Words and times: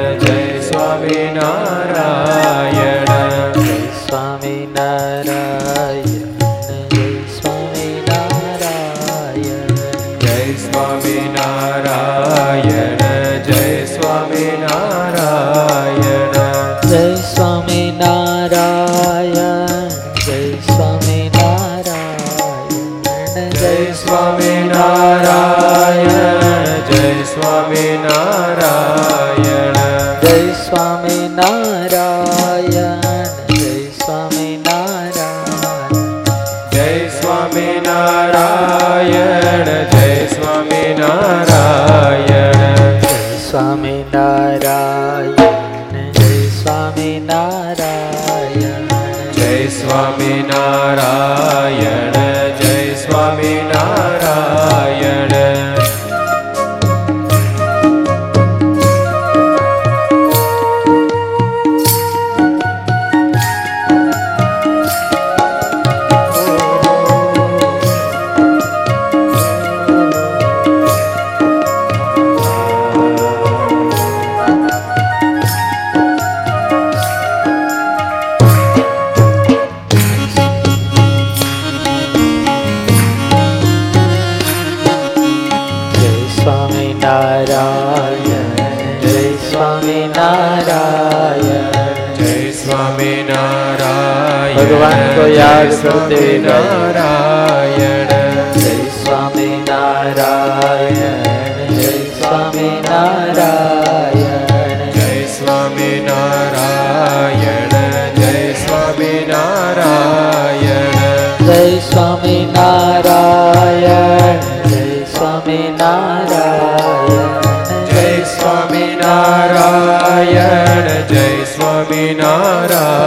ત્યાગ 95.42 95.72
સ્મૃતિ 95.72 96.40
નારાયણ. 96.40 98.52
જય 98.52 98.90
સ્વામી 98.90 99.64
નારાયણ 99.70 101.24
જય 101.68 101.92
સ્વામી 101.92 102.82
નારાયણ. 102.90 104.92
જય 104.92 105.26
સ્વામી 105.26 106.06
નારાયણ 106.10 107.70
જય 108.16 108.54
સ્વામી 108.54 109.28
નારાયણ. 109.28 111.46
જય 111.46 111.80
સ્વામી 111.80 112.54
નારાયણ 112.54 114.40
જય 114.70 115.04
સ્વામી 115.04 115.76
નારાયણ. 115.80 117.86
જય 117.86 118.24
સ્વામી 118.24 118.98
નારાયણ 119.02 121.08
જય 121.08 121.44
સ્વામી 121.44 122.16
નારાયણ. 122.16 123.01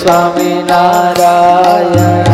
સ્વામિનારાયણ. 0.00 2.29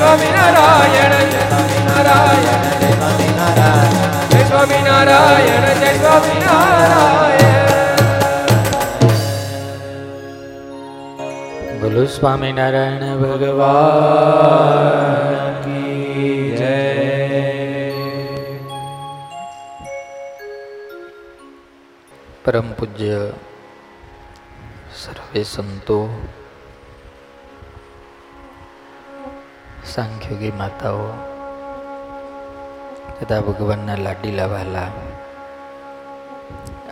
સ્વામિનારાયણ 0.00 1.14
જય 1.30 1.42
સ્વામિનારાયણ 1.42 2.64
જય 4.30 4.42
સ્વામિનારાયણ 4.48 5.66
જય 5.80 5.90
ભગવાન 13.20 14.70
પરમ 22.44 22.68
પૂજ્ય 22.72 23.20
સર્વે 24.96 25.42
સંતો 25.44 25.98
સાંખ્યોગી 29.94 30.50
માતાઓ, 30.50 31.06
તથા 33.20 33.40
ભગવાનના 33.40 33.94
લાડીલા 33.94 34.46
વાલા 34.46 34.88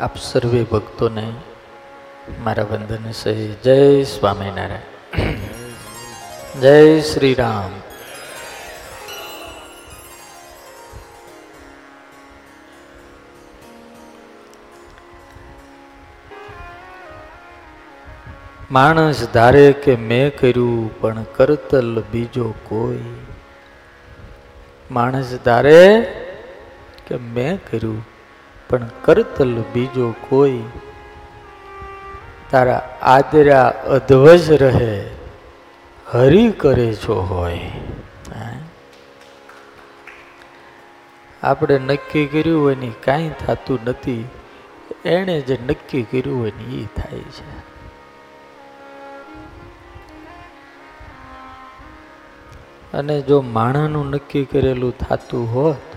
આપ 0.01 0.17
સર્વે 0.17 0.63
ભક્તોને 0.63 1.33
મારા 2.41 2.63
વંદન 2.63 3.11
સહી 3.13 3.57
જય 3.65 4.03
સ્વામિનારાયણ. 4.03 5.37
જય 6.61 7.01
શ્રી 7.01 7.35
રામ. 7.35 7.88
માણસ 18.71 19.21
ધારે 19.33 19.73
કે 19.73 19.97
મેં 19.97 20.39
કર્યું, 20.39 21.01
પણ 21.01 21.23
કરતલ 21.37 22.03
બીજો 22.13 22.55
કોઈ. 22.65 23.05
માણસ 24.91 25.31
ધારે 25.45 25.83
કે 27.07 27.17
મેં 27.17 27.61
કર્યું, 27.71 28.01
પણ 28.69 28.91
કરતલ 29.03 29.55
બીજો 29.75 30.15
કોઈ. 30.29 30.61
તારા 32.51 32.83
આદરા 33.03 33.69
અધવજ 33.69 34.53
રહે, 34.53 34.93
હરી 36.13 36.51
કરે 36.51 36.89
છો 36.95 37.21
હોય. 37.23 37.71
આપણે 41.43 41.79
નક્કી 41.79 42.27
કર્યું 42.27 42.63
હોય 42.63 42.75
ને 42.75 42.93
કાંઈ 43.05 43.33
થતું 43.47 43.79
નથી, 43.87 44.25
એણે 45.05 45.41
જે 45.41 45.59
નક્કી 45.69 46.03
કર્યું 46.03 46.41
હોય 46.41 46.53
ને 46.59 46.77
એ 46.77 46.85
થાય 46.97 47.33
છે. 47.37 47.58
અને 52.95 53.23
જો 53.23 53.41
માણાનું 53.41 54.11
નક્કી 54.11 54.45
કરેલું 54.45 54.99
થતું 54.99 55.55
હોત, 55.55 55.97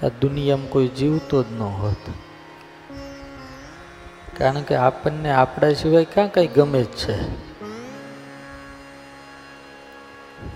તો 0.00 0.10
દુનિયામાં 0.10 0.68
કોઈ 0.68 0.88
જીવતો 0.88 1.42
જ 1.42 1.46
ન 1.52 1.60
હોત. 1.60 2.10
કારણ 4.38 4.62
કે 4.62 4.74
આપણને 4.74 5.30
આપણા 5.30 5.72
સિવાય 5.72 6.04
ક્યાં 6.04 6.32
કંઈ 6.32 6.46
ગમે 6.46 6.82
જ 6.82 6.86
છે? 6.86 7.42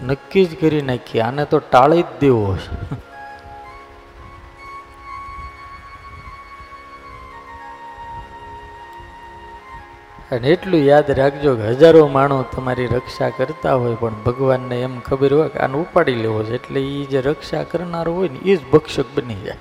નક્કી 0.05 0.45
જ 0.45 0.61
કરી 0.61 0.83
નાખીએ. 0.83 1.21
આને 1.21 1.45
તો 1.45 1.59
ટાળી 1.59 2.03
જ 2.03 2.07
દેવો 2.21 2.57
છે. 2.57 3.07
અને 10.33 10.47
એટલું 10.49 10.81
યાદ 10.81 11.11
રાખજો 11.19 11.51
કે 11.57 11.67
હજારો 11.73 12.01
માણસ 12.09 12.49
તમારી 12.55 12.87
રક્ષા 12.87 13.31
કરતા 13.31 13.75
હોય, 13.75 13.95
પણ 13.95 14.17
ભગવાનને 14.27 14.77
એમ 14.87 14.95
ખબર 15.01 15.31
હોય 15.35 15.49
કે 15.49 15.59
આને 15.59 15.77
ઉપાડી 15.79 16.19
લેવો 16.25 16.41
છે. 16.43 16.55
એટલે 16.55 16.81
એ 16.81 17.05
જે 17.05 17.21
રક્ષા 17.21 17.63
કરનારો 17.63 18.13
હોય 18.13 18.29
ને 18.29 18.41
એ 18.51 18.57
જ 18.57 18.61
ભક્ષક 18.73 19.09
બની 19.15 19.41
જાય. 19.45 19.59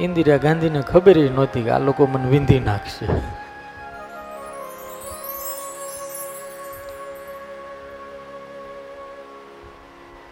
ઇન્દિરા 0.00 0.36
ગાંધીને 0.36 0.80
ખબર 0.82 1.16
જ 1.24 1.26
નહોતી 1.32 1.64
કે 1.66 1.70
આ 1.70 1.78
લોકો 1.78 2.06
મને 2.06 2.28
વિંધી 2.28 2.60
નાખશે. 2.60 3.06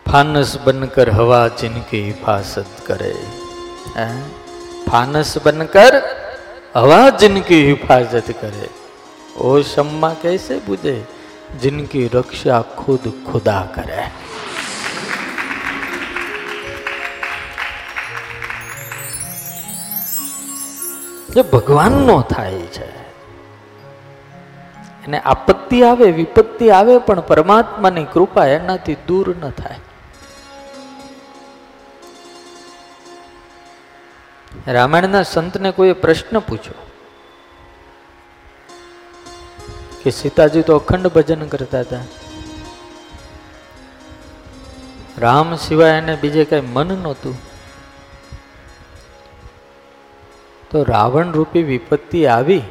ફાનસ 0.06 0.50
બનકર 0.64 1.08
હવા 1.11 1.46
ચિનકી 1.61 2.02
હિફાસત 2.02 2.73
કરે. 2.87 3.14
ફાનસ 4.90 5.31
બનકર 5.44 5.94
हवा 6.75 7.02
जिनकी 7.19 7.58
हिफाजत 7.64 8.31
करे 8.42 8.69
ओ 9.40 9.62
शम्मा 9.66 10.10
कैसे 10.22 10.60
बुझे 10.68 10.98
जिनकी 11.62 12.02
रक्षा 12.14 12.62
खुद 12.78 13.04
खुदा 13.25 13.60
करे 13.75 14.04
જે 21.30 21.44
ભગવાનનો 21.46 22.16
થાય 22.30 22.62
છે 22.68 22.88
અને 25.04 25.18
આપત્તિ 25.25 25.80
આવે 25.84 26.08
વિપત્તિ 26.12 26.72
આવે 26.72 26.96
પણ 27.00 27.22
પરમાત્માની 27.22 28.08
કૃપા 28.14 28.48
એનાથી 28.52 28.98
દૂર 29.08 29.28
ન 29.36 29.44
થાય 29.50 29.80
રામાયણના 34.67 35.23
સંતને 35.23 35.70
કોઈએ 35.70 35.93
પ્રશ્ન 35.93 36.38
પૂછ્યો? 36.38 36.87
કે 40.03 40.11
સીતાજી 40.11 40.62
તો 40.62 40.76
અખંડ 40.76 41.06
ભજન 41.06 41.47
કરતા 41.47 41.81
હતા. 41.81 41.99
રામ 45.19 45.56
સિવાય 45.56 45.91
એને 45.91 46.17
બીજે 46.17 46.44
કઈ 46.44 46.61
મન 46.61 46.87
નહોતું. 46.87 47.37
તો 50.70 50.82
રાવણ 50.82 51.32
રૂપી 51.32 51.62
વિપત્તિ 51.62 52.26
આવી. 52.26 52.62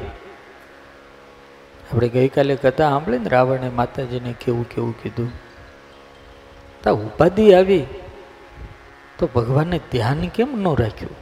આપણે 1.92 2.08
ગઈકાલે 2.08 2.56
કથા 2.56 2.90
સાંભળી 2.90 3.18
ને 3.18 3.28
રાવણે 3.28 3.68
માતાજીને 3.68 4.34
કેવું 4.44 4.68
કેવું 4.68 5.02
કીધું. 5.02 5.32
તો 6.84 6.96
ઉપાધિ 6.96 7.54
આવી. 7.54 7.86
તો 9.18 9.28
ભગવાનને 9.34 9.80
ધ્યાન 9.92 10.28
કેમ 10.28 10.60
ન 10.60 10.76
રાખ્યું? 10.76 11.21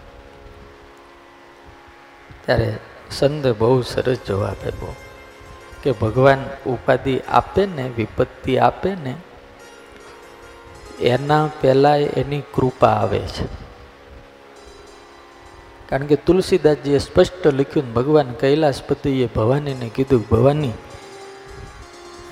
ત્યારે 2.51 2.79
સંત 3.11 3.47
બહુ 3.47 3.83
સરસ 3.83 4.19
જવાબ 4.27 4.49
આપ્યો 4.49 4.95
કે 5.83 5.93
ભગવાન 5.93 6.39
ઉપાધિ 6.67 7.21
આપે 7.21 7.67
ને, 7.67 7.91
વિપત્તિ 7.97 8.59
આપે 8.59 8.95
ને, 8.95 9.15
એના 11.01 11.49
પહેલા 11.61 11.97
એની 11.97 12.43
કૃપા 12.53 12.89
આવે 12.89 13.19
છે. 13.19 13.45
કારણ 15.89 16.07
કે 16.07 16.17
તુલસીદાસજીએ 16.17 16.99
સ્પષ્ટ 16.99 17.47
લખ્યું 17.47 17.95
ભગવાન 17.95 18.33
કૈલાસપતિએ 18.33 19.27
ભવાનીને 19.27 19.91
કીધું 19.95 20.25
ભવાની, 20.31 20.73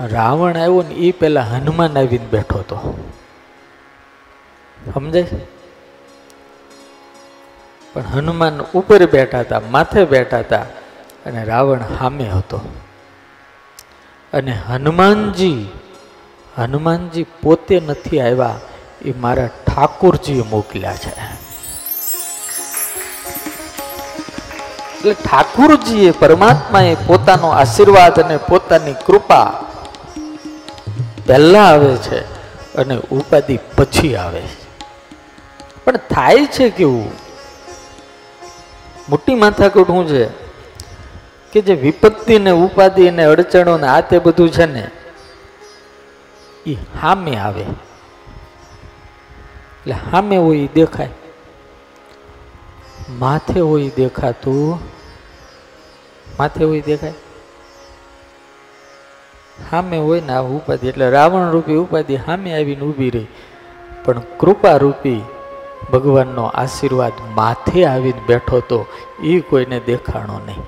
રાવણ 0.01 0.57
આવ્યો 0.57 0.85
ને 0.89 0.95
એ 0.95 1.13
પહેલાં 1.13 1.45
હનુમાન 1.45 1.99
આવીને 1.99 2.27
બેઠો 2.27 2.59
હતો. 2.59 2.99
સમજાય? 4.95 5.27
પણ 7.95 8.03
હનુમાન 8.03 8.61
ઉપર 8.61 9.07
બેઠા 9.07 9.41
હતા, 9.41 9.61
માથે 9.61 10.05
બેઠા 10.05 10.39
હતા 10.39 10.63
અને 11.27 11.45
રાવણ 11.45 11.79
સામે 11.79 12.25
હતો. 12.25 12.61
અને 14.33 14.53
હનુમાનજી 14.53 15.69
હનુમાનજી 16.59 17.27
પોતે 17.43 17.81
નથી 17.81 18.21
આવ્યા, 18.21 18.61
એ 19.05 19.13
મારા 19.13 19.47
ઠાકોરજીએ 19.47 20.43
મોકલ્યા 20.43 20.97
છે. 20.97 21.13
એટલે 24.99 25.15
ઠાકુરજીએ 25.15 26.11
પરમાત્માએ 26.11 26.95
પોતાનો 26.95 27.49
આશીર્વાદ 27.49 28.21
અને 28.21 28.37
પોતાની 28.37 28.95
કૃપા 29.07 29.65
પહેલા 31.27 31.65
આવે 31.65 31.97
છે 31.97 32.21
અને 32.75 32.99
ઉપાધિ 33.11 33.59
પછી 33.77 34.17
આવે 34.17 34.41
છે. 34.41 34.69
પણ 35.85 35.97
થાય 35.97 36.47
છે 36.47 36.71
કેવું? 36.71 37.28
મોટી 39.09 39.35
માથાકૂટ 39.35 39.87
શું 39.87 40.09
છે? 40.09 40.29
કે 41.53 41.61
જે 41.61 41.75
વિપત્તિ 41.75 42.39
ને 42.39 42.51
ઉપાધિ 42.51 43.11
ને 43.11 43.25
અડચણો 43.25 43.79
ને 43.79 43.87
આ 43.87 44.01
તે 44.01 44.19
બધું 44.19 44.51
છે 44.51 44.67
ને 44.67 44.91
એ 46.67 46.75
સામે 46.75 47.37
આવે. 47.37 47.61
એટલે 47.61 49.93
સામે 49.93 50.37
હોય 50.37 50.59
એ 50.59 50.69
દેખાય. 50.75 51.09
માથે 53.11 53.61
હોય 53.61 53.91
દેખાતું. 53.97 54.79
માથે 56.39 56.65
હોય 56.65 56.81
દેખાય? 56.81 57.13
સામે 59.71 59.99
હોય 59.99 60.21
ને 60.21 60.33
આ 60.33 60.41
ઉપાધિ. 60.41 60.89
એટલે 60.89 61.11
રાવણ 61.11 61.51
રૂપી 61.51 61.75
ઉપાધિ 61.75 62.17
સામે 62.17 62.55
આવીને 62.55 62.81
ઊભી 62.81 63.11
રહી. 63.11 63.27
પણ 64.05 64.21
કૃપા 64.21 64.77
રૂપી 64.77 65.23
ભગવાનનો 65.93 66.45
આશીર્વાદ 66.45 67.13
માથે 67.35 67.85
આવીને 67.85 68.21
બેઠો 68.27 68.61
તો 68.61 68.87
એ 69.23 69.41
કોઈને 69.41 69.81
દેખાણો 69.81 70.41
નહીં. 70.47 70.63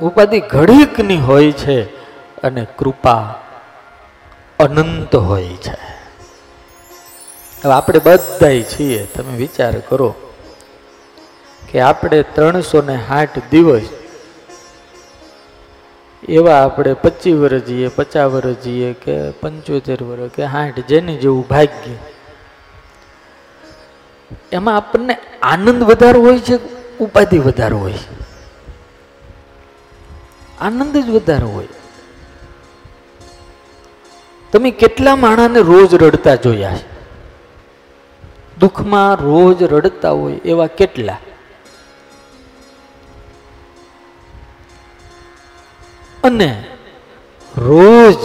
ઉપાધિ 0.00 0.40
ઘડીકની 0.40 1.16
હોય 1.16 1.52
છે 1.52 1.82
અને 2.40 2.66
કૃપા 2.78 3.34
અનંત 4.58 5.16
હોય 5.16 5.48
છે. 5.48 5.88
હવે 7.64 7.72
આપણે 7.72 7.98
બધાય 7.98 8.62
છીએ, 8.62 9.04
તમે 9.04 9.36
વિચાર 9.36 9.78
કરો 9.78 10.14
કે 11.68 11.80
આપણે 11.80 12.22
ત્રણસો 12.22 12.82
ને 12.82 13.26
દિવસ 13.50 13.88
એવા 16.22 16.64
આપણે 16.64 16.92
પચીસ 16.92 17.34
વર્ષ 17.34 17.62
જઈએ 17.62 17.88
પચાસ 17.88 18.30
વર્ષ 18.30 18.56
જઈએ 18.56 18.92
કે 18.92 19.30
પંચોતેર 19.30 20.02
વર્ષ 20.02 20.30
કે 20.30 20.46
સાઠ 20.46 20.80
જેની 20.80 21.16
જેવું 21.16 21.48
ભાગ્ય. 21.48 21.94
એમાં 24.52 24.76
આપણને 24.76 25.18
આનંદ 25.42 25.82
વધારો 25.82 26.22
હોય 26.22 26.38
છે 26.38 26.58
ઉપાધિ 26.98 27.38
વધારો 27.38 27.78
હોય? 27.78 27.94
આનંદ 30.60 30.96
જ 30.96 31.10
વધારો 31.10 31.48
હોય. 31.48 31.68
તમે 34.52 34.70
કેટલા 34.70 35.16
માણાને 35.16 35.60
રોજ 35.60 35.94
રડતા 35.94 36.34
જોયા? 36.34 36.78
દુઃખમાં 38.60 39.14
રોજ 39.14 39.62
રડતા 39.62 40.10
હોય 40.10 40.32
એવા 40.32 40.66
કેટલા? 40.66 41.16
અને 46.24 46.64
રોજ 47.56 48.16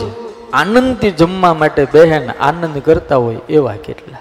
આનંદથી 0.54 1.12
જમવા 1.12 1.54
માટે 1.54 1.86
બહેન 1.86 2.32
આનંદ 2.32 2.78
કરતા 2.78 3.16
હોય 3.16 3.36
એવા 3.50 3.76
કેટલા. 3.76 4.18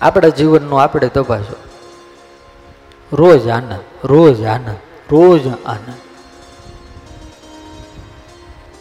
આપણા 0.00 0.28
જીવનનો 0.28 0.76
આપણે 0.76 1.08
તપાસો. 1.08 1.56
રોજ 3.12 3.48
આનંદ 3.48 3.80
રોજ 4.04 4.44
આનંદ 4.44 4.76
રોજ 5.10 5.46
આનંદ. 5.46 5.94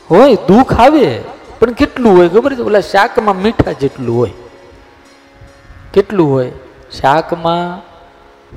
હોય, 0.09 0.35
દુઃખ 0.35 0.79
આવે, 0.79 1.21
પણ 1.59 1.71
કેટલું 1.71 2.17
હોય 2.17 2.29
ખબર 2.29 2.55
છે? 2.55 2.61
ઓલા 2.61 2.79
શાકમાં 2.79 3.41
મીઠા 3.41 3.71
જેટલું 3.71 4.17
હોય. 4.17 4.31
કેટલું 5.93 6.31
હોય? 6.31 6.51
શાકમાં 7.01 7.87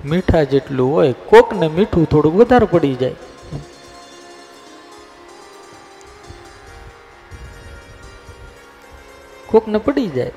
મીઠા 0.08 0.42
જેટલું 0.42 0.92
હોય. 0.92 1.12
કોકને 1.12 1.68
મીઠું 1.68 2.08
થોડુંક 2.08 2.36
વધારે 2.36 2.66
પડી 2.66 2.94
જાય. 2.94 3.14
કોકને 9.50 9.78
પડી 9.78 10.06
જાય. 10.06 10.30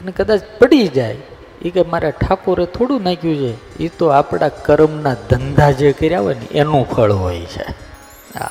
અને 0.00 0.12
કદાચ 0.12 0.40
પડી 0.58 0.88
જાય. 0.88 1.16
એ 1.62 1.70
કે 1.70 1.82
મારા 1.82 2.10
ઠાકોરે 2.10 2.66
થોડું 2.66 3.02
નાખ્યું 3.02 3.36
છે. 3.36 3.78
એ 3.78 3.88
તો 3.88 4.06
આપણા 4.06 4.48
કર્મના 4.48 5.14
ધંધા 5.14 5.70
જે 5.70 5.92
કર્યા 5.92 6.20
હોય 6.20 6.34
ને, 6.34 6.44
એનું 6.44 6.88
ફળ 6.88 7.12
હોય 7.12 7.40
છે. 7.40 7.64
હા. 8.38 8.50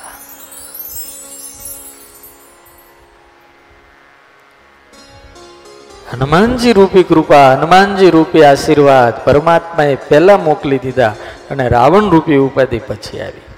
હનુમાનજી 6.12 6.72
રૂપી 6.72 7.02
કૃપા, 7.02 7.54
હનુમાનજી 7.54 8.10
રૂપી 8.10 8.44
આશીર્વાદ, 8.44 9.24
પરમાત્માએ 9.24 9.94
પહેલાં 9.94 10.44
મોકલી 10.44 10.78
દીધા 10.78 11.16
અને 11.50 11.68
રાવણ 11.68 12.10
રૂપી 12.10 12.36
ઉપાધિ 12.36 12.78
પછી 12.78 13.20
આવી. 13.20 13.51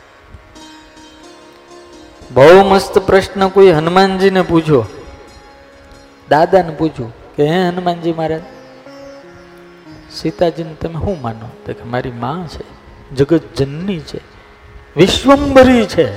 બહુ 2.34 2.64
મસ્ત 2.64 2.98
પ્રશ્ન 2.98 3.48
કોઈ 3.48 3.70
હનુમાનજીને 3.70 4.42
પૂછો. 4.42 4.84
દાદાને 6.28 6.74
પૂછ્યું 6.74 7.10
કે, 7.36 7.46
હે 7.46 7.68
હનુમાનજી 7.68 8.12
મહારાજ, 8.12 8.40
સીતાજીને 10.12 10.74
તમે 10.74 10.94
શું 10.94 11.20
માનો? 11.22 11.48
તો 11.66 11.72
કે, 11.72 11.84
મારી 11.84 12.10
માં 12.10 12.46
છે 12.46 12.64
જગત 13.16 13.42
જનની 13.56 14.00
છે, 14.00 14.20
વિશ્વંભરી 14.96 15.86
છે 15.86 16.08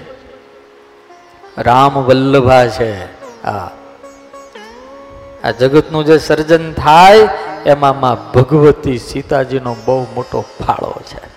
રામ 1.62 1.94
વલ્લભા 1.94 2.68
છે. 2.68 2.92
આ 3.44 3.70
આ 5.44 5.52
જગતનું 5.52 6.06
જે 6.06 6.18
સર્જન 6.18 6.74
થાય, 6.74 7.28
એમાં 7.66 8.00
માં 8.00 8.32
ભગવતી 8.32 8.98
સીતાજીનો 8.98 9.76
બહુ 9.86 10.08
મોટો 10.16 10.42
ફાળો 10.42 10.94
છે. 11.06 11.37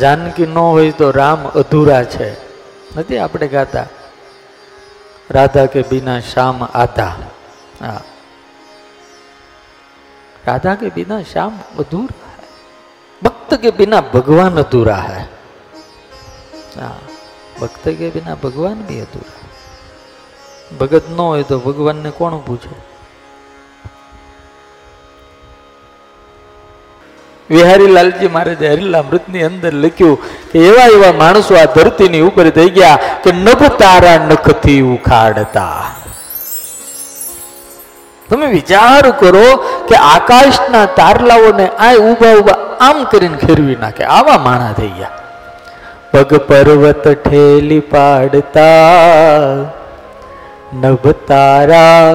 જાનકી 0.00 0.46
ન 0.46 0.58
હોય 0.58 0.90
તો 0.90 1.10
રામ 1.10 1.48
અધૂરા 1.48 2.04
છે. 2.04 2.32
નથી 2.96 3.18
આપણે 3.18 3.48
ગાતા? 3.48 3.86
રાધા 5.30 5.66
કે 5.66 5.82
બિના 5.82 6.20
શામ 6.20 6.64
આધા? 6.64 7.16
હા. 7.80 8.00
રાધા 10.46 10.74
કે 10.74 10.88
બિના 10.88 11.22
શામ 11.22 11.58
અધૂરા 11.78 12.30
ભક્ત 13.22 13.54
કે 13.54 13.70
બિના 13.70 14.00
ભગવાન 14.00 14.58
અધૂરા 14.58 14.94
હૈ. 14.94 15.24
હા. 16.80 16.96
ભક્ત 17.60 17.88
કે 17.88 18.10
બિના 18.10 18.34
ભગવાન 18.34 18.74
બી 18.74 19.00
અધૂરા 19.00 19.42
ભગત 20.78 21.02
ન 21.10 21.20
હોય 21.20 21.42
તો 21.42 21.58
ભગવાનને 21.58 22.10
કોણ 22.10 22.38
પૂછે? 22.38 22.91
વિહારી 27.52 27.94
લાલજી 27.96 28.30
મહારાજે 28.34 28.66
હરિલામૃતની 28.74 29.46
અંદર 29.48 29.72
લખ્યું 29.84 30.18
કે 30.52 30.58
એવા 30.68 30.90
એવા 30.96 31.14
માણસો 31.22 31.58
આ 31.62 31.70
ધરતીની 31.76 32.22
ઉપર 32.28 32.46
થઈ 32.58 32.70
ગયા 32.78 33.00
કે 33.24 33.30
નભ 33.38 33.62
તારા 33.82 34.18
નખથી 34.28 34.82
ઉખાડતા. 34.96 35.80
તમે 38.28 38.46
વિચાર 38.56 39.04
કરો 39.22 39.48
કે 39.88 39.96
આકાશના 40.10 40.86
તારલાઓને 41.00 41.66
આ 41.86 41.94
ઊભા 42.04 42.34
ઊભા 42.38 42.60
આમ 42.86 42.98
કરીને 43.10 43.38
ખેરવી 43.42 43.78
નાખે, 43.82 44.04
આવા 44.18 44.38
માણા 44.46 44.72
થઈ 44.78 44.92
ગયા. 44.98 45.18
પગ 46.12 46.30
પર્વત 46.48 47.04
ઠેલી 47.24 47.82
પાડતા 47.92 49.56
નભ 50.82 51.06
તારા 51.28 52.06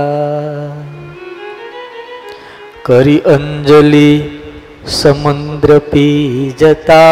કરી 2.87 3.19
અંજલિ, 3.19 4.39
સમુદ્ર 4.87 5.79
પી 5.79 6.55
જતા, 6.59 7.07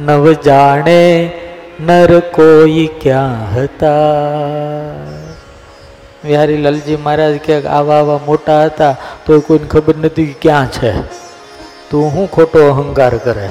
નવ 0.00 0.32
જાણે 0.32 1.30
નર 1.80 2.20
કોઈ 2.20 2.90
ક્યાં 3.00 3.54
હતા? 3.54 4.20
વિહારી 6.24 6.56
લાલજી 6.56 6.96
મહારાજ 6.96 7.38
ક્યાંક 7.44 7.66
આવા 7.66 7.98
આવા 7.98 8.20
મોટા 8.26 8.64
હતા 8.64 8.96
તો 9.26 9.40
કોઈને 9.40 9.66
ખબર 9.66 9.96
નથી 9.96 10.26
કે 10.26 10.34
ક્યાં 10.42 10.70
છે. 10.70 11.00
તું 11.90 12.08
હું 12.08 12.30
ખોટો 12.30 12.68
અહંકાર 12.68 13.16
કરે? 13.16 13.48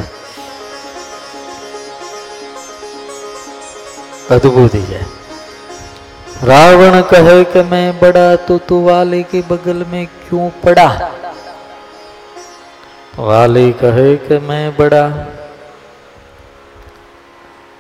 અદભુત 4.32 4.72
છે. 4.72 5.17
रावण 6.45 7.01
कहे 7.11 7.43
कि 7.47 7.63
मैं 7.71 7.87
बड़ा 8.01 8.25
तो 8.47 8.59
तू 8.69 8.81
वाले 8.85 9.23
के 9.25 9.41
बगल 9.51 9.85
में 9.91 10.07
क्यों 10.07 10.49
पड़ा 10.65 10.89
वाले 13.21 13.71
कहे 13.83 14.17
कि 14.19 14.39
मैं 14.49 14.65
बड़ा 14.77 15.05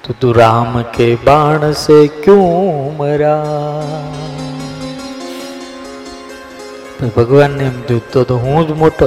तो 0.04 0.14
तू 0.20 0.32
राम 0.32 0.80
के 0.94 1.14
बाण 1.24 1.72
से 1.78 2.06
क्यों 2.22 2.46
मरा 2.98 3.36
તો 6.98 7.08
ભગવાનને 7.10 7.64
એમ 7.64 7.78
જોતો 7.86 8.20
તો 8.24 8.34
હું 8.38 8.66
જ 8.66 8.74
મોટો 8.74 9.06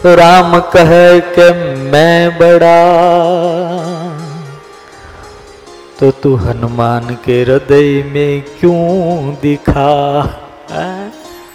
તો 0.00 0.14
રામ 0.16 0.54
કહે 0.72 1.02
કે 1.34 1.46
મેં 1.92 2.32
બડા 2.38 2.74
तो 5.98 6.10
तू 6.22 6.34
हनुमान 6.38 7.14
के 7.24 7.42
हृदय 7.42 7.90
में 8.12 8.42
क्यों 8.58 9.34
दिखा 9.42 9.90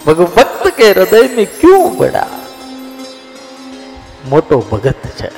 भगवत 0.06 0.62
के 0.76 0.90
हृदय 0.90 1.28
में 1.36 1.46
क्यों 1.60 1.82
बड़ा 1.98 2.26
મોટો 4.24 4.56
ભગત 4.62 5.04
છે 5.18 5.28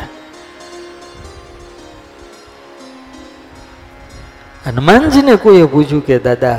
હનુમાનજીને 4.64 5.34
કોઈએ 5.36 5.66
પૂછ્યું 5.66 6.02
કે 6.02 6.18
દાદા 6.18 6.58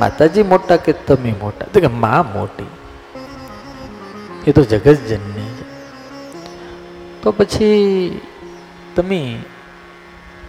માતાજી 0.00 0.44
મોટા 0.44 0.78
કે 0.78 0.92
તમે 1.06 1.32
મોટા 1.40 1.70
તો 1.72 1.80
કે 1.80 1.90
માં 1.96 2.30
મોટી 2.34 2.70
એ 4.46 4.52
તો 4.52 4.62
જગત 4.64 4.96
જનની 5.08 5.50
છે 5.56 5.64
તો 7.22 7.32
પછી 7.32 8.20
તમે 8.96 9.20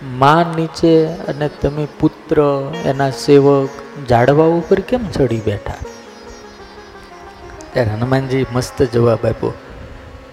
માં 0.02 0.56
નીચે 0.56 1.06
અને 1.06 1.48
તમે 1.48 1.88
પુત્ર, 2.00 2.42
એના 2.84 3.10
સેવક 3.10 3.68
ઝાડવા 4.08 4.44
ઉપર 4.44 4.80
કેમ 4.80 5.10
ચડી 5.10 5.40
બેઠા? 5.40 5.74
ત્યારે 7.72 7.90
હનુમાનજી 7.90 8.46
મસ્ત 8.52 8.82
જવાબ 8.82 9.26
આપ્યો. 9.26 9.54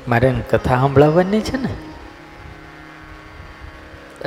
મારે 0.07 0.33
કથા 0.49 0.75
સંભળાવવાની 0.75 1.41
છે 1.41 1.57
ને? 1.57 1.73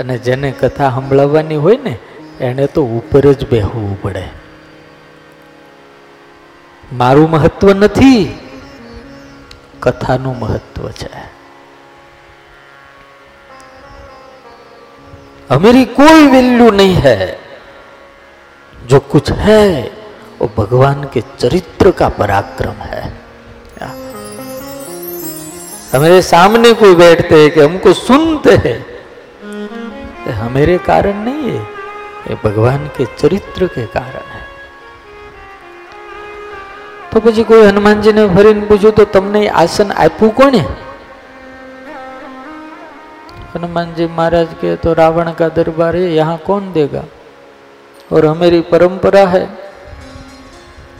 અને 0.00 0.18
જેને 0.18 0.50
કથા 0.50 0.90
સંભળાવવાની 0.90 1.56
હોય 1.56 1.76
ને, 1.76 1.98
એને 2.40 2.66
તો 2.66 2.84
ઉપર 2.84 3.32
જ 3.32 3.48
બેહવું 3.48 4.02
પડે. 4.02 4.28
મારું 6.92 7.30
મહત્વ 7.30 7.72
નથી. 7.72 8.38
કથાનું 9.80 10.38
મહત્વ 10.38 10.90
છે. 10.90 11.37
हमारी 15.49 15.83
कोई 15.93 16.27
वैल्यू 16.27 16.69
नहीं 16.71 16.95
है 16.97 17.17
जो 18.75 18.99
कुछ 19.11 19.31
है 19.39 19.65
वो 20.39 20.49
भगवान 20.57 21.03
के 21.13 21.21
चरित्र 21.39 21.91
का 21.91 22.09
पराक्रम 22.11 22.81
है 22.83 23.03
हमारे 25.93 26.21
सामने 26.23 26.73
कोई 26.75 26.95
बैठते 26.95 27.41
हैं 27.41 27.49
कि 27.51 27.59
हमको 27.59 27.93
सुनते 27.95 28.55
हैं 28.63 28.77
ये 30.25 30.33
हमारे 30.35 30.77
कारण 30.85 31.23
नहीं 31.25 31.51
है 31.51 31.61
ये 32.25 32.37
भगवान 32.43 32.87
के 32.97 33.05
चरित्र 33.17 33.67
के 33.67 33.85
कारण 33.89 34.25
है 34.29 34.41
તો 37.11 37.21
પછી 37.21 37.43
કોઈ 37.43 37.65
હનુમાનજીને 37.65 38.21
ફરીને 38.27 38.61
પૂછ્યું 38.69 38.93
તો 38.93 39.03
તમને 39.15 39.41
આસન 39.61 39.89
આપ્યું 39.95 40.31
કોને 40.31 40.61
हनुमान 43.51 43.93
जी 43.95 44.05
महाराज 44.11 44.53
के 44.61 44.75
तो 44.77 44.93
रावण 44.95 45.31
का 45.33 45.49
दरबार 45.51 45.95
है 45.95 46.13
यहाँ 46.13 46.37
कौन 46.45 46.71
देगा 46.73 47.03
और 48.09 48.25
हमारी 48.25 48.61
परंपरा 48.69 49.25
है 49.27 49.43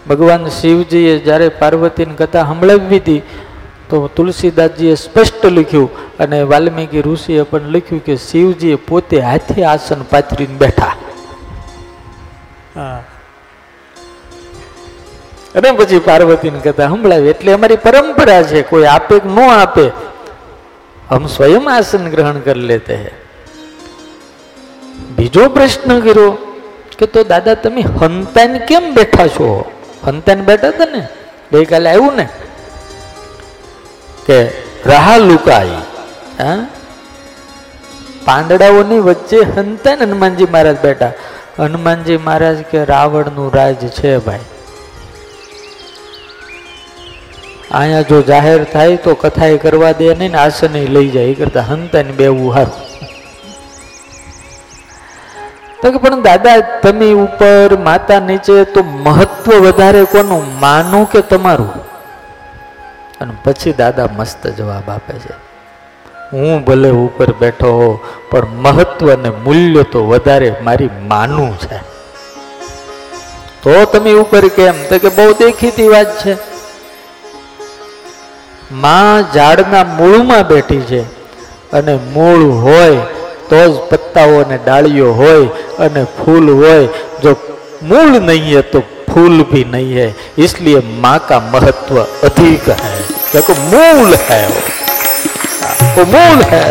ભગવાન 0.06 0.50
શિવજીએ 0.52 1.14
જ્યારે 1.20 1.48
પાર્વતીની 1.56 2.16
કથા 2.18 2.44
સંભળાવી 2.46 2.98
હતી 2.98 3.22
તો 3.90 4.00
તુલસીદાસજીએ 4.10 4.96
સ્પષ્ટ 4.98 5.44
લખ્યું 5.52 5.90
અને 6.20 6.40
વાલ્મીકી 6.46 7.04
ઋષિએ 7.04 7.46
પણ 7.46 7.70
લખ્યું 7.72 8.02
કે 8.02 8.18
શિવજીએ 8.20 8.78
પોતે 8.84 9.22
હાથે 9.22 9.60
આસન 9.66 10.04
પાથરીને 10.12 10.58
બેઠા 10.58 10.94
અને 15.56 15.74
પછી 15.76 16.02
પાર્વતીની 16.02 16.64
કથા 16.64 16.90
સંભળાવી 16.90 17.32
એટલે 17.32 17.54
અમારી 17.54 17.80
પરંપરા 17.80 18.42
છે 18.46 18.66
કોઈ 18.66 18.88
આપે 18.90 19.16
કે 19.18 19.30
ન 19.30 19.40
આપે 19.46 19.86
हम 21.08 21.28
स्वयं 21.28 21.70
आसन 21.70 22.10
ग्रहण 22.10 22.40
कर 22.42 22.58
लेते 22.64 22.96
हैं 22.96 23.14
બીજો 25.18 25.44
પ્રશ્ન 25.50 25.92
કર્યો 26.00 26.28
કે 26.98 27.06
તો 27.08 27.24
દાદા 27.26 27.58
તમે 27.58 27.84
હંતાન 27.94 28.54
કેમ 28.66 28.86
બેઠા 28.94 29.28
છો 29.30 29.50
હંતાન 30.04 30.46
બેઠા 30.46 30.72
હતા 30.72 30.92
ને 30.94 31.02
ગઈકાલે 31.52 31.90
આવ્યું 31.90 32.16
ને 32.16 32.26
કે 34.26 34.38
રાહા 34.86 35.20
લુકાઈ 35.24 35.82
હા 36.40 36.58
પાંદડાઓની 38.26 39.02
વચ્ચે 39.02 39.40
હંતાન 39.52 40.04
હનુમાનજી 40.06 40.50
મહારાજ 40.50 40.80
બેઠા 40.82 41.14
હનુમાનજી 41.60 42.20
મહારાજ 42.20 42.60
કે 42.72 42.86
રાવણનું 42.86 43.50
રાજ 43.52 43.82
છે 43.92 44.14
ભાઈ 44.20 44.50
અહીંયા 47.71 48.03
જો 48.03 48.23
જાહેર 48.23 48.65
થાય 48.65 48.97
તો 48.97 49.15
કથા 49.15 49.57
કરવા 49.57 49.93
દે 49.93 50.15
નહીં 50.15 50.31
ને 50.33 50.39
આસને 50.39 50.87
લઈ 50.87 51.09
જાય. 51.09 51.25
એ 51.25 51.35
કરતા 51.35 51.61
હંતાને 51.61 52.13
બેવું 52.13 52.55
સારું 52.55 52.73
તો 55.83 55.93
કે 55.93 55.99
પણ 55.99 56.23
દાદા, 56.23 56.61
તમે 56.61 57.13
ઉપર 57.13 57.77
માતા 57.77 58.21
નીચે 58.21 58.65
તો 58.65 58.83
મહત્વ 58.83 59.53
વધારે 59.55 60.05
કોનું? 60.05 60.61
માનું 60.61 61.11
કે 61.11 61.21
તમારું? 61.21 61.71
અને 63.21 63.33
પછી 63.45 63.73
દાદા 63.73 64.09
મસ્ત 64.17 64.47
જવાબ 64.47 64.91
આપે 64.91 65.13
છે. 65.13 65.35
હું 66.33 66.65
ભલે 66.65 66.91
ઉપર 66.91 67.33
બેઠો 67.33 67.67
હો 67.67 68.01
પણ 68.31 68.47
મહત્વ 68.47 69.13
અને 69.13 69.29
મૂલ્ય 69.29 69.83
તો 69.83 70.07
વધારે 70.07 70.55
મારી 70.63 70.91
માનું 71.07 71.59
છે. 71.59 71.79
તો 73.63 73.85
તમે 73.85 74.13
ઉપર 74.13 74.49
કેમ? 74.49 74.75
તો 74.89 74.99
કે 74.99 75.09
બહુ 75.09 75.33
દેખીતી 75.33 75.89
વાત 75.89 76.27
છે. 76.27 76.58
માં 78.78 79.26
ઝાડના 79.32 79.84
મૂળમાં 79.94 80.46
બેઠી 80.46 80.84
છે 80.86 81.02
અને 81.74 81.96
મૂળ 82.14 82.46
હોય 82.62 83.02
તો 83.50 83.62
જ 83.68 83.74
પત્તાઓ 83.90 84.40
અને 84.40 84.58
ડાળીઓ 84.60 85.14
હોય 85.14 85.48
અને 85.80 86.02
ફૂલ 86.16 86.54
હોય 86.56 86.88
જો 87.22 87.36
मूल 87.84 88.12
नहीं 88.22 88.42
है 88.48 88.62
तो 88.66 88.80
फूल 89.08 89.44
भी 89.46 89.64
नहीं 89.68 89.94
है 89.94 90.08
इसलिए 90.40 90.82
माँ 90.98 91.18
का 91.28 91.40
महत्व 91.50 92.00
अधिक 92.24 92.70
है 92.78 92.92
देखो 93.30 93.56
मूल 93.66 94.16
है 94.24 94.44
वो 94.48 94.62
वो 95.96 96.06
मूल 96.08 96.44
है 96.50 96.68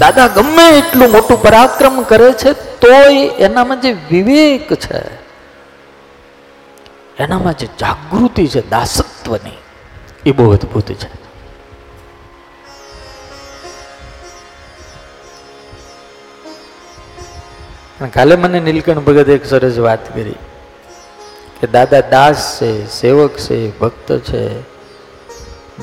દાદા 0.00 0.26
ગમે 0.34 0.66
એટલું 0.74 1.08
મોટું 1.08 1.40
પરાક્રમ 1.40 1.96
કરે 2.04 2.28
છે 2.34 2.52
તોય 2.80 3.24
એનામાં 3.40 3.80
જે 3.80 3.90
વિવેક 4.06 4.70
છે 4.78 5.00
એનામાં 7.19 7.57
જે 7.57 7.67
જાગૃતિ 7.79 8.47
છે 8.47 8.69
દાસત્વની, 8.69 9.57
એ 10.25 10.31
બહુ 10.31 10.51
અદભુત 10.51 10.91
છે. 10.91 11.25
કાલે 18.13 18.35
મને 18.35 18.59
નીલકંઠ 18.59 18.97
ભગત 18.97 19.29
એક 19.29 19.45
સરસ 19.45 19.77
વાત 19.77 20.13
કરી 20.13 20.35
કે, 21.59 21.67
દાદા, 21.67 22.01
દાસ 22.01 22.57
છે, 22.61 22.87
સેવક 22.87 23.37
છે, 23.37 23.79
ભક્ત 23.79 24.17
છે, 24.17 24.61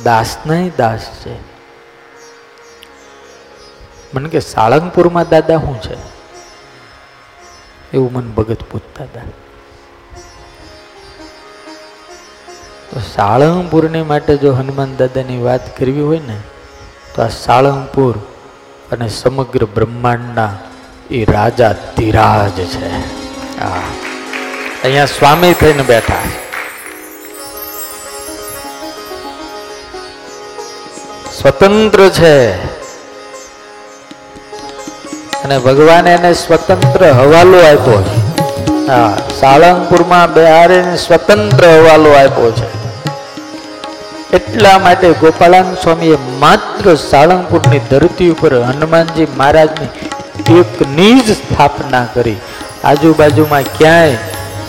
દાસ 0.03 0.37
નહીં, 0.47 0.73
દાસ 0.79 1.01
છે. 1.01 1.35
મને 4.15 4.29
કે, 4.29 4.41
સાળંગપુરમાં 4.41 5.29
દાદા 5.29 5.57
શું 5.57 5.81
છે? 5.83 5.97
એવું 7.95 8.13
મને 8.13 8.31
ભગત 8.33 8.63
પૂછતા 8.63 9.05
હતા. 9.05 9.21
તો 12.93 13.01
સાળંગપુરની 13.01 14.05
માટે 14.09 14.33
જો 14.37 14.51
હનુમાન 14.53 14.91
દાદાની 14.97 15.41
વાત 15.45 15.65
કરવી 15.77 16.05
હોય 16.09 16.21
ને, 16.27 16.37
તો 17.15 17.23
આ 17.25 17.29
સાળંગપુર 17.29 18.15
અને 18.93 19.07
સમગ્ર 19.09 19.65
બ્રહ્માંડના 19.77 20.53
એ 21.11 21.21
રાજા 21.25 21.73
ધીરાજ 21.97 22.59
છે. 22.75 22.91
અહીંયા 24.85 25.07
સ્વામી 25.15 25.55
થઈને 25.61 25.85
બેઠા 25.91 26.27
સ્વતંત્ર 31.39 32.01
છે. 32.19 32.35
અને 35.45 35.57
ભગવાને 35.59 36.13
એને 36.19 36.35
સ્વતંત્ર 36.35 37.03
હવાલો 37.21 37.65
આપ્યો 37.71 38.03
છે. 38.11 38.21
હા, 38.91 39.11
સાળંગપુરમાં 39.41 40.29
બિહારીને 40.37 40.95
સ્વતંત્ર 41.07 41.65
હવાલો 41.79 42.13
આપ્યો 42.21 42.53
છે. 42.61 42.82
એટલા 44.33 44.79
માટે 44.79 45.09
ગોપાળાન 45.13 45.75
સ્વામીએ 45.75 46.19
માત્ર 46.39 46.87
સાળંગપુરની 47.01 47.81
ધરતી 47.91 48.29
ઉપર 48.31 48.53
હનુમાનજી 48.69 49.27
મહારાજની 49.37 49.91
એકની 50.61 51.17
જ 51.21 51.35
સ્થાપના 51.41 52.07
કરી. 52.15 52.39
આજુબાજુમાં 52.85 53.67
ક્યાંય 53.79 54.19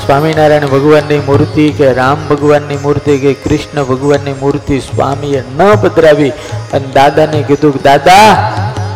સ્વામિનારાયણ 0.06 0.67
ભગવાનની 0.67 1.19
મૂર્તિ 1.19 1.67
કે 1.78 1.93
રામ 1.93 2.26
ભગવાનની 2.30 2.78
મૂર્તિ 2.78 3.15
કે 3.17 3.34
કૃષ્ણ 3.34 3.84
ભગવાનની 3.84 4.36
મૂર્તિ 4.41 4.80
સ્વામીએ 4.80 5.43
ન 5.58 5.63
પધરાવી 5.82 6.34
અને 6.73 6.88
દાદાને 6.88 7.39
કીધું 7.43 7.73
કે, 7.73 7.84
દાદા, 7.84 8.30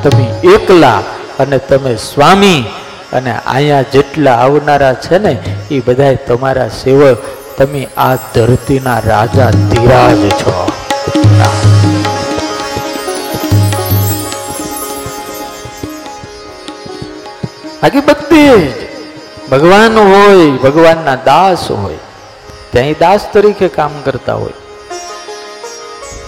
તમે 0.04 0.26
એકલા 0.56 1.00
અને 1.40 1.58
તમે 1.70 1.96
સ્વામી 1.96 2.62
અને 3.14 3.32
અહીંયા 3.46 3.82
જેટલા 3.94 4.38
આવનારા 4.46 4.94
છે 4.94 5.18
ને, 5.18 5.34
એ 5.72 5.80
બધા 5.80 6.14
તમારા 6.28 6.70
સેવક 6.84 7.18
તમે 7.58 7.80
આ 7.98 8.16
ધરતીના 8.34 9.00
રાજા 9.00 9.52
ધીરાજ 9.70 10.20
છો. 10.40 10.58
બાકી 17.82 18.04
બધી 18.10 18.68
ભગવાન 19.52 19.98
હોય, 19.98 20.52
ભગવાનના 20.66 21.16
દાસ 21.30 21.64
હોય 21.72 21.98
ત્યાં 22.72 23.00
દાસ 23.00 23.26
તરીકે 23.34 23.68
કામ 23.78 23.96
કરતા 24.06 24.34
હોય. 24.34 24.58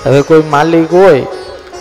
હવે 0.06 0.22
કોઈ 0.22 0.48
માલિક 0.56 0.94
હોય 0.94 1.22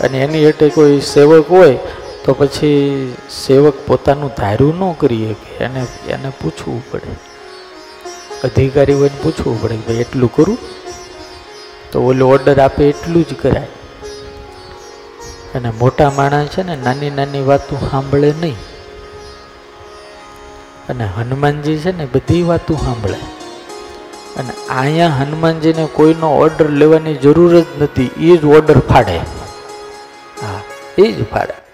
અને 0.01 0.19
એની 0.27 0.45
હેઠે 0.47 0.69
કોઈ 0.69 1.01
સેવક 1.13 1.49
હોય, 1.51 1.79
તો 2.25 2.35
પછી 2.35 3.17
સેવક 3.47 3.81
પોતાનું 3.87 4.37
ધાર્યું 4.37 4.85
ન 4.91 4.93
કરીએ 4.93 5.33
કે 5.33 5.65
એને 5.65 5.87
એને 6.09 6.31
પૂછવું 6.43 6.85
પડે. 6.91 7.28
અધિકારી 8.45 8.93
હોય 8.93 9.11
પૂછવું 9.23 9.63
પડે 9.63 9.77
ભાઈ 9.77 9.97
એટલું 9.97 10.33
કરું? 10.33 10.59
તો 11.93 12.03
ઓલો 12.03 12.29
ઓર્ડર 12.29 12.61
આપે 12.61 12.85
એટલું 12.85 13.23
જ 13.23 13.35
કરાય. 13.35 13.67
અને 15.55 15.71
મોટા 15.71 16.11
માણસ 16.11 16.49
છે 16.49 16.63
ને 16.63 16.77
નાની 16.77 17.11
નાની 17.11 17.41
વાતો 17.41 17.77
સાંભળે 17.91 18.35
નહીં. 18.41 18.57
અને 20.89 21.05
હનુમાનજી 21.05 21.79
છે 21.79 21.97
ને 21.97 22.07
બધી 22.07 22.43
વાતો 22.43 22.75
સાંભળે. 22.75 23.17
અને 24.37 24.51
અહીંયા 24.81 25.09
હનુમાનજીને 25.09 25.89
કોઈનો 25.93 26.37
ઓર્ડર 26.37 26.69
લેવાની 26.69 27.15
જરૂર 27.15 27.61
જ 27.61 27.65
નથી 27.81 28.11
એ 28.21 28.37
જ 28.37 28.45
ઓર્ડર 28.45 28.79
ફાડે. 28.79 29.17
હા 30.43 30.61
એ 30.99 31.13
જ 31.13 31.25
ફાડે. 31.25 31.68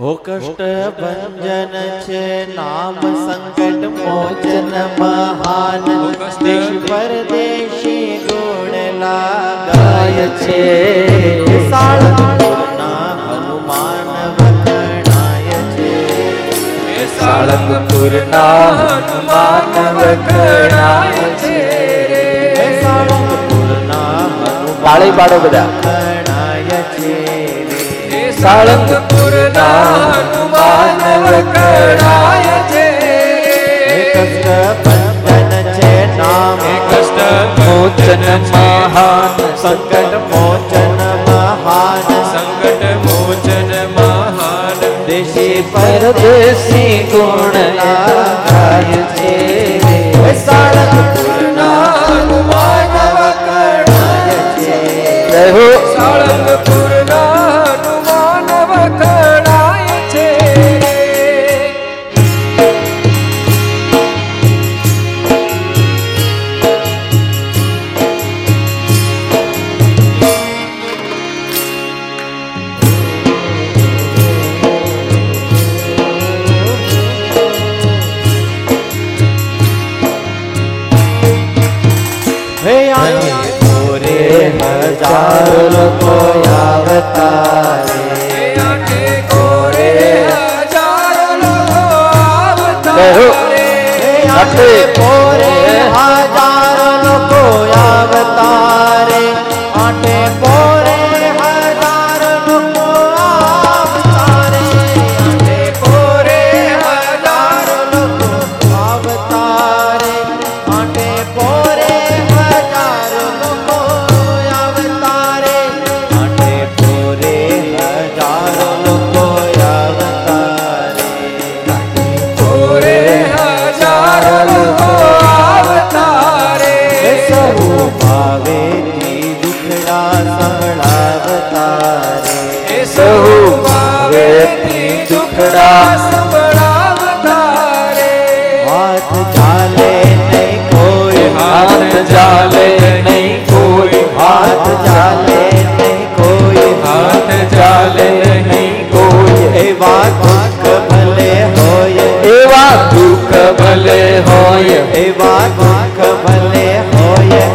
હો 0.00 0.14
કષ્ટ 0.14 0.60
ભંજન 1.00 2.00
છે 2.00 2.56
નામ 2.56 3.00
સંકટ 3.00 3.84
મોચન 3.84 4.72
મહાન. 4.98 6.12
દેશ 6.42 6.90
પરદેશી 6.90 8.26
ગુણ 8.28 9.00
લાગાય 9.00 10.28
છે. 10.28 11.70
સાળંગપુરના 11.70 13.14
હનુમાન 13.14 14.30
વખણાય 14.30 15.50
છે. 15.50 17.20
સાળંગપુરના 17.20 18.68
હનુમાન 18.68 19.94
વખણાય 19.94 21.12
છે. 21.12 22.82
સાળંગપુરના 22.82 24.18
હનુમાન 24.18 25.10
પાડો 25.16 25.38
બધા. 25.38 25.64
વખણાય 25.64 26.82
છે. 26.82 27.37
સાળંગપુર 28.42 29.34
હનુમાન 29.48 31.22
વકરાય 31.22 32.58
છે. 32.70 32.88
કષ્ટ 34.12 34.46
બંધન 34.86 35.72
છે 35.72 36.16
નામે. 36.16 36.74
કષ્ટ 36.90 37.18
મોચન 37.58 38.22
મહાન 38.52 39.56
સંકટ 39.56 40.14
મોચન 40.14 40.98
મહાન. 41.30 42.22
સંકટ 42.32 42.84
મોચન 42.84 43.88
મહાન. 43.96 45.04
દેશી 45.06 45.64
પરદેશી 45.72 47.08
ગુણ 47.12 47.76
ગાય 47.76 48.98
છે. 49.14 49.38
સાળંગપુર 50.46 51.44
હનુમાન 51.46 52.94
વકરાય 53.22 54.30
છે. 54.30 54.80
સાળંગપુર 55.96 56.87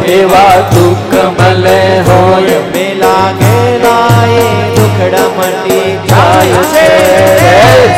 એવા 0.06 0.56
દુઃખ 0.74 1.14
મલે 1.38 1.80
હોય. 2.06 2.60
પેલા 2.72 3.32
ઘેરાએ 3.40 4.44
દુખડા 4.76 5.28
મટી 5.36 5.90
જાય 6.08 6.60
છે. 6.72 6.88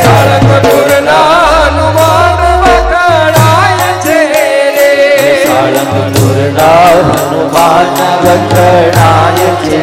સળક 0.04 0.48
દુર્નાનુમાન 0.64 2.40
વખડાય 2.62 3.90
છે 4.04 4.18
રે. 4.32 5.44
સળક 5.44 5.92
દુર્ના 6.14 6.92
હનુમાન 7.02 7.98
વખડાય 8.24 9.50
છે 9.64 9.82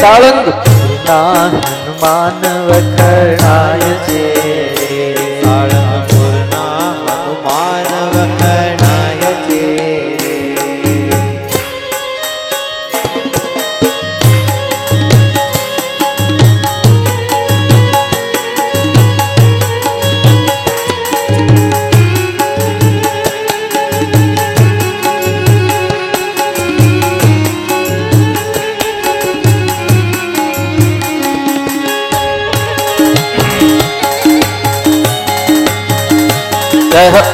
સાળંગ 0.00 0.48
હનુમાન 1.08 2.44
વખડાય 2.68 3.99
जय 37.00 37.08
हो 37.10 37.29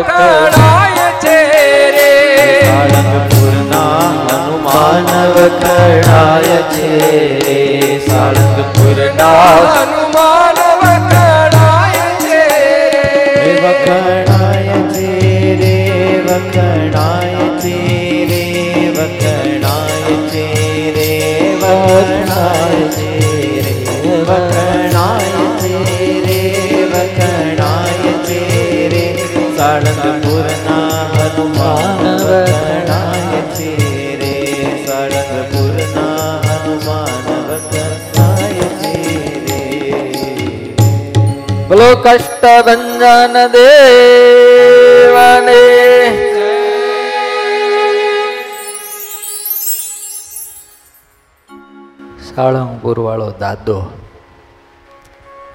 વખણાય 0.00 1.08
છે 1.22 1.36
રે. 1.94 2.10
સાળંગપુરના 2.64 3.98
હનુમાન 4.28 5.10
વખણાય 5.36 6.58
છે 6.72 6.90
રે. 7.38 7.58
સાળંગપુરના 8.08 9.56
હનુમાન 9.74 10.58
વખણાય 10.82 12.06
છે 12.22 12.40
રે. 12.48 13.52
વખણાય 13.64 14.78
છે 14.94 15.12
રે 15.54 15.76
વખણાય 16.26 17.46
છે 17.62 17.76
રે 18.24 18.44
વખણાય 18.96 20.16
છે 20.32 20.46
રે 20.96 21.10
વખણાય 21.60 22.84
છે 22.96 23.29
સાળંગપુરના 30.40 31.04
હનુમાન 31.12 32.04
વખણાય 32.20 33.40
છે 33.56 33.72
રે 34.20 34.34
સાળંગપુરના 34.86 36.30
હનુમાન 36.46 37.26
વખણાય 37.48 38.68
છે 38.80 38.94
રે 39.44 39.62
બોલો 41.68 41.88
કષ્ટ 42.04 42.44
ભંજન 42.66 43.36
દેવને. 43.54 45.62
સાળંગપુર 52.28 52.98
વાળો 53.06 53.28
દાદો, 53.40 53.78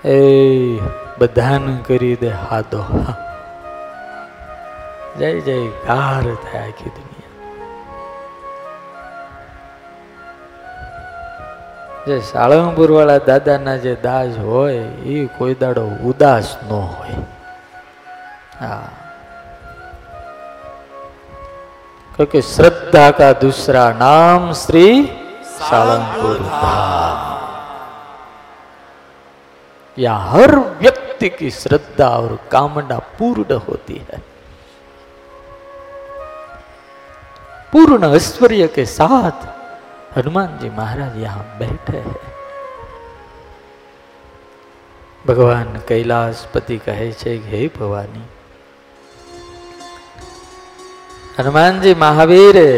એ 0.05 0.07
બધાને 1.19 1.73
કરી 1.87 2.15
દે 2.15 2.29
હાદો. 2.41 2.81
જય 5.18 5.30
જય 5.40 5.56
કાર 5.86 6.24
થાય 6.44 6.62
આખી 6.62 6.92
દુનિયા 6.96 7.18
જે 12.06 12.16
સાળંગપુર 12.30 12.88
વાળા 12.96 13.18
દાદાના 13.26 13.76
જે 13.84 13.94
દાસ 14.06 14.40
હોય 14.46 14.86
એ 15.08 15.18
કોઈ 15.38 15.58
દાડો 15.62 15.84
ઉદાસ 16.12 16.56
ન 16.62 16.70
હોય 16.70 17.20
હા 18.60 18.80
क्योंकि 22.12 22.40
श्रद्धा 22.44 23.10
का 23.18 23.32
दूसरा 23.40 23.82
नाम 23.98 24.52
श्री 24.54 24.86
सालंगपुर 25.58 26.38
धाम 26.40 27.20
यहाँ 29.96 30.30
हर 30.30 30.56
व्यक्ति 30.80 31.28
की 31.38 31.50
श्रद्धा 31.52 32.08
और 32.16 32.38
कामना 32.52 32.98
पूर्ण 33.18 33.58
होती 33.68 33.96
है 34.08 34.18
पूर्ण 37.74 38.12
ऐश्वर्य 38.14 38.66
के 38.68 38.84
साथ 38.88 39.46
हनुमान 40.16 40.58
जी 40.58 40.70
महाराज 40.72 41.16
यहाँ 41.18 41.44
बैठे 41.58 41.98
हैं 42.00 42.30
ભગવાન 45.24 45.80
કૈલાસપતિ 45.84 46.76
કહે 46.80 47.08
છે 47.14 47.32
કે 47.38 47.50
હે 47.52 47.62
ભવાની 47.70 48.26
હનુમાનજી 51.36 51.94
મહાવીરે 51.96 52.70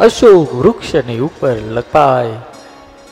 અશોક 0.00 0.50
વૃક્ષની 0.54 1.20
ઉપર 1.20 1.54
લપાય 1.72 2.38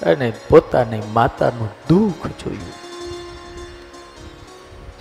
અને 0.02 0.28
પોતાની 0.48 1.02
માતાનું 1.12 1.72
દુઃખ 1.88 2.26
જોયું 2.40 2.76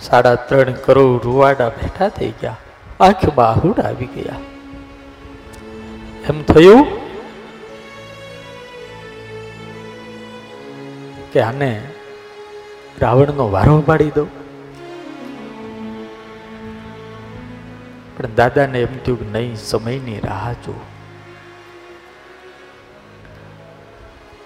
સાડા 0.00 0.36
ત્રણ 0.46 0.80
કરોડ 0.84 1.20
રૂવાડા 1.22 1.70
બેઠા 1.76 2.10
થઈ 2.12 2.32
ગયા 2.40 2.58
આંખમાં 3.00 3.48
આહુડ 3.48 3.78
આવી 3.80 4.10
ગયા 4.14 4.40
એમ 6.29 6.39
થયું 6.43 6.81
કે 11.33 11.39
આને 11.41 11.71
રાવણનો 13.01 13.45
વારો 13.51 13.77
પાડી 13.81 14.09
દો 14.09 14.25
પણ 18.17 18.35
દાદાને 18.35 18.79
એમ 18.81 18.95
થયું 19.05 19.19
કે 19.19 19.27
નહીં, 19.39 19.55
સમયની 19.55 20.19
રાહ 20.19 20.53
જો 20.65 20.75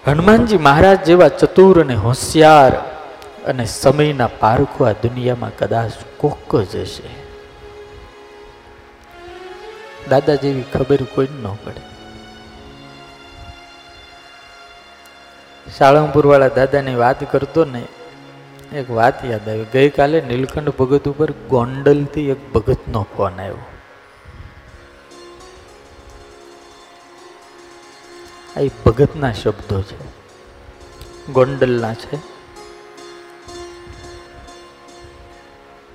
હનુમાનજી 0.06 0.58
મહારાજ 0.58 1.00
જેવા 1.04 1.28
ચતુર 1.28 1.80
અને 1.84 1.94
હોશિયાર 1.94 2.72
અને 3.46 3.64
સમયના 3.64 4.26
પારખો 4.26 4.84
આ 4.84 4.92
દુનિયામાં 5.02 5.58
કદાચ 5.58 5.92
કોક 6.18 6.56
જ 6.56 6.76
હશે. 6.76 7.21
દાદા 10.10 10.34
જેવી 10.34 10.62
ખબર 10.62 11.02
કોઈ 11.14 11.28
ન 11.42 11.54
પડે. 11.64 11.92
સાળંગપુર 15.70 16.26
વાળા 16.26 16.48
દાદાની 16.48 16.94
વાત 16.94 17.32
કરતો 17.32 17.64
ને 17.64 17.82
એક 18.74 18.90
વાત 18.90 19.24
યાદ 19.24 19.48
આવી. 19.48 19.64
ગઈકાલે 19.72 20.20
નીલકંઠ 20.20 20.68
ભગત 20.68 21.08
ઉપર 21.08 21.30
ગોંડલથી 21.30 22.28
એક 22.28 22.52
ભગતનો 22.52 23.06
ફોન 23.16 23.40
આવ્યો. 23.40 23.58
આ 28.56 28.60
ભગતના 28.86 29.32
શબ્દો 29.32 29.82
છે. 29.82 30.22
ગોંડલના 31.32 31.94
છે. 31.94 32.32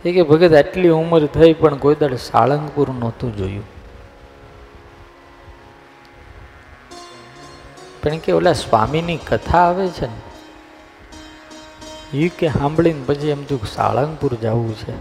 એ 0.06 0.12
કે 0.12 0.24
ભગત 0.24 0.54
આટલી 0.54 0.90
ઉંમર 0.90 1.26
થઈ 1.26 1.54
પણ 1.54 1.76
કોઈ 1.76 1.96
દાડે 1.96 2.18
સાળંગપુર 2.18 2.90
નહોતું 2.90 3.38
જોયું. 3.38 3.77
પણ 8.08 8.18
કે 8.18 8.32
ઓલા 8.32 8.54
સ્વામીની 8.54 9.18
કથા 9.18 9.58
આવે 9.58 9.88
છે 9.88 10.06
ને 10.06 10.20
એ 12.14 12.30
કે 12.30 12.48
સાંભળીને 12.48 13.04
પછી 13.06 13.28
એમ 13.28 13.44
કે 13.44 13.56
સાળંગપુર 13.76 14.34
જવું 14.34 14.78
છે. 14.78 14.94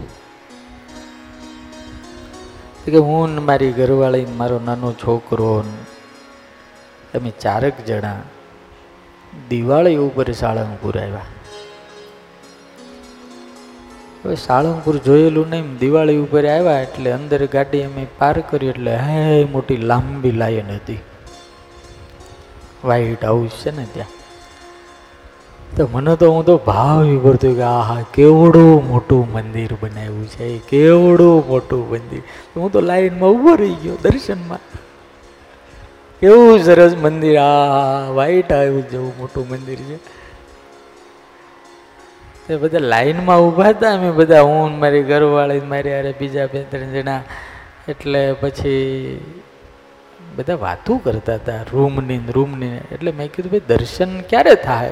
કે 2.91 2.97
હું 2.97 3.29
ને 3.29 3.39
મારી 3.39 3.71
ઘરવાળી 3.71 4.25
મારો 4.25 4.59
નાનો 4.65 4.93
છોકરો 4.93 5.63
અમે 7.15 7.29
ચારક 7.29 7.73
જણા 7.87 8.19
દિવાળી 9.49 9.95
ઉપર 9.95 10.31
સાળંગપુર 10.31 10.99
આવ્યા. 10.99 11.25
હવે 14.25 14.35
સાળંગપુર 14.35 14.97
જોયેલું 14.97 15.49
નહીં, 15.49 15.77
દિવાળી 15.77 16.17
ઉપર 16.17 16.47
આવ્યા 16.47 16.81
એટલે 16.81 17.11
અંદર 17.11 17.45
ગાડી 17.45 17.83
અમે 17.83 18.07
પાર 18.17 18.39
કરી 18.39 18.67
એટલે 18.67 18.95
હે, 18.95 19.43
મોટી 19.43 19.77
લાંબી 19.77 20.31
લાઈન 20.31 20.75
હતી. 20.75 20.99
વ્હાઈટ 22.85 23.25
હાઉસ 23.25 23.49
છે 23.49 23.77
ને 23.77 23.87
ત્યાં. 23.93 24.07
તો 25.77 25.89
મને 25.91 26.15
તો 26.15 26.31
હું 26.31 26.45
તો 26.45 26.57
ભાવ 26.57 27.03
વિભરતો 27.03 27.53
કે 27.53 27.61
આહા, 27.61 28.03
કેવડું 28.13 28.87
મોટું 28.87 29.33
મંદિર 29.33 29.69
બનાવ્યું 29.81 30.27
છે, 30.27 30.57
કેવડું 30.57 31.47
મોટું 31.47 31.89
મંદિર. 31.89 32.21
હું 32.55 32.71
તો 32.71 32.79
લાઈનમાં 32.79 33.29
ઊભો 33.29 33.55
રહી 33.55 33.73
ગયો 33.73 33.97
દર્શનમાં. 34.01 34.59
કેવું 36.19 36.59
સરસ 36.59 36.95
મંદિર 36.95 37.37
આ 37.37 38.11
વ્હાઈટ 38.11 38.53
આવ્યું 38.53 38.89
જેવું 38.89 39.13
મોટું 39.17 39.47
મંદિર 39.49 39.75
છે. 39.75 39.97
તે 42.47 42.57
બધા 42.57 42.79
લાઈનમાં 42.79 43.39
ઊભા 43.39 43.69
હતા, 43.69 43.93
અમે 43.93 44.11
બધા, 44.11 44.41
હું 44.41 44.79
મારી 44.79 45.03
ઘરવાળી 45.03 45.59
મારી 45.59 45.93
અરે 45.93 46.13
બીજા 46.19 46.45
બે 46.45 46.63
ત્રણ 46.63 46.79
જણા. 46.79 47.23
એટલે 47.87 48.33
પછી 48.33 49.19
બધા 50.37 50.55
વાતો 50.55 50.97
કરતા 50.97 51.35
હતા, 51.35 51.61
રૂમની 51.61 52.19
રૂમની. 52.29 52.67
એટલે 52.67 53.11
મેં 53.11 53.31
કીધું, 53.31 53.51
ભાઈ, 53.51 53.61
દર્શન 53.67 54.21
ક્યારે 54.21 54.55
થાય? 54.55 54.89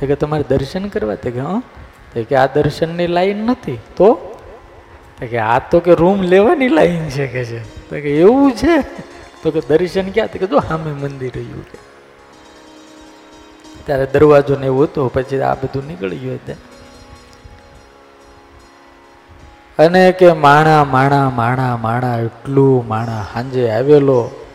તો 0.00 0.06
કે, 0.06 0.14
તમારે 0.14 0.44
દર્શન 0.48 0.88
કરવા? 0.88 1.14
તો 1.14 1.30
કે, 1.30 1.40
હં. 1.40 1.60
તો 2.14 2.22
કે, 2.22 2.36
આ 2.36 2.46
દર્શનની 2.46 3.06
લાઈન 3.06 3.36
નથી. 3.36 3.78
તો? 3.96 4.14
કે, 5.18 5.38
આ 5.38 5.58
તો 5.58 5.80
કે 5.80 5.94
રૂમ 5.94 6.22
લેવાની 6.22 6.68
લાઈન 6.68 7.08
છે 7.08 7.26
કે 7.26 7.44
છે? 7.44 7.88
તો 7.88 7.96
કે, 7.96 8.18
એવું 8.18 8.52
છે? 8.52 8.82
તો 9.42 9.50
કે, 9.50 9.60
દર્શન 9.60 10.10
ક્યાં? 10.10 10.26
તો 10.26 10.38
કે, 10.38 10.46
જો 10.46 10.60
સામે 10.60 10.92
મંદિર 10.92 11.32
રહ્યું 11.34 11.64
કે 11.64 11.78
ત્યારે 13.86 14.06
દરવાજો 14.12 14.56
ને 14.56 14.66
એવું 14.66 14.84
હતો, 14.84 15.08
પછી 15.08 15.40
આ 15.40 15.54
બધું 15.54 15.86
નીકળી 15.86 16.18
ગયું 16.18 16.34
હતું 16.34 16.56
અને 19.78 20.12
કે, 20.12 20.32
માણા 20.32 20.84
માણા 20.84 21.30
માણા 21.30 21.76
માણા, 21.76 22.18
એટલું 22.18 22.86
માણા 22.86 23.26
સાંજે 23.32 23.70
આવેલો 23.70 24.45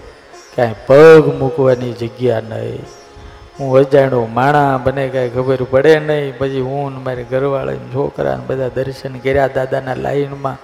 કાંઈ 0.56 0.76
પગ 0.88 1.36
મૂકવાની 1.40 1.92
જગ્યા 1.92 2.40
નહીં. 2.40 2.84
હું 3.60 3.78
અજાણ્યો 3.78 4.26
માણા 4.26 4.78
બને 4.78 5.10
કાંઈ 5.10 5.30
ખબર 5.30 5.64
પડે 5.64 6.00
નહીં. 6.00 6.38
પછી 6.38 6.62
હું 6.62 6.94
ને 6.94 7.00
મારી 7.00 7.24
ઘરવાળી 7.24 7.76
છોકરાને 7.76 8.44
બધા 8.48 8.68
દર્શન 8.68 9.18
કર્યા 9.18 9.48
દાદાના 9.48 9.94
લાઈનમાં. 9.94 10.58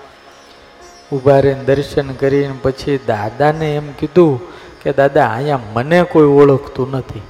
ઊભા 1.15 1.39
રહીને 1.39 1.63
દર્શન 1.63 2.11
કરીને 2.11 2.53
પછી 2.61 2.99
દાદાને 3.07 3.75
એમ 3.75 3.91
કીધું 3.91 4.41
કે, 4.83 4.93
દાદા, 4.93 5.27
અહીંયા 5.27 5.59
મને 5.73 6.03
કોઈ 6.03 6.25
ઓળખતું 6.25 6.91
નથી. 6.91 7.21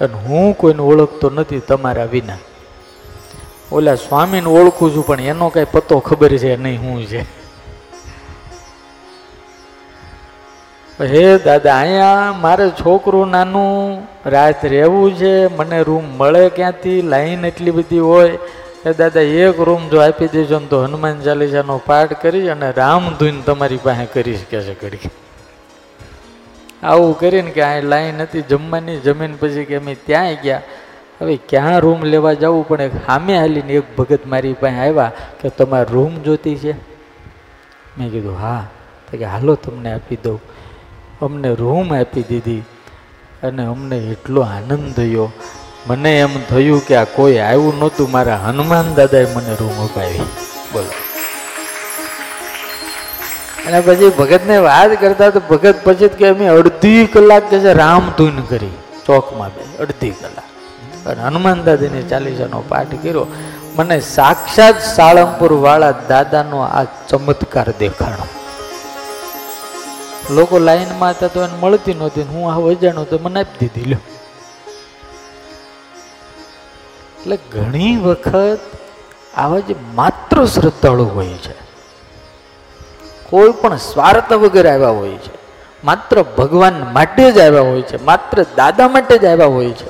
અને 0.00 0.14
હું 0.14 0.56
કોઈને 0.56 0.82
ઓળખતો 0.82 1.30
નથી 1.30 1.58
તમારા 1.58 2.04
વિના. 2.04 2.36
ઓલા 3.72 3.94
સ્વામીને 3.94 4.46
ઓળખું 4.46 4.94
છું, 4.94 5.06
પણ 5.06 5.20
એનો 5.20 5.48
કાંઈ 5.48 5.66
પતો 5.72 5.98
ખબર 5.98 6.36
છે 6.36 6.56
નહીં 6.56 6.80
શું 6.80 7.06
છે. 7.06 7.43
હે 11.00 11.38
દાદા, 11.38 11.78
અહીંયા 11.78 12.32
મારે 12.32 12.70
છોકરું 12.70 13.28
નાનું 13.28 14.06
રાત 14.26 14.64
રહેવું 14.64 15.14
છે, 15.14 15.56
મને 15.56 15.82
રૂમ 15.82 16.04
મળે 16.04 16.48
ક્યાંથી? 16.48 17.02
લાઈન 17.02 17.44
એટલી 17.44 17.70
બધી 17.70 17.98
હોય. 17.98 18.38
એ 18.86 18.92
દાદા, 18.92 19.20
એક 19.20 19.60
રૂમ 19.60 19.88
જો 19.88 20.00
આપી 20.00 20.28
દેજો 20.28 20.58
ને 20.58 20.66
તો 20.66 20.84
હનુમાન 20.84 21.20
ચાલીસાનો 21.20 21.80
પાઠ 21.86 22.22
કરી 22.22 22.48
અને 22.48 22.70
રામ 22.70 23.14
ધૂન 23.14 23.40
તમારી 23.40 23.76
પાસે 23.76 24.06
કરી 24.06 24.36
શકે 24.36 24.60
છે 24.60 24.74
ઘડી 24.74 25.10
આવું 26.82 27.18
કરીને 27.18 27.50
કે 27.50 27.62
અહીં 27.62 27.84
લાઈન 27.84 28.22
હતી, 28.22 28.42
જમવાની 28.42 28.96
જમીન 28.96 29.36
પછી 29.40 29.64
કે 29.64 29.76
અમે 29.76 29.94
ત્યાં 29.94 30.34
ગયા. 30.42 30.62
હવે 31.20 31.36
ક્યાં 31.36 31.78
રૂમ 31.78 32.02
લેવા 32.02 32.32
જવું? 32.32 32.68
પણ 32.68 32.80
એક 32.80 32.92
સામે 33.06 33.38
હાલીને 33.38 33.72
એક 33.72 33.96
ભગત 33.96 34.26
મારી 34.26 34.52
પાસે 34.52 34.74
આવ્યા 34.74 35.12
કે, 35.40 35.48
તમારે 35.48 35.86
રૂમ 35.92 36.22
જોતી 36.22 36.56
છે? 36.56 36.72
મેં 37.98 38.10
કીધું, 38.10 38.38
હા. 38.40 38.66
તો 39.10 39.18
કે, 39.18 39.24
હાલો, 39.24 39.54
તમને 39.54 39.92
આપી 39.92 40.16
દઉં. 40.16 40.53
અમને 41.24 41.54
રૂમ 41.54 41.94
આપી 41.94 42.22
દીધી 42.22 42.64
અને 43.42 43.66
અમને 43.66 43.98
એટલો 43.98 44.40
આનંદ 44.40 44.94
થયો. 44.94 45.32
મને 45.86 46.20
એમ 46.20 46.42
થયું 46.50 46.86
કે 46.86 46.96
આ 46.96 47.04
કોઈ 47.04 47.38
આવ્યું 47.38 47.78
નહોતું. 47.78 48.10
મારા 48.10 48.36
હનુમાન 48.36 48.94
દાદાએ 48.94 49.24
મને 49.24 49.54
રૂમ 49.54 49.84
અપાવી. 49.84 50.18
બોલો. 50.72 50.92
અને 53.66 53.80
પછી 53.80 54.08
ભગતને 54.18 54.58
વાત 54.58 55.00
કરતા 55.00 55.30
તો 55.30 55.40
ભગત 55.50 55.74
પછી 55.84 56.08
કે 56.08 56.28
અમે 56.28 56.46
અડધી 56.46 57.06
કલાક 57.06 57.42
કે 57.42 57.58
છે 57.58 57.72
રામ 57.72 58.12
ધૂન 58.18 58.40
કરી. 58.40 58.70
ચોકમાં 59.06 59.48
બે, 59.48 59.78
અડધી 59.78 60.10
કલાક. 60.10 61.08
અને 61.08 61.22
હનુમાન 61.22 61.64
દાદીને 61.64 62.02
ચાલીસાનો 62.02 62.64
પાઠ 62.68 62.86
કર્યો. 62.86 63.26
મને 63.76 64.00
સાક્ષાત 64.00 64.82
સાળંગપુર 64.82 65.52
વાળા 65.52 65.94
દાદાનો 66.08 66.58
આ 66.58 66.84
ચમત્કાર 66.84 67.66
દેખાણો. 67.78 68.43
લોકો 70.30 70.58
લાઈનમાં 70.58 71.14
હતા 71.14 71.28
તો 71.28 71.44
એને 71.46 71.56
મળતી 71.62 71.94
નહોતી 71.94 72.26
હું 72.32 72.44
આ 72.52 72.58
વજાણું 72.58 73.06
તો 73.10 73.18
મને 73.18 73.40
આપી 73.40 73.58
દીધી 73.60 73.90
લો 73.92 73.98
એટલે 77.18 77.36
ઘણી 77.52 77.96
વખત 77.96 78.62
આવા 79.34 79.60
જે 79.68 79.74
માત્ર 79.94 80.46
શ્રદ્ધાળુ 80.46 81.04
હોય 81.04 81.38
છે, 81.44 81.54
કોઈ 83.30 83.52
પણ 83.52 83.76
સ્વાર્થ 83.76 84.32
વગર 84.32 84.66
આવ્યા 84.66 84.88
હોય 84.88 85.18
છે, 85.18 85.32
માત્ર 85.84 86.22
ભગવાન 86.22 86.76
માટે 86.92 87.32
જ 87.32 87.38
આવ્યા 87.38 87.68
હોય 87.70 87.82
છે, 87.82 87.96
માત્ર 87.96 88.36
દાદા 88.56 88.88
માટે 88.88 89.18
જ 89.18 89.24
આવ્યા 89.26 89.46
હોય 89.46 89.72
છે, 89.72 89.88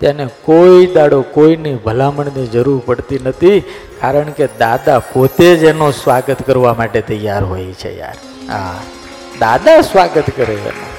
તેને 0.00 0.24
કોઈ 0.42 0.86
દાડો 0.86 1.22
કોઈની 1.22 1.74
ભલામણની 1.74 2.46
જરૂર 2.46 2.80
પડતી 2.86 3.20
નથી, 3.24 3.58
કારણ 4.00 4.32
કે 4.32 4.46
દાદા 4.58 4.98
પોતે 5.12 5.56
જ 5.56 5.64
એનો 5.64 5.92
સ્વાગત 5.92 6.42
કરવા 6.42 6.74
માટે 6.74 7.00
તૈયાર 7.00 7.44
હોય 7.44 7.74
છે 7.74 7.92
યાર. 7.98 8.18
હા. 8.48 8.74
દાદા 9.40 9.80
સ્વાગત 9.80 10.30
કરે 10.36 10.54
એનું 10.54 10.94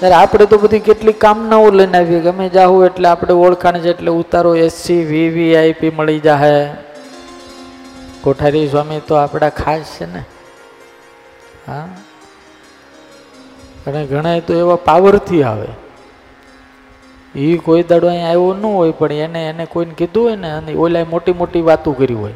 ત્યારે 0.00 0.14
આપણે 0.14 0.46
તો 0.46 0.58
બધી 0.58 0.78
કેટલી 0.78 1.12
કામનાઓ 1.12 1.70
લઈને 1.70 1.98
આવીએ 1.98 2.20
ગમે 2.20 2.48
જાવું 2.48 2.86
એટલે 2.86 3.08
આપણે 3.08 3.34
ઓળખાણ 3.34 3.78
છે 3.78 3.90
એટલે 3.90 4.10
ઉતારો 4.10 4.56
એસસી 4.56 5.04
વીવીઆઈપી 5.04 5.90
મળી 5.90 6.20
જાહે. 6.20 6.74
કોઠારી 8.22 8.68
સ્વામી 8.68 9.00
તો 9.08 9.14
આપણા 9.14 9.48
ખાસ 9.48 9.80
છે 9.80 10.06
ને. 10.06 10.24
હા. 11.68 11.88
અને 13.86 14.06
ઘણા 14.06 14.40
તો 14.40 14.54
એવા 14.54 14.76
પાવરથી 14.76 15.42
આવે. 15.42 15.68
એ 17.34 17.56
કોઈ 17.56 17.82
દાડો 17.82 18.08
અહીંયા 18.08 18.28
આવ્યો 18.28 18.54
ન 18.54 18.62
હોય 18.62 18.90
પણ 18.90 19.12
એને 19.12 19.48
એને 19.48 19.64
કોઈને 19.64 19.94
કીધું 19.94 20.24
હોય 20.24 20.36
ને 20.36 20.50
અને 20.50 20.74
ઓલા 20.74 21.04
મોટી 21.04 21.32
મોટી 21.32 21.60
વાતો 21.60 21.92
કરી 21.92 22.14
હોય. 22.14 22.34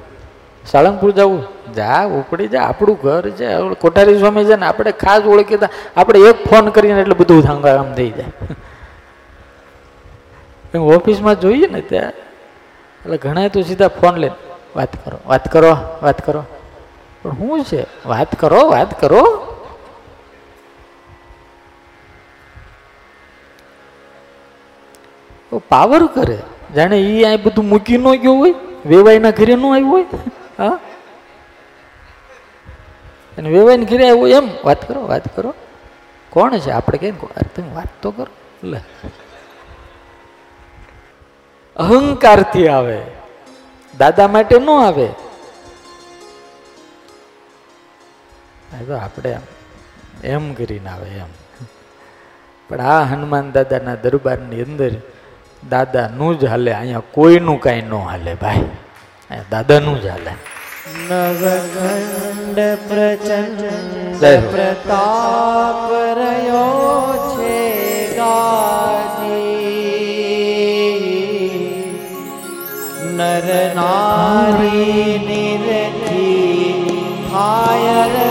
સાળંગપુર 0.71 1.11
જવું? 1.11 1.45
જા, 1.75 2.05
ઉપડી 2.05 2.49
જા. 2.49 2.61
આપણું 2.61 2.99
ઘર 3.03 3.31
છે. 3.31 3.75
કોઠારી 3.75 4.19
સ્વામી 4.19 4.45
છે 4.45 4.57
ને, 4.57 4.67
આપણે 4.67 4.93
ખાસ 4.93 5.23
ઓળખીતા. 5.23 5.69
આપણે 5.97 6.21
એક 6.21 6.49
ફોન 6.49 6.69
કરીને 6.69 7.01
એટલે 7.01 7.15
બધું 7.15 7.43
થાંગા 7.43 7.79
આમ 7.79 7.95
થઈ 7.95 8.11
જાય. 8.11 8.25
ઓફિસમાં 10.79 11.41
જોઈએ 11.41 11.67
ને 11.67 11.81
ત્યાં. 11.81 12.11
એટલે 12.11 13.17
ઘણા 13.17 13.49
તો 13.49 13.63
સીધા 13.63 13.89
ફોન 13.89 14.17
લે. 14.17 14.31
વાત 14.77 15.05
કરો 15.05 15.19
વાત 15.27 15.53
કરો 15.53 15.77
વાત 16.03 16.27
કરો. 16.27 16.45
પણ 17.23 17.33
શું 17.33 17.65
છે? 17.65 17.87
વાત 18.07 18.41
કરો 18.41 18.69
વાત 18.69 19.01
કરો. 19.01 19.45
પાવર 25.69 26.07
કરે. 26.07 26.39
જાણે 26.75 27.01
એ 27.01 27.25
આ 27.25 27.37
બધું 27.43 27.69
મૂકી 27.69 27.99
ન 27.99 28.15
ગયું 28.15 28.39
હોય? 28.39 28.55
વેવાઈના 28.87 29.31
ઘરે 29.31 29.55
ન 29.55 29.67
આવ્યું 29.67 29.91
હોય? 29.91 30.07
હા? 30.59 30.79
અને 33.39 33.51
વેવાઈને 33.51 33.85
ઘરે 33.85 34.09
એમ? 34.09 34.49
વાત 34.65 34.89
કરો 34.89 35.07
વાત 35.07 35.37
કરો. 35.37 35.55
કોણ 36.31 36.59
છે? 36.59 36.71
આપણે 36.71 36.99
કેમ 36.99 37.17
તમે 37.57 37.75
વાત 37.75 37.89
તો 38.03 38.11
કરો. 38.11 38.69
લે. 38.69 38.81
અહંકારથી 41.77 42.69
આવે. 42.69 43.03
દાદા 43.99 44.29
માટે 44.29 44.59
ન 44.59 44.71
આવે. 44.71 45.09
તો 48.87 48.97
આપણે 48.97 49.39
એમ 50.25 50.55
કરીને 50.55 50.91
આવે 50.91 51.09
એમ. 51.09 51.27
પણ 52.69 52.81
આ 52.81 53.03
હનુમાન 53.03 53.53
દાદાના 53.53 53.95
દરબારની 53.95 54.63
અંદર 54.63 54.91
દાદાનું 55.69 56.39
જ 56.39 56.45
હાલે. 56.45 56.73
અહીંયા 56.73 57.01
કોઈનું 57.01 57.61
કાંઈ 57.61 57.81
ન 57.81 57.95
હાલે 57.95 58.35
ભાઈ. 58.35 58.65
દાદાનું 59.31 60.01
જ 60.03 60.07
હાલે 60.09 60.33
નવખંડ 61.09 62.59
પ્રચંડ. 62.89 63.63
પ્રતાપ 64.53 65.91
રહ્યો 66.19 67.13
છે 67.33 67.59
ગાજી 68.17 69.49
નર 73.17 73.49
નારી 73.75 75.13
નિરખી 75.29 76.73
થાય 77.31 78.28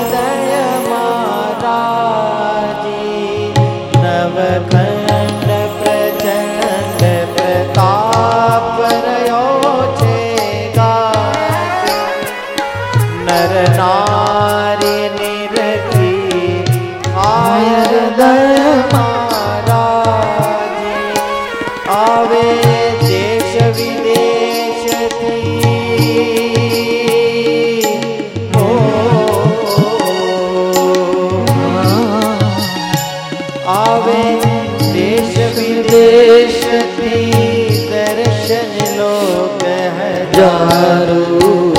હજારો 40.78 41.74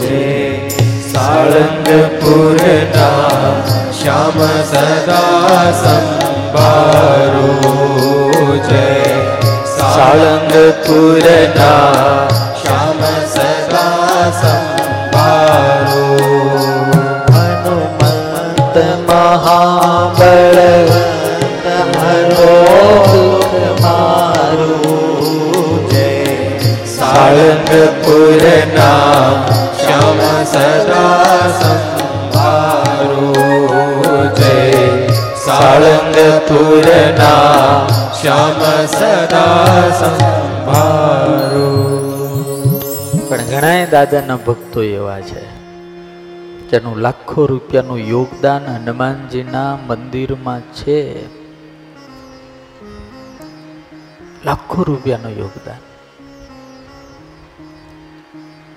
છે. 0.00 0.68
સાળંગપુરના 1.12 2.02
શ્યામ 3.90 4.38
સદા 4.62 5.70
સંભારો 5.70 7.48
છે. 8.68 8.88
સાળંગપુરના 9.78 11.28
શ્યામ 12.62 13.00
સદા 13.26 14.30
સંભારો. 14.40 16.06
હનુમંત 17.34 18.76
મહાબળવંત 19.10 20.99
સાળંગપુરના 27.70 29.46
શ્યામ 29.80 30.20
સદા 30.52 31.42
સંભારો 31.58 33.28
જય 34.38 34.56
શ્યામ 38.14 38.62
સદા 38.94 39.84
સંભારો 40.00 41.68
પણ 43.28 43.44
ઘણાય 43.50 43.84
દાદાના 43.94 44.40
ભક્તો 44.46 44.80
એવા 44.82 45.20
છે, 45.28 45.42
જેનું 46.70 46.96
લાખો 47.06 47.40
રૂપિયાનું 47.52 48.02
યોગદાન 48.12 48.64
હનુમાનજીના 48.74 49.72
મંદિરમાં 49.88 50.66
છે. 50.80 50.98
લાખો 54.44 54.78
રૂપિયાનું 54.90 55.38
યોગદાન. 55.38 55.80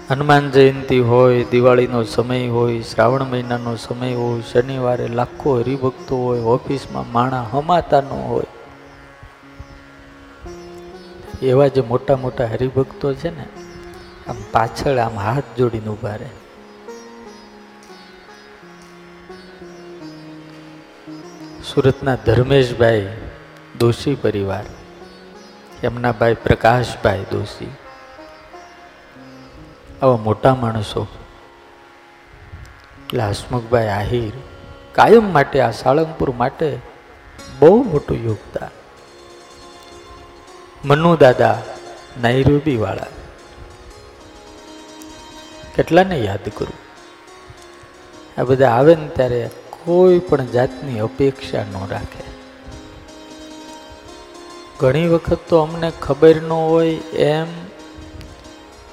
હનુમાન 0.10 0.52
જયંતિ 0.52 1.00
હોય, 1.00 1.44
દિવાળીનો 1.44 2.04
સમય 2.04 2.48
હોય, 2.48 2.82
શ્રાવણ 2.82 3.24
મહિનાનો 3.24 3.76
સમય 3.76 4.14
હોય, 4.14 4.42
શનિવારે 4.42 5.08
લાખો 5.08 5.60
હરિભક્તો 5.60 6.18
હોય, 6.18 6.40
ઓફિસમાં 6.40 7.12
માણા 7.12 7.42
હમાતા 7.42 8.02
ન 8.02 8.10
હોય. 8.10 8.44
એવા 11.42 11.68
જે 11.68 11.82
મોટા 11.82 12.16
મોટા 12.16 12.46
હરિભક્તો 12.46 13.14
છે 13.14 13.30
ને, 13.38 13.46
આમ 14.28 14.36
પાછળ 14.52 14.98
આમ 14.98 15.20
હાથ 15.20 15.44
જોડીને 15.58 15.88
ઊભા 15.88 16.16
રહે. 16.16 16.32
સુરતના 21.74 22.16
ધર્મેશભાઈ 22.16 23.08
દોશી 23.80 24.16
પરિવાર, 24.16 24.66
એમના 25.84 26.12
ભાઈ 26.12 26.34
પ્રકાશભાઈ 26.34 27.26
દોશી. 27.32 27.72
આવા 30.04 30.18
મોટા 30.18 30.56
માણસો. 30.56 31.08
એટલે 33.06 33.24
હસમુખભાઈ 33.24 33.88
આહિર 33.88 34.32
કાયમ 34.92 35.34
માટે 35.34 35.62
આ 35.62 35.72
સાળંગપુર 35.72 36.32
માટે 36.32 36.80
બહુ 37.60 37.84
મોટું 37.84 38.18
યોગદાન. 38.18 38.70
મનુ 40.88 41.16
દાદા 41.16 41.62
વાળા 42.78 43.06
કેટલાને 45.76 46.20
યાદ 46.20 46.50
કરું? 46.54 46.74
આ 48.42 48.44
બધા 48.44 48.70
આવે 48.70 48.96
ને 48.96 49.08
ત્યારે 49.08 49.50
કોઈ 49.70 50.20
પણ 50.20 50.46
જાતની 50.46 51.00
અપેક્ષા 51.00 51.64
ન 51.64 51.88
રાખે. 51.90 52.24
ઘણી 54.80 55.08
વખત 55.08 55.40
તો 55.50 55.60
અમને 55.60 55.92
ખબર 56.02 56.36
ન 56.36 56.50
હોય 56.50 56.96
એમ 56.96 57.48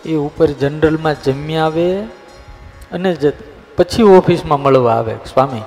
એ 0.05 0.15
ઉપર 0.15 0.47
જનરલમાં 0.47 1.23
જમી 1.23 1.57
આવે 1.57 2.03
અને 2.93 3.15
જ 3.15 3.33
પછી 3.77 4.03
ઓફિસમાં 4.03 4.61
મળવા 4.61 4.95
આવે. 4.95 5.15
સ્વામી, 5.15 5.61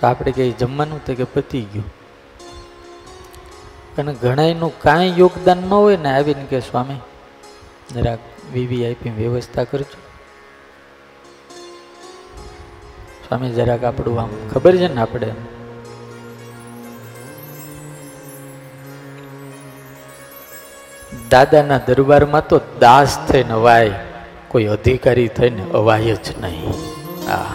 તો 0.00 0.06
આપણે 0.06 0.32
કંઈ 0.32 0.50
જમવાનું 0.50 1.04
તો 1.04 1.14
કે 1.14 1.24
પતી 1.24 1.62
ગયું. 1.62 1.84
અને 3.98 4.14
ઘણાયનું 4.14 4.78
કાંઈ 4.82 5.14
યોગદાન 5.18 5.58
ન 5.58 5.70
હોય 5.70 5.96
ને 5.96 6.14
આવીને 6.16 6.46
કે 6.50 6.60
સ્વામી 6.60 6.94
જરાક 7.94 8.18
વીવીઆઈપી 8.52 9.10
વ્યવસ્થા 9.10 9.64
કરજો. 9.64 9.98
સ્વામી, 13.28 13.50
જરાક 13.50 13.84
આપણું 13.84 14.20
આમ 14.20 14.28
ખબર 14.54 14.76
છે 14.76 14.94
ને 14.94 15.00
આપણે? 15.00 15.32
દાદાના 21.29 21.83
દરબારમાં 21.87 22.47
તો 22.47 22.57
દાસ 22.79 23.15
થઈને 23.27 23.53
અવાય 23.53 23.93
કોઈ 24.49 24.67
અધિકારી 24.69 25.29
થઈને 25.37 25.63
અવાય 25.73 26.15
જ 26.19 26.35
નહીં 26.39 26.75
આ 27.31 27.53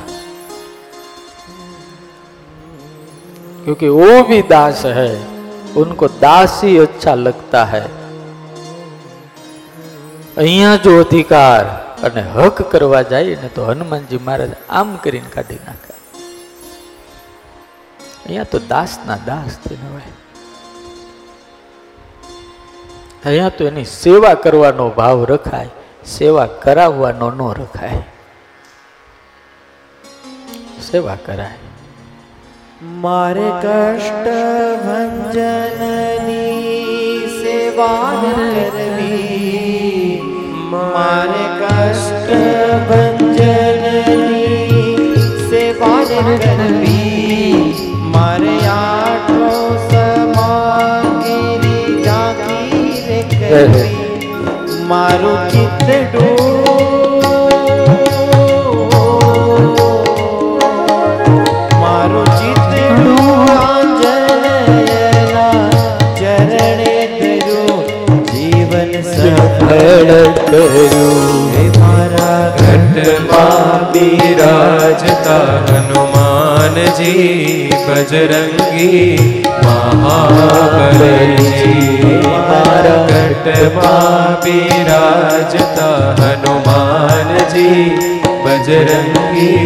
क्योंकि 3.64 3.88
वो 3.90 4.11
भी 4.24 4.38
दास 4.48 4.84
है 4.92 5.11
उनको 5.76 6.06
दास 6.20 6.54
ही 6.64 6.72
अच्छा 6.78 7.14
लगता 7.18 7.64
है 7.66 7.84
અહીંયા 10.36 10.72
જો 10.80 10.92
અધિકાર 11.00 11.64
અને 12.02 12.22
હક 12.28 12.68
કરવા 12.72 13.04
જાય 13.08 13.36
ને 13.36 13.50
તો 13.50 13.68
હનુમાનજી 13.68 14.20
મહારાજ 14.20 14.54
આમ 14.74 14.96
કરીને 15.04 15.30
કાઢી 15.30 15.61
નાખે 15.64 15.92
અહીંયા 18.20 18.50
તો 18.52 18.62
દાસના 18.68 19.20
દાસ 19.26 19.58
થઈને 19.64 19.86
હોય 19.88 20.12
અહીંયા 23.26 23.49
તો 23.49 23.65
એની 23.65 23.86
સેવા 23.86 24.34
કરવાનો 24.34 24.89
ભાવ 24.89 25.23
રખાય, 25.23 25.69
સેવા 26.05 26.45
કરાવવાનો 26.45 27.32
ન 27.32 27.41
રખાય. 27.61 28.01
સેવા 30.91 31.17
કરાય. 31.26 31.57
મારે 32.84 33.49
કષ્ટ 33.63 34.28
ભંજનની 34.86 36.59
સેવા 37.43 38.23
કરવી. 38.53 40.21
મારે 40.69 41.45
કષ્ટ 41.61 42.30
ભંજનની 42.89 44.55
સેવા 45.49 46.03
કરવી. 46.05 46.84
જાગીર 53.55 53.71
કરવી 53.71 54.85
મારું 54.89 55.39
ચિત્ત 55.51 55.89
મારું 61.81 62.29
ચિત્તડું 62.39 63.89
ચરણે 66.17 66.95
ધર્યું 67.13 67.83
જીવન 68.31 68.91
સફળ 69.03 70.11
કર્યું. 70.41 71.33
મારા 71.79 72.43
ઘટમાં 72.59 73.81
બિરાજતા 73.93 75.43
હનુમાનજી 76.66 77.70
બજરંગી 77.88 79.20
મહાબલજી 79.63 81.03
મારા 82.49 83.01
ઘટમાં 83.09 84.34
બિરાજતા 84.43 86.16
હનુમાનજી 86.22 87.86
બજરંગી 88.45 89.61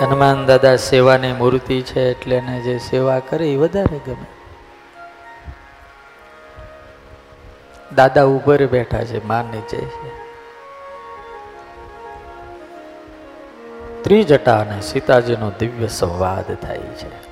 હનુમાન 0.00 0.46
દાદા 0.46 0.76
સેવાની 0.78 1.34
મૂર્તિ 1.34 1.82
છે 1.82 2.10
એટલે 2.10 2.36
એને 2.36 2.56
જે 2.60 2.74
સેવા 2.80 3.20
કરે 3.20 3.46
એ 3.52 3.56
વધારે 3.56 3.98
ગમે. 4.06 4.39
દાદા 7.94 8.24
ઉપર 8.24 8.66
બેઠા 8.66 9.04
છે, 9.04 9.26
માં 9.26 9.44
નીચે 9.44 9.80
છે. 9.80 10.30
ત્રિજટા 14.02 14.60
અને 14.60 14.80
સીતાજીનો 14.80 15.52
દિવ્ય 15.58 15.86
સંવાદ 15.86 16.54
થાય 16.54 16.78
છે. 16.78 17.30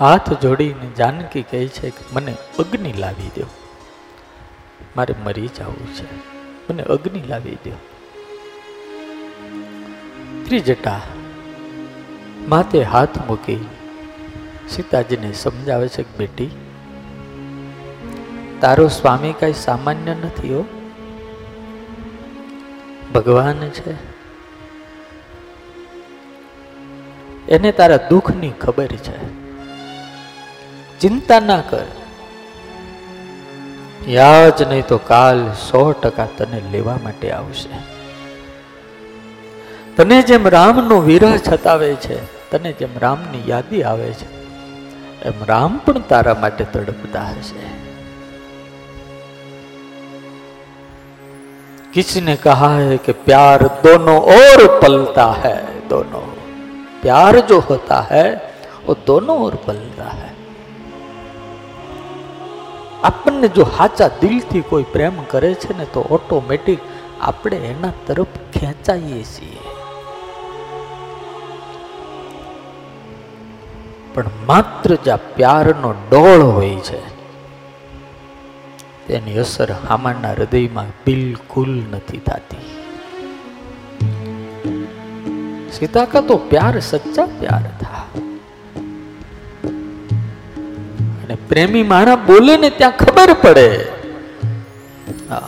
હાથ 0.00 0.32
જોડીને 0.32 0.86
જાનકી 0.86 1.42
કહે 1.42 1.68
છે 1.68 1.90
કે, 1.90 2.04
મને 2.12 2.34
અગ્નિ 2.58 2.92
લાવી 2.92 3.30
દો 3.36 3.46
મારે 4.96 5.14
મરી 5.24 5.48
જવું 5.48 5.94
છે. 5.94 6.08
મને 6.70 6.82
અગ્નિ 6.82 7.22
લાવી 7.28 7.54
દો 7.54 7.70
ત્રિજટા 10.46 11.00
માથે 12.48 12.82
હાથ 12.82 13.18
મૂકી 13.26 13.68
સીતાજીને 14.68 15.32
સમજાવે 15.32 15.88
છે 15.88 16.02
કે, 16.02 16.18
બેટી 16.18 16.50
તારો 18.64 18.88
સ્વામી 18.88 19.32
કઈ 19.32 19.52
સામાન્ય 19.52 20.14
નથી 20.14 20.54
હો. 20.54 20.64
ભગવાન 23.14 23.56
છે. 23.56 23.92
એને 27.48 27.72
તારા 27.72 27.96
દુઃખની 27.96 28.50
ખબર 28.50 28.86
છે. 28.86 29.34
ચિંતા 30.98 31.40
ના 31.40 31.60
કર. 31.60 31.84
યાજ 34.08 34.62
નહીં 34.62 34.86
તો 34.86 34.98
કાલ 34.98 35.52
સો 35.52 35.92
ટકા 35.92 36.28
તને 36.38 36.62
લેવા 36.70 36.98
માટે 37.04 37.30
આવશે. 37.30 37.68
તને 39.96 40.22
જેમ 40.22 40.48
રામનો 40.48 41.00
વિરહ 41.00 41.36
છતાવે 41.36 41.94
છે, 41.94 42.50
તને 42.50 42.72
જેમ 42.72 42.98
રામની 42.98 43.50
યાદી 43.50 43.82
આવે 43.82 44.12
છે, 44.12 44.44
એમ 45.22 45.44
રામ 45.46 45.78
પણ 45.78 45.98
તારા 45.98 46.34
માટે 46.34 46.64
તડપતા 46.64 47.22
હશે. 47.22 47.83
किसी 51.93 52.21
ने 52.21 52.35
कहा 52.37 52.69
है 52.71 52.97
कि 52.99 53.11
प्यार 53.23 53.67
दोनों 53.83 54.17
ओर 54.33 54.67
पलता 54.81 55.27
है 55.39 55.57
दोनों 55.89 56.25
प्यार 57.01 57.39
जो 57.47 57.59
होता 57.69 58.01
है 58.09 58.25
वो 58.85 58.95
दोनों 59.05 59.37
ओर 59.41 59.55
पलता 59.67 60.09
है 60.11 60.29
આપણને 63.01 63.49
જો 63.51 63.65
હાચા 63.73 64.07
દિલથી 64.21 64.61
કોઈ 64.65 64.87
પ્રેમ 64.89 65.19
કરે 65.27 65.51
છે 65.57 65.75
ને 65.75 65.85
તો 65.93 66.01
ઓટોમેટિક 66.11 66.87
આપણે 67.23 67.59
એના 67.67 67.91
તરફ 68.07 68.33
ખેંચાઈએ 68.53 69.21
છીએ 69.27 69.61
પણ 74.13 74.35
માત્ર 74.47 74.97
જ્યાં 74.99 75.29
પ્યારનો 75.35 75.91
ડોળ 76.01 76.43
હોય 76.49 76.81
છે 76.81 76.99
તેની 79.07 79.37
અસર 79.39 79.69
હામાના 79.85 80.33
હૃદયમાં 80.33 80.91
બિલકુલ 81.05 81.71
નથી 81.91 82.21
થતી 82.27 82.65
सीता 85.73 86.03
का 86.05 86.19
तो 86.21 86.35
प्यार 86.49 86.79
सच्चा 86.85 87.23
प्यार 87.39 87.63
था 87.81 87.99
અને 91.21 91.35
પ્રેમી 91.49 91.83
માણા 91.91 92.15
બોલે 92.29 92.53
ને 92.63 92.69
ત્યાં 92.79 92.91
ખબર 93.01 93.29
પડે 93.43 93.67
હા 95.29 95.39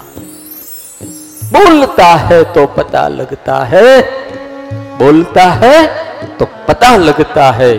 बोलता 1.54 2.10
है 2.26 2.40
तो 2.56 2.66
पता 2.78 3.04
लगता 3.10 3.58
है 3.66 3.88
बोलता 5.00 5.46
है 5.62 5.76
तो 6.40 6.46
पता 6.68 6.92
लगता 7.08 7.48
है 7.52 7.72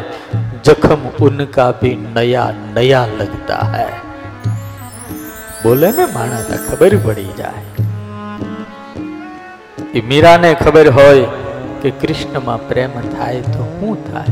जख्म 0.67 1.01
उनका 1.27 1.67
भी 1.81 1.93
नया 2.17 2.45
नया 2.75 3.03
लगता 3.21 3.59
है 3.67 3.87
બોલે 5.64 5.92
ને 5.92 6.06
માણસ 6.06 6.70
ખબર 6.70 6.98
પડી 6.98 7.26
જાય. 7.38 7.86
એ 9.94 10.02
મીરાને 10.02 10.54
ખબર 10.54 10.90
હોય 10.90 11.26
કે 11.82 11.90
કૃષ્ણમાં 11.90 12.68
પ્રેમ 12.68 12.92
થાય 13.18 13.42
તો 13.42 13.64
શું 13.64 14.14
થાય? 14.14 14.26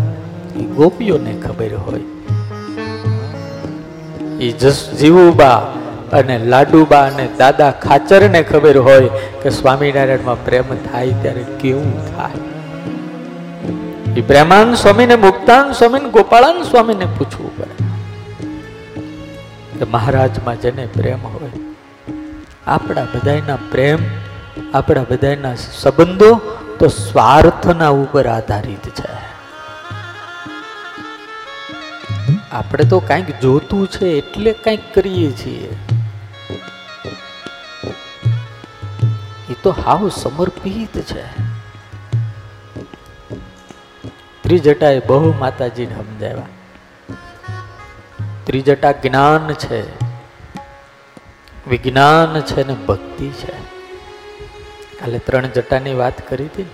એ 0.60 0.64
ગોપીઓને 0.64 1.34
ખબર 1.34 1.76
હોય. 1.76 2.02
એ 4.40 4.52
જસ, 4.52 4.90
જીવુબા 5.00 5.56
અને 6.14 6.38
લાડુબા 6.38 6.98
અને 6.98 7.30
દાદા 7.38 7.72
ખાચરને 7.72 8.44
ખબર 8.44 8.78
હોય 8.78 9.10
કે 9.44 9.50
સ્વામિનારાયણમાં 9.50 10.46
પ્રેમ 10.46 10.64
થાય 10.92 11.10
ત્યારે 11.22 11.46
કેવું 11.62 12.16
થાય? 12.16 12.32
એ 14.18 14.22
પ્રેમાન 14.22 14.74
સ્વામીને, 14.74 15.16
મુક્તાન 15.16 15.72
સ્વામીને, 15.72 16.10
ગોપાળાન 16.10 16.62
સ્વામીને 16.62 17.06
પૂછવું 17.18 17.58
પડે. 17.58 17.85
કે 19.80 19.86
મહારાજમાં 19.86 20.62
જેને 20.62 20.86
પ્રેમ 20.86 21.28
હોય, 21.28 21.52
આપણા 22.68 23.08
બધાના 23.14 23.56
પ્રેમ, 23.56 24.00
આપણા 24.74 25.06
બધાના 25.12 25.56
સંબંધો 25.56 26.36
તો 26.80 26.88
સ્વાર્થના 26.88 27.90
ઉપર 27.90 28.28
આધારિત 28.28 28.90
છે. 28.90 29.26
આપણે 32.52 32.84
તો 32.84 33.00
કંઈક 33.00 33.40
જોતું 33.40 33.88
છે 33.88 34.06
એટલે 34.06 34.54
કંઈક 34.54 34.94
કરીએ 34.94 35.32
છીએ. 35.32 35.78
એ 39.50 39.56
તો 39.64 39.76
હાવ 39.86 40.10
સમર્પિત 40.10 41.02
છે. 41.02 41.26
ત્રિજટાએ 44.44 45.00
બહુ 45.00 45.34
માતાજીને 45.40 45.96
સમજાવ્યા. 45.96 46.55
ત્રિજટા 48.46 48.92
જ્ઞાન 48.92 49.54
છે. 49.54 50.06
વિજ્ઞાન 51.70 52.42
છે 52.42 52.68
ને 52.68 52.74
ભક્તિ 52.74 53.30
છે. 53.30 53.52
કાલે 55.00 55.20
ત્રણ 55.20 55.46
જટાની 55.46 55.94
વાત 55.94 56.30
કરી 56.30 56.46
હતી. 56.46 56.70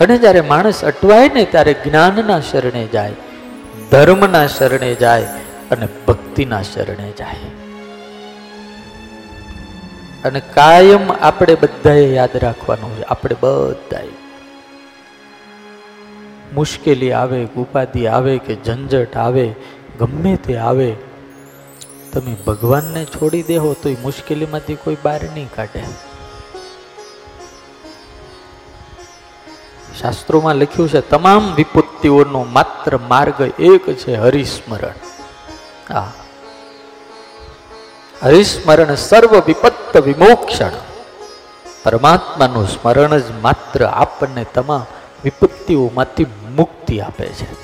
અને 0.00 0.18
જ્યારે 0.18 0.40
માણસ 0.40 0.84
અટવાય 0.84 1.30
ને 1.34 1.44
ત્યારે 1.44 1.72
જ્ઞાનના 1.72 2.40
શરણે 2.40 2.86
જાય, 2.86 3.12
ધર્મના 3.90 4.46
શરણે 4.46 4.94
જાય 4.94 5.22
અને 5.70 5.88
ભક્તિના 6.06 6.62
શરણે 6.62 7.12
જાય. 7.18 7.36
અને 10.24 10.40
કાયમ 10.40 11.12
આપણે 11.12 11.54
બધાએ 11.54 12.14
યાદ 12.14 12.30
રાખવાનું 12.34 12.98
છે. 12.98 13.02
આપણે 13.02 13.36
બધાએ. 13.40 14.08
મુશ્કેલી 16.54 17.12
આવે, 17.12 17.44
ઉપાધિ 17.56 18.06
આવે 18.06 18.38
કે 18.38 18.56
ઝંઝટ 18.64 19.16
આવે 19.16 19.54
ગમે 19.98 20.36
તે 20.36 20.56
આવે, 20.56 20.96
તમે 22.12 22.34
ભગવાનને 22.46 23.04
છોડી 23.04 23.42
દેહો 23.42 23.74
તો 23.82 23.88
એ 23.88 23.96
મુશ્કેલીમાંથી 24.02 24.74
કોઈ 24.74 24.96
બહાર 25.02 25.22
નહીં 25.22 25.50
કાઢે. 25.56 25.84
શાસ્ત્રોમાં 30.00 30.56
લખ્યું 30.56 30.88
છે, 30.88 31.00
તમામ 31.00 31.54
વિપત્તિઓનો 31.54 32.44
માત્ર 32.44 32.98
માર્ગ 32.98 33.40
એક 33.58 33.90
છે 33.90 34.16
હરિસ્મરણ. 34.16 34.94
હા 35.94 36.12
હરિસ્મરણ 38.22 38.94
સર્વ 38.94 39.42
વિપત્ત 39.46 39.96
વિમોક્ષણ. 39.96 40.72
પરમાત્માનું 41.84 42.68
સ્મરણ 42.68 43.18
જ 43.18 43.30
માત્ર 43.42 43.84
આપણને 43.84 44.44
તમામ 44.54 44.86
વિપત્તિઓમાંથી 45.24 46.26
મુક્તિ 46.56 47.00
આપે 47.00 47.26
છે. 47.26 47.63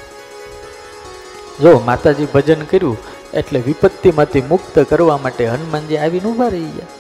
જો 1.61 1.79
માતાજી 1.87 2.29
ભજન 2.35 2.63
કર્યું, 2.71 2.99
એટલે 3.35 3.59
વિપત્તિમાંથી 3.59 4.43
મુક્ત 4.43 4.79
કરવા 4.89 5.19
માટે 5.19 5.47
હનુમાનજી 5.47 5.99
આવીને 5.99 6.29
ઊભા 6.29 6.49
રહી 6.49 6.73
ગયા. 6.77 6.97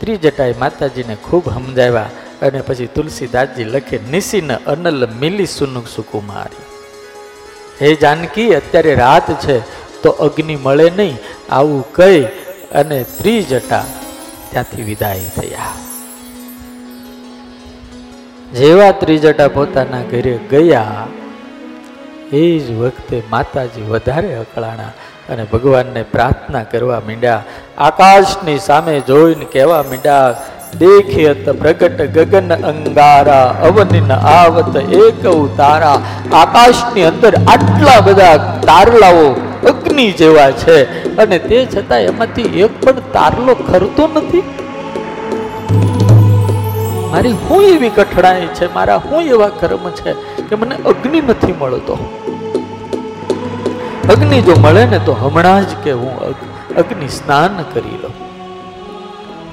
ત્રિજટાએ 0.00 0.54
માતાજીને 0.54 1.16
ખૂબ 1.16 1.44
સમજાવ્યા 1.54 2.10
અને 2.42 2.60
પછી 2.62 2.86
તુલસીદાસજી 2.86 3.64
લખે 3.64 4.00
નિશિન 4.10 4.52
અનલ 4.66 5.08
મિલી 5.20 5.46
સુનુક 5.46 5.86
સુકુમારી. 5.86 6.66
હે 7.80 7.94
જાનકી, 7.96 8.54
અત્યારે 8.54 8.94
રાત 8.94 9.28
છે, 9.46 9.60
તો 10.02 10.10
અગ્નિ 10.10 10.56
મળે 10.56 10.90
નહીં, 10.90 11.16
આવું 11.50 11.84
કહી 11.92 12.24
અને 12.74 13.04
ત્રિજટા 13.04 13.84
ત્યાંથી 14.50 14.82
વિદાય 14.82 15.30
થયા. 15.36 15.76
જેવા 18.52 18.92
ત્રિજટા 18.92 19.48
પોતાના 19.48 20.02
ઘરે 20.02 20.38
ગયા 20.50 21.06
એ 22.32 22.58
જ 22.58 22.72
વખતે 22.72 23.22
માતાજી 23.30 23.82
વધારે 23.82 24.34
અકળાણા 24.34 24.92
અને 25.28 25.44
ભગવાનને 25.44 26.02
પ્રાર્થના 26.02 26.62
કરવા 26.62 27.00
માંડ્યા. 27.00 27.42
આકાશની 27.78 28.58
સામે 28.58 29.00
જોઈને 29.00 29.44
કહેવા 29.44 29.82
માંડ્યા, 29.82 30.34
દેખ્યત 30.78 31.48
પ્રગટ 31.48 32.00
ગગન 32.00 32.54
અંગારા, 32.54 33.48
અવનિન 33.62 34.12
આવત 34.12 34.76
એક 34.76 35.26
તારા 35.56 35.98
આકાશની 36.32 37.04
અંદર 37.04 37.34
આટલા 37.34 37.98
બધા 38.00 38.36
તારલાઓ 38.66 39.26
અગ્નિ 39.66 40.06
જેવા 40.12 40.50
છે 40.50 40.78
અને 41.16 41.38
તે 41.38 41.66
છતાં 41.74 41.98
એમાંથી 41.98 42.42
એક 42.42 42.80
પણ 42.80 43.12
તારલો 43.12 43.54
ખરતો 43.54 44.08
નથી. 44.14 44.44
મારી 47.12 47.36
હું 47.46 47.62
એવી 47.64 47.88
કઠણાઈ 47.88 48.46
છે? 48.46 48.74
મારા 48.74 48.96
હું 48.96 49.22
એવા 49.24 49.48
કર્મ 49.60 49.90
છે 49.90 50.12
કે 50.48 50.54
મને 50.54 50.76
અગ્નિ 50.86 51.20
નથી 51.20 51.52
મળતો? 51.52 52.19
અગ્નિ 54.10 54.42
જો 54.42 54.54
મળે 54.60 54.86
ને 54.86 54.98
તો 54.98 55.12
હમણાં 55.12 55.70
જ 55.70 55.74
કે 55.84 55.92
હું 55.92 56.20
અગ્નિ 56.74 57.08
સ્નાન 57.08 57.62
કરી 57.62 57.98
લઉં. 58.02 58.14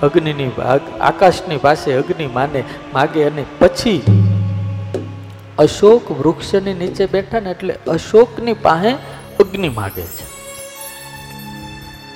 અગ્નિની 0.02 0.52
આકાશની 1.02 1.58
પાસે 1.58 1.94
અગ્નિ 1.94 2.28
માને, 2.28 2.64
માગે 2.94 3.24
અને 3.24 3.46
પછી 3.60 4.04
અશોક 5.58 6.12
વૃક્ષની 6.12 6.74
નીચે 6.74 7.06
બેઠા 7.06 7.40
ને 7.40 7.52
એટલે 7.52 7.74
અશોકની 7.88 8.54
પાસે 8.54 8.90
અગ્નિ 9.40 9.70
માગે 9.70 10.02
છે. 10.02 10.26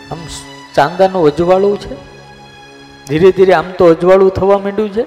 આમ 0.09 0.17
ચાંદાનું 0.75 1.25
અજવાળું 1.25 1.79
છે. 1.79 1.95
ધીરે 3.07 3.31
ધીરે 3.31 3.53
આમ 3.53 3.71
તો 3.77 3.89
અજવાળું 3.89 4.29
થવા 4.29 4.57
માંડ્યું 4.57 4.89
છે. 4.89 5.03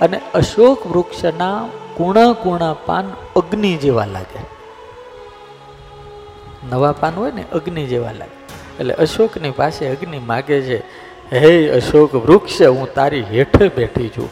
અને 0.00 0.20
અશોક 0.34 0.86
વૃક્ષના 0.86 1.68
કુણા 1.94 2.32
કુણા 2.32 2.72
પાન 2.72 3.04
અગ્નિ 3.36 3.76
જેવા 3.76 4.06
લાગે. 4.06 4.55
નવા 6.70 6.92
પાન 6.92 7.14
હોય 7.14 7.32
ને, 7.32 7.44
અગ્નિ 7.52 7.86
જેવા 7.86 8.12
લાગે. 8.12 8.46
એટલે 8.80 8.94
અશોકની 8.94 9.50
પાસે 9.50 9.88
અગ્નિ 9.88 10.18
માગે 10.18 10.60
છે, 10.62 10.78
હે 11.32 11.68
અશોક 11.68 12.14
વૃક્ષ, 12.14 12.62
હું 12.62 12.94
તારી 12.94 13.22
હેઠે 13.22 13.68
બેઠી 13.68 14.08
છું. 14.08 14.30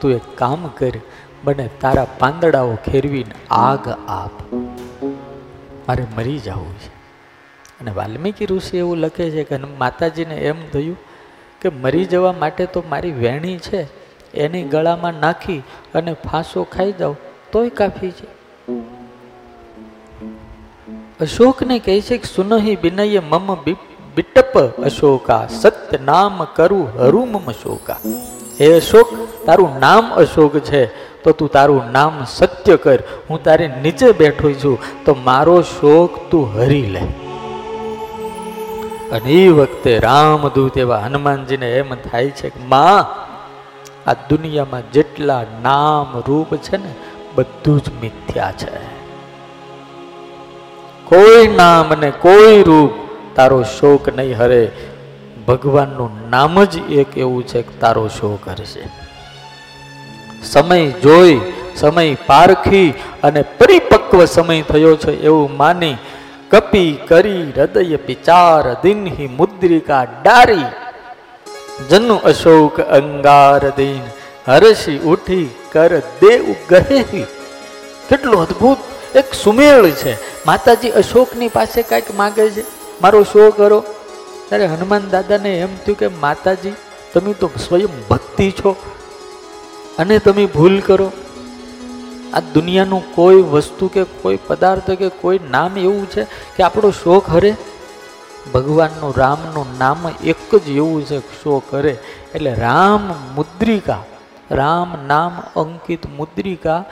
તું 0.00 0.12
એક 0.12 0.20
કામ 0.34 0.68
કર, 0.68 0.92
મને 1.44 1.70
તારા 1.80 2.06
પાંદડાઓ 2.18 2.74
ખેરવીને 2.74 3.34
આગ 3.50 3.88
આપ. 4.08 4.54
મારે 5.88 6.04
મરી 6.16 6.38
જવું 6.38 6.74
છે. 6.74 6.88
અને 7.80 7.90
વાલ્મીકી 7.90 8.46
ઋષિ 8.46 8.76
એવું 8.76 8.96
લખે 8.96 9.30
છે 9.30 9.44
કે, 9.44 9.56
માતાજીને 9.56 10.34
એમ 10.34 10.70
થયું 10.72 10.98
કે 11.60 11.68
મરી 11.68 12.04
જવા 12.04 12.32
માટે 12.32 12.66
તો 12.66 12.84
મારી 12.88 13.10
વેણી 13.10 13.58
છે, 13.58 13.86
એની 14.34 14.62
ગળામાં 14.62 15.14
નાખી 15.14 15.62
અને 15.94 16.12
ફાંસો 16.12 16.64
ખાઈ 16.64 16.92
જાઉં 16.92 17.16
તોય 17.52 17.68
કાફી 17.68 18.10
છે. 18.10 18.41
અશોકને 21.22 21.78
કહે 21.78 22.00
છે 22.00 22.16
કે, 22.18 22.28
સુનહી 22.34 22.76
બિનય 22.76 23.20
મમ 23.20 23.48
બિટપ 24.16 24.54
અશોકા 24.58 25.46
સત્ય 25.46 25.98
નામ 26.04 26.44
કરું 26.56 26.86
હરું 26.98 27.32
મમ 27.32 27.50
શોકા 27.52 27.98
હે 28.60 28.72
અશોક, 28.76 29.08
તારું 29.46 29.78
નામ 29.80 30.10
અશોક 30.12 30.58
છે, 30.58 30.86
તો 31.22 31.32
તું 31.32 31.48
તારું 31.48 31.92
નામ 31.92 32.24
સત્ય 32.26 32.76
કર. 32.76 32.98
હું 33.30 33.42
તારે 33.42 33.66
નીચે 33.82 34.12
બેઠો 34.12 34.52
છું, 34.52 35.04
તો 35.04 35.16
મારો 35.24 35.62
શોક 35.62 36.30
તું 36.30 36.54
હરી 36.54 36.86
લે. 36.86 37.04
અને 39.12 39.30
એ 39.30 39.48
વખતે 39.48 39.98
રામદૂત 39.98 40.78
એવા 40.78 40.98
હનુમાનજીને 40.98 41.68
એમ 41.78 41.94
થાય 41.94 42.30
છે 42.30 42.50
કે, 42.50 42.60
માં, 42.68 43.02
આ 44.10 44.12
દુનિયામાં 44.30 44.92
જેટલા 44.92 45.44
નામ 45.62 46.22
રૂપ 46.28 46.56
છે 46.56 46.76
ને, 46.76 46.92
બધું 47.34 47.80
જ 47.80 47.88
મિથ્યા 48.02 48.52
છે. 48.52 48.91
કોઈ 51.12 51.48
નામ 51.48 51.92
અને 51.92 52.10
કોઈ 52.10 52.62
રૂપ 52.62 52.90
તારો 53.36 53.62
શોક 53.62 54.08
નહીં 54.08 54.38
હરે. 54.38 54.70
ભગવાનનું 55.48 56.30
નામ 56.30 56.64
જ 56.64 56.92
એક 56.92 57.18
એવું 57.18 57.46
છે 57.46 57.62
કે 57.62 57.80
તારો 57.80 58.08
શોક 58.08 58.48
હરશે. 58.48 58.84
સમય 60.42 60.90
જોઈ, 60.90 61.40
સમય 61.76 62.14
પારખી 62.14 62.94
અને 63.22 63.42
પરિપક્વ 63.42 64.24
સમય 64.24 64.62
થયો 64.62 64.96
છે 64.96 65.22
એવું 65.22 65.56
માની 65.56 65.96
કપી 66.50 66.98
કરી 67.08 67.52
હૃદય 67.56 67.96
પિચાર 67.96 68.76
દિનહી 68.82 69.26
મુદ્રિકા 69.26 70.04
ડારી. 70.04 70.64
જનુ 71.90 72.14
અશોક 72.14 72.80
અંગાર 72.80 73.70
દિન 73.70 74.00
હરસી 74.48 74.98
ઉઠી 74.98 75.48
કર 75.72 75.98
દેવ 75.98 76.54
ગહેહી 76.70 77.26
કેટલું 78.08 78.42
અદ્ભુત 78.42 78.78
એક 79.14 79.34
સુમેળ 79.34 79.90
છે. 79.90 80.12
માતાજી 80.46 80.90
અશોકની 80.90 81.48
પાસે 81.48 81.82
કાંઈક 81.82 82.14
માગે 82.16 82.50
છે. 82.50 82.64
મારો 83.02 83.22
શો 83.22 83.50
કરો. 83.50 83.80
ત્યારે 84.48 84.66
હનુમાન 84.66 85.10
દાદાને 85.10 85.50
એમ 85.58 85.76
થયું 85.76 85.98
કે 85.98 86.08
માતાજી, 86.08 86.72
તમે 87.14 87.32
તો 87.32 87.50
સ્વયં 87.68 87.92
ભક્તિ 88.08 88.50
છો 88.50 88.70
અને 89.98 90.18
તમે 90.18 90.46
ભૂલ 90.46 90.80
કરો. 90.80 91.12
આ 92.34 92.40
દુનિયાનું 92.40 93.02
કોઈ 93.14 93.42
વસ્તુ 93.42 93.88
કે 93.88 94.04
કોઈ 94.22 94.38
પદાર્થ 94.46 94.90
કે 94.90 95.08
કોઈ 95.08 95.40
નામ 95.50 95.78
એવું 95.78 96.10
છે 96.10 96.24
કે 96.56 96.62
આપણો 96.62 96.90
શોખ 96.90 97.30
હરે? 97.30 97.52
ભગવાનનું 98.54 99.14
રામનું 99.16 99.78
નામ 99.78 100.10
એક 100.24 100.54
જ 100.56 100.68
એવું 100.70 101.04
છે 101.06 101.18
શો 101.42 101.62
કરે 101.70 101.98
એટલે 102.34 102.54
રામ 102.54 103.02
મુદ્રિકા, 103.34 104.02
રામ 104.50 104.96
નામ 105.06 105.32
અંકિત 105.56 106.06
મુદ્રિકા 106.16 106.84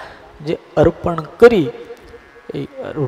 જે 0.47 0.59
અર્પણ 0.77 1.17
કરી 1.39 1.71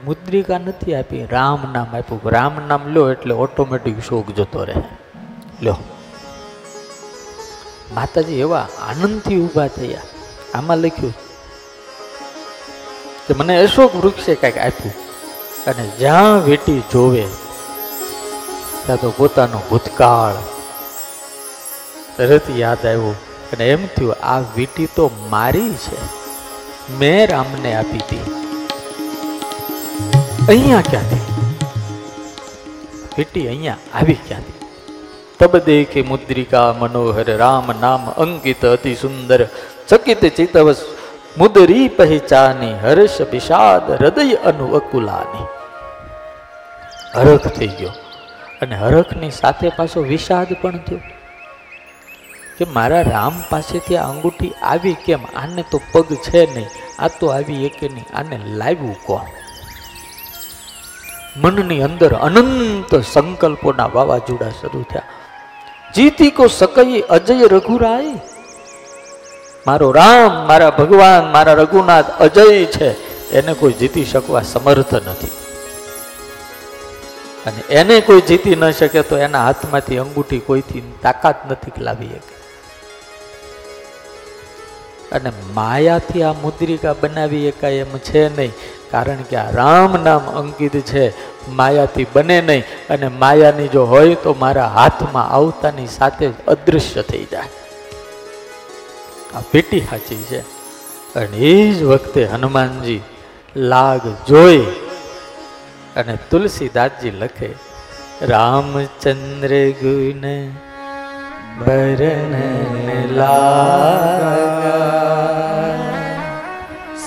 મુદ્રિકા 0.06 0.58
નથી 0.58 0.94
આપી, 0.94 1.22
રામ 1.30 1.60
નામ 1.72 1.96
આપ્યું. 1.96 2.30
રામ 2.30 2.54
નામ 2.68 2.82
લો 2.94 3.02
એટલે 3.10 3.34
ઓટોમેટિક 3.36 3.98
શોક 4.08 4.26
જતો 4.36 4.64
રહે. 4.64 4.82
લો 5.62 5.74
માતાજી 7.94 8.40
એવા 8.40 8.66
આનંદથી 8.88 9.38
ઊભા 9.38 9.68
થયા. 9.68 10.04
આમાં 10.54 10.78
લખ્યું 10.78 11.14
કે 13.26 13.32
મને 13.34 13.54
અશોક 13.62 13.92
વૃક્ષે 13.96 14.34
કાંઈક 14.34 14.58
આપ્યું 14.58 14.94
અને 15.66 15.84
જ્યાં 15.98 16.44
વેટી 16.46 16.82
જોવે, 16.92 17.24
ત્યાં 18.84 19.00
તો 19.00 19.10
પોતાનો 19.16 19.58
ભૂતકાળ 19.70 20.38
તરત 22.16 22.46
યાદ 22.56 22.86
આવ્યું. 22.86 23.16
અને 23.52 23.64
એમ 23.70 23.82
થયું, 23.96 24.14
આ 24.24 24.38
વીટી 24.56 24.88
તો 24.96 25.10
મારી 25.30 25.74
છે. 25.84 25.98
મેં 26.98 27.20
રામને 27.30 27.70
આપી 27.74 28.02
હતી. 28.04 28.41
અહીંયા 30.48 30.80
ક્યાંથી? 30.80 31.16
વીટી 33.18 33.48
અહીંયા 33.48 33.76
આવી 33.94 34.14
ક્યાંથી? 34.14 34.52
તબ 35.38 35.56
દેખે 35.56 36.02
મુદ્રિકા 36.02 36.74
મનોહર 36.78 37.36
રામ 37.36 37.66
નામ 37.80 38.10
અંકિત 38.10 38.64
અતિ 38.64 38.94
સુંદર, 38.94 39.48
ચકિત 39.88 40.24
ચિતવસ, 40.36 40.84
મુદરી 41.38 41.88
પહેચાની 41.88 42.72
હર્ષ 42.72 43.20
વિષાદ, 43.20 43.90
હૃદય 43.90 44.34
અનુ 44.34 44.66
અકુલાની 44.74 45.46
હરખ 47.14 47.46
થઈ 47.48 47.66
ગયો 47.66 47.90
અને 48.62 48.76
હરખની 48.76 49.30
સાથે 49.30 49.68
પાછો 49.68 50.00
વિષાદ 50.00 50.46
પણ 50.62 50.78
થયો. 50.78 50.98
કે 52.58 52.64
મારા 52.64 53.02
રામ 53.02 53.42
પાસેથી 53.50 53.96
આ 53.96 54.08
અંગૂઠી 54.08 54.52
આવી 54.62 54.94
કેમ? 54.94 55.20
આને 55.36 55.64
તો 55.70 55.80
પગ 55.92 56.14
છે 56.14 56.54
નહીં. 56.54 56.66
આ 56.98 57.08
તો 57.08 57.26
આવી 57.26 57.66
એકે 57.66 57.88
નહીં 57.88 58.04
આને 58.14 58.40
લાવ્યું 58.46 58.96
કોણ? 59.04 59.41
મનની 61.36 61.82
અંદર 61.82 62.12
અનંત 62.12 62.94
સંકલ્પોના 62.94 63.86
વાવાઝોડા 63.86 64.50
શરૂ 64.50 64.82
થયા. 64.82 65.02
જીતી 65.94 66.30
કો 66.30 66.46
સકઈ 66.46 67.00
અજય 67.00 67.46
રઘુરાય? 67.46 68.14
મારો 69.66 69.92
રામ, 69.92 70.46
મારા 70.46 70.70
ભગવાન, 70.70 71.32
મારા 71.32 71.52
રઘુનાથ 71.52 72.10
અજય 72.20 72.64
છે. 72.64 73.12
એને 73.30 73.54
કોઈ 73.54 73.72
જીતી 73.72 74.04
શકવા 74.04 74.42
સમર્થ 74.42 74.94
નથી. 74.94 75.26
અને 77.46 77.74
એને 77.74 78.00
કોઈ 78.00 78.20
જીતી 78.20 78.56
ન 78.56 78.70
શકે 78.70 79.02
તો 79.02 79.18
એના 79.18 79.44
હાથમાંથી 79.44 79.98
અંગૂઠી 79.98 80.38
કોઈથી 80.38 80.92
તાકાત 81.02 81.50
નથી 81.50 81.72
લાવી 81.78 82.08
શકે. 82.08 82.42
અને 85.12 85.32
માયાથી 85.54 86.22
આ 86.22 86.32
મુદ્રિકા 86.32 86.94
બનાવી 87.00 87.50
શકાય 87.50 87.72
એમ 87.72 87.98
છે 87.98 88.36
નહીં. 88.36 88.52
કારણ 88.92 89.22
કે 89.22 89.36
આ 89.36 89.50
રામ 89.50 90.04
નામ 90.04 90.30
અંકિત 90.36 90.76
છે, 90.80 91.04
માયાથી 91.48 92.06
બને 92.12 92.40
નહીં 92.40 92.64
અને 92.90 93.08
માયાની 93.08 93.68
જો 93.68 93.84
હોય 93.84 94.14
તો 94.14 94.36
મારા 94.40 94.68
હાથમાં 94.68 95.30
આવતાની 95.30 95.86
સાથે 95.86 96.28
જ 96.28 96.32
અદૃશ્ય 96.48 97.02
થઈ 97.02 97.24
જાય. 97.24 97.48
આ 99.36 99.40
પેટી 99.50 99.80
સાચી 99.80 100.22
છે. 100.22 100.40
અને 101.14 101.36
એ 101.36 101.72
જ 101.72 101.82
વખતે 101.82 102.24
હનુમાનજી 102.24 103.00
લાગ 103.56 104.00
જોઈ 104.28 104.62
અને 105.96 106.18
તુલસીદાસજી 106.30 107.10
લખે, 107.10 107.50
રામચંદ્ર 108.22 109.52
ગુણ 109.70 110.26
બરન 111.58 112.34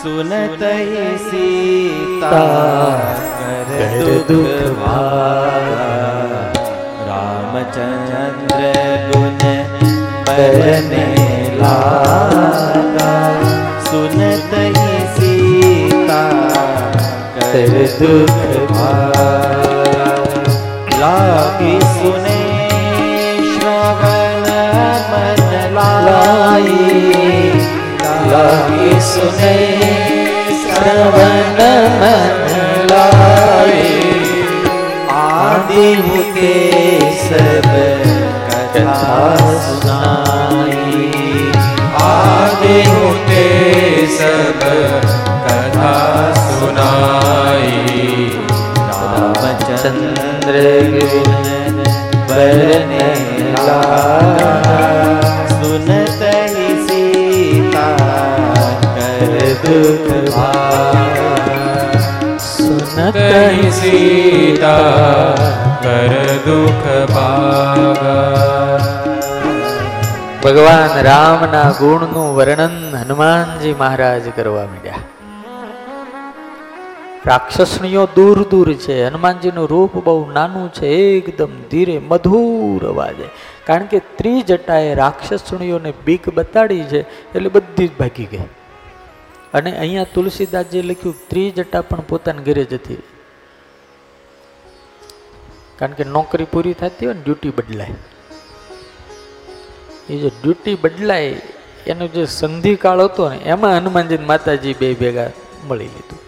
सुनत 0.05 0.63
ही 0.63 1.05
सीता 1.19 2.39
कर 3.69 3.95
दुख 4.27 4.59
भागा 4.81 5.85
रामचंद्र 7.07 8.59
गुण 9.07 9.39
बरने 10.27 11.07
लागा 11.61 13.09
सुनत 13.87 14.53
ही 14.77 15.01
सीता 15.17 16.21
कर 17.39 17.75
दुख 17.97 18.69
भागा 18.71 20.11
लागी 21.01 21.75
सुने 21.97 22.39
श्रवण 23.49 24.49
मन 25.09 25.75
लाई 25.75 27.14
લાવી 28.37 28.95
સુને 29.01 29.57
શ્રવણ 30.61 31.59
મન 31.99 32.55
લાવી 32.89 34.41
આદિ 35.17 35.85
હુતે 36.01 36.51
સબ 37.19 37.71
કથા 38.47 39.53
સુનાઈ 39.65 41.09
આદિ 42.03 42.75
હુતે 42.89 43.45
સબ 44.09 44.61
કથા 45.45 46.25
સુનાઈ 46.41 48.29
રામચંદ્ર 48.91 50.57
ગુણ 50.93 51.54
तहि 63.94 63.94
सीता 63.94 64.76
कर 65.82 66.12
दुख 66.44 66.84
भागा 67.10 68.16
ભગવાન 70.42 70.94
રામના 71.04 71.64
ગુણનું 71.76 72.28
વર્ણન 72.36 72.76
હનુમાનજી 73.00 73.74
મહારાજ 73.74 74.26
કરવા 74.30 74.64
માંડ્યા 74.64 75.02
રાક્ષસણીઓ 77.26 78.04
દૂર 78.16 78.38
દૂર 78.46 78.68
છે 78.78 78.96
હનુમાનજીનું 79.00 79.68
રૂપ 79.68 79.94
બહુ 80.00 80.16
નાનું 80.30 80.66
છે 80.70 80.94
એકદમ 81.10 81.54
ધીરે 81.68 81.96
મધુર 82.04 82.88
અવાજે 82.88 83.28
કારણ 83.66 83.86
કે 83.86 84.02
ત્રિજટાએ 84.16 84.90
રાક્ષસણીઓને 84.94 85.92
બીક 86.02 86.26
બતાડી 86.34 86.88
છે 86.88 87.04
એટલે 87.04 87.50
બધી 87.50 87.86
જ 87.86 87.94
ભાગી 88.00 88.28
ગઈ 88.28 88.48
અને 89.54 89.70
અહીંયા 89.76 90.12
તુલસીદાસજીએ 90.12 90.84
લખ્યું 90.84 91.24
ત્રિજટા 91.28 91.86
પણ 91.86 92.06
પોતાના 92.08 92.46
ઘરે 92.48 92.66
જતી 92.66 92.98
રહી 92.98 93.13
કારણ 95.79 95.91
કે 95.91 96.03
નોકરી 96.03 96.45
પૂરી 96.45 96.73
થતી 96.73 97.05
હોય 97.05 97.15
ને 97.15 97.21
ડ્યુટી 97.21 97.49
બદલાય. 97.49 97.93
એ 100.09 100.17
જે 100.17 100.29
ડ્યુટી 100.29 100.75
બદલાય, 100.75 101.41
એનો 101.87 102.07
જે 102.07 102.25
સંધિકાળ 102.25 103.01
હતો 103.01 103.29
ને, 103.29 103.37
એમાં 103.37 103.77
હનુમાનજી 103.77 104.17
માતાજી 104.17 104.73
બે 104.73 104.93
ભેગા 104.93 105.29
મળી 105.67 105.83
લીધું. 105.83 106.19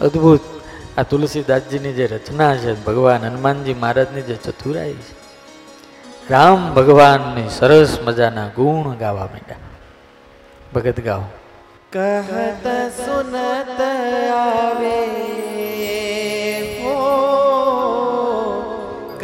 અદ્ભુત. 0.00 0.40
આ 0.98 1.02
તુલસીદાસજીની 1.02 1.92
જે 1.92 2.06
રચના 2.06 2.56
છે, 2.56 2.84
ભગવાન 2.84 3.20
હનુમાનજી 3.20 3.74
મહારાજની 3.74 4.22
જે 4.22 4.36
ચતુરાઈ 4.36 4.92
છે. 4.92 5.20
રામ 6.30 6.74
ભગવાનની 6.74 7.48
સરસ 7.48 7.98
મજાના 8.04 8.46
ગુણ 8.46 8.96
ગાવા 8.96 9.20
માંડ્યા. 9.20 9.56
ભગત 10.74 11.00
ગાઓ. 11.00 11.22
કહત 11.92 12.68
સુનત 12.96 13.80
આવે. 14.30 15.20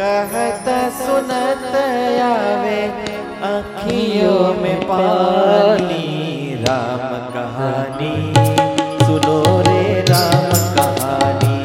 कहत 0.06 0.66
सुनत 0.96 1.62
आवे 2.24 2.80
अखियों 3.46 4.42
में 4.62 4.80
पानी 4.90 6.04
राम 6.66 7.08
कहानी 7.36 8.12
सुनो 9.06 9.38
रे 9.68 9.82
राम 10.10 10.46
कहानी 10.76 11.58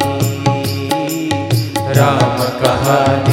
राम 1.99 2.41
कहानी 2.63 3.30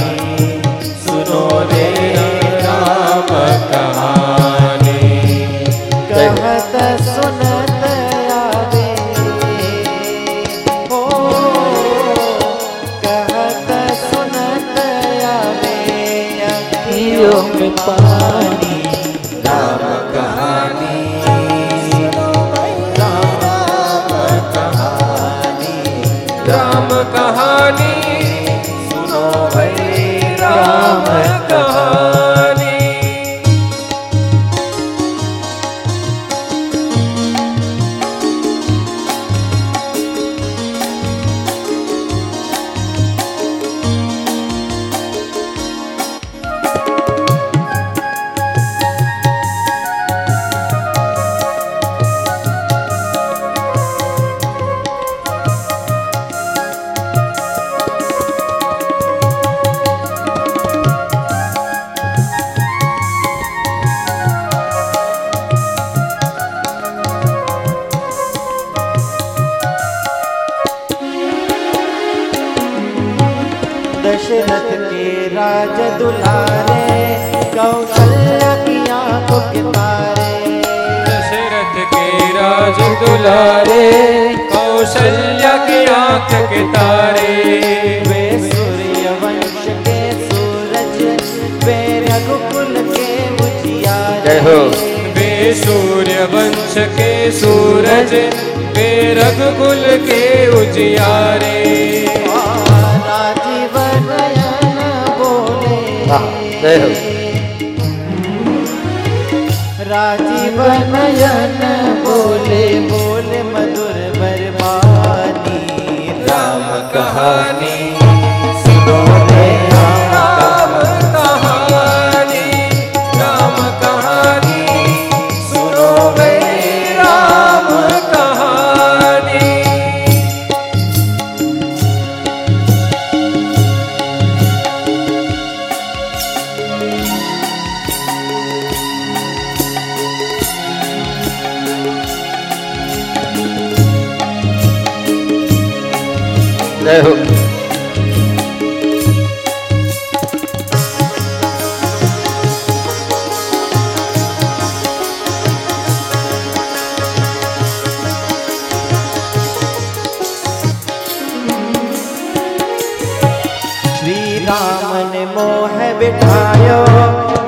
मोह 166.07 166.07
बिठायो 166.07 166.77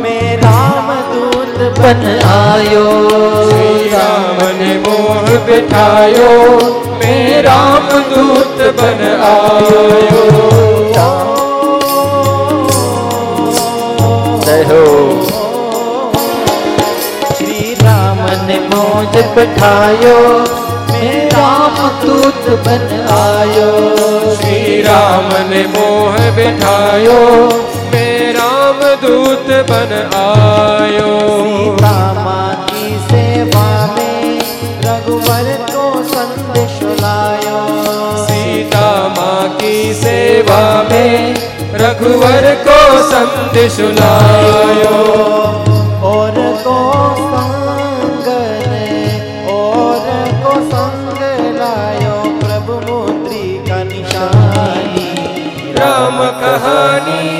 मैं 0.01 0.38
राम 0.38 0.88
दूत 1.11 1.59
बन 1.77 2.01
आयो 2.29 2.83
श्री 3.49 3.88
राम 3.89 4.39
ने 4.57 4.71
मोह 4.79 5.29
बिठायो 5.45 6.31
मैं 6.99 7.41
राम 7.43 7.88
दूत 8.09 8.59
बन 8.79 9.03
आयो 9.27 9.83
जय 14.43 14.63
हो 14.71 14.83
श्री 17.31 17.73
राम 17.83 18.25
ने 18.47 18.59
मोह 18.67 19.21
बिठायो 19.36 20.17
मैं 20.91 21.13
राम 21.29 21.79
दूत 22.01 22.49
बन 22.67 22.91
आयो 23.15 23.71
श्री 24.36 24.81
राम 24.81 25.31
ने 25.49 25.65
मोह 25.69 26.17
बिठायो 26.36 27.23
मैं 27.23 27.33
राम 27.33 27.68
दूत 29.03 29.46
बन 29.70 29.92
आयो। 30.14 31.11
सीता 31.44 32.12
माँ 32.12 32.66
की 32.70 32.98
सेवा 32.98 33.86
में 33.86 34.40
रघुवर 34.84 35.66
को 35.70 36.03
संदेश 36.03 36.82
लायो। 36.82 37.61
सीता 38.26 39.09
माँ 39.09 39.57
की 39.57 39.94
सेवा 39.94 40.82
में 40.82 41.34
रघुवर 41.74 42.55
को 42.68 43.03
संदेश 43.03 43.80
लायो। 43.80 44.96
और 46.03 46.34
को 46.64 46.78
संग 47.14 48.26
और 49.51 50.07
को 50.44 50.53
संग 50.70 51.22
लायो। 51.57 52.16
प्रभु 52.40 52.72
मुद्री 52.72 53.68
का 53.68 53.82
निशानी। 53.84 55.11
राम 55.72 56.18
कहानी 56.40 57.39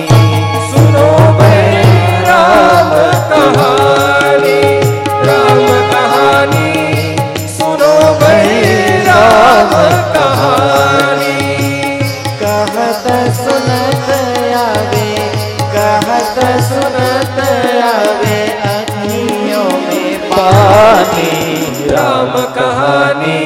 राम 21.92 22.34
कहानी 22.58 23.42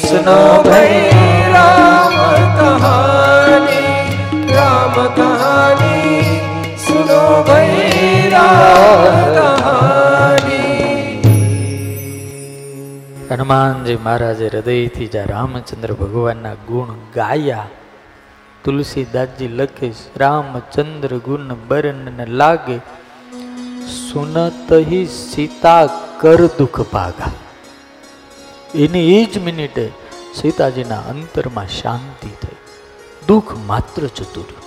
सुनो 0.00 0.40
भाई 0.68 1.25
હનુમાનજી 13.29 13.95
મહારાજે 13.95 14.47
હૃદયથી 14.47 15.07
જ્યાં 15.07 15.31
રામચંદ્ર 15.31 15.91
ભગવાનના 15.93 16.53
ગુણ 16.67 16.91
ગાયા, 17.15 17.65
તુલસીદાસજી 18.63 19.47
લખે, 19.47 19.89
રામચંદ્ર 20.15 21.13
ગુણ 21.17 21.49
બરન 21.67 22.21
લાગે 22.41 22.77
સુનત 23.95 24.71
સીતા 25.07 25.83
કર 26.21 26.41
દુઃખ 26.59 26.79
ભાગા. 26.93 27.33
એની 28.75 29.11
એ 29.17 29.25
જ 29.25 29.33
મિનિટે 29.39 29.85
સીતાજીના 30.33 31.03
અંતરમાં 31.09 31.67
શાંતિ 31.67 32.31
થઈ, 32.41 32.57
દુઃખ 33.27 33.53
માત્ર 33.67 34.01
રહ્યું 34.01 34.65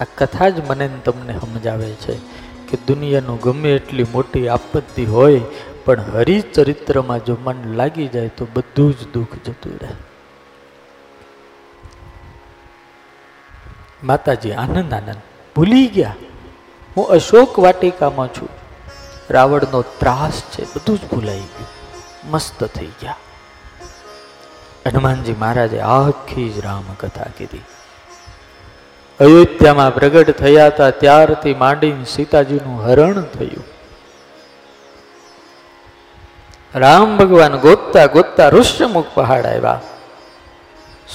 આ 0.00 0.10
કથા 0.18 0.48
જ 0.48 0.68
મને 0.68 0.86
તમને 1.04 1.34
સમજાવે 1.40 1.90
છે 1.94 2.14
કે 2.68 2.76
દુનિયાનું 2.86 3.40
ગમે 3.40 3.70
એટલી 3.74 4.12
મોટી 4.12 4.48
આપત્તિ 4.48 5.04
હોય 5.04 5.40
પણ 5.84 6.00
હરિચરિત્રમાં 6.00 7.24
જો 7.24 7.36
મન 7.44 7.74
લાગી 7.76 8.08
જાય 8.08 8.28
તો 8.28 8.46
બધું 8.54 8.92
જ 8.92 9.12
દુઃખ 9.12 9.34
જતું 9.46 9.78
રહે. 9.82 9.92
માતાજી 14.04 14.52
આનંદ 14.52 14.94
આનંદ 14.94 15.16
ભૂલી 15.56 15.86
ગયા. 15.86 16.14
હું 16.96 17.08
અશોક 17.08 17.58
વાટિકામાં 17.58 18.28
છું. 18.28 18.48
રાવણનો 19.30 19.82
ત્રાસ 19.82 20.42
છે, 20.50 20.64
બધું 20.64 20.98
જ 20.98 21.00
ભૂલાઈ 21.04 21.40
ગયું. 21.40 21.66
મસ્ત 22.30 22.64
થઈ 22.64 22.86
ગયા. 22.86 23.16
હનુમાનજી 24.86 25.32
મહારાજે 25.32 25.80
આખી 25.80 26.48
જ 26.48 26.60
રામકથા 26.64 27.24
કીધી. 27.38 27.62
અયોધ્યામાં 29.20 29.94
પ્રગટ 29.94 30.30
થયા 30.30 30.66
હતા, 30.66 30.90
ત્યારથી 30.90 31.54
માંડીને 31.54 32.04
સીતાજીનું 32.04 32.84
હરણ 32.84 33.22
થયું. 33.22 33.79
રામ 36.74 37.16
ભગવાન 37.16 37.56
ગોતતા 37.56 38.06
ગોતતા 38.06 38.48
ઋષ્યમુખ 38.48 39.06
પહાડ 39.14 39.46
આવ્યા. 39.46 39.80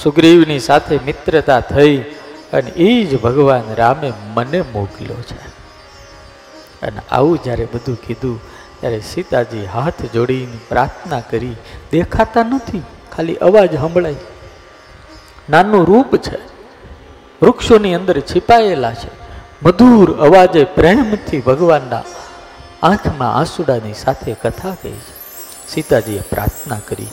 સુગ્રીવની 0.02 0.58
સાથે 0.58 0.98
મિત્રતા 1.06 1.60
થઈ 1.60 1.96
અને 2.52 2.70
એ 2.70 3.04
જ 3.04 3.20
ભગવાન 3.20 3.74
રામે 3.74 4.12
મને 4.34 4.62
મોકલ્યો 4.62 5.22
છે. 5.22 5.48
અને 6.82 7.00
આવું 7.10 7.38
જ્યારે 7.44 7.64
બધું 7.64 7.96
કીધું, 8.06 8.40
ત્યારે 8.80 9.00
સીતાજી 9.00 9.66
હાથ 9.66 10.12
જોડીને 10.14 10.58
પ્રાર્થના 10.68 11.20
કરી, 11.20 11.56
દેખાતા 11.92 12.42
નથી, 12.42 12.82
ખાલી 13.16 13.34
અવાજ 13.34 13.80
સંભળાય. 13.80 14.14
નાનું 15.50 15.86
રૂપ 15.86 16.16
છે. 16.16 16.38
વૃક્ષોની 17.42 17.94
અંદર 17.94 18.20
छिપાયેલા 18.20 18.94
છે. 18.94 19.10
મધુર 19.62 20.16
અવાજે 20.20 20.64
પ્રેમથી 20.64 21.40
ભગવાનના 21.40 22.02
આંખમાં 22.82 23.34
આંસુડાની 23.34 23.94
સાથે 23.94 24.34
કથા 24.34 24.76
કહી 24.82 24.92
છે. 24.92 25.15
સીતાજીએ 25.68 26.20
પ્રાર્થના 26.20 26.78
કરી 26.88 27.06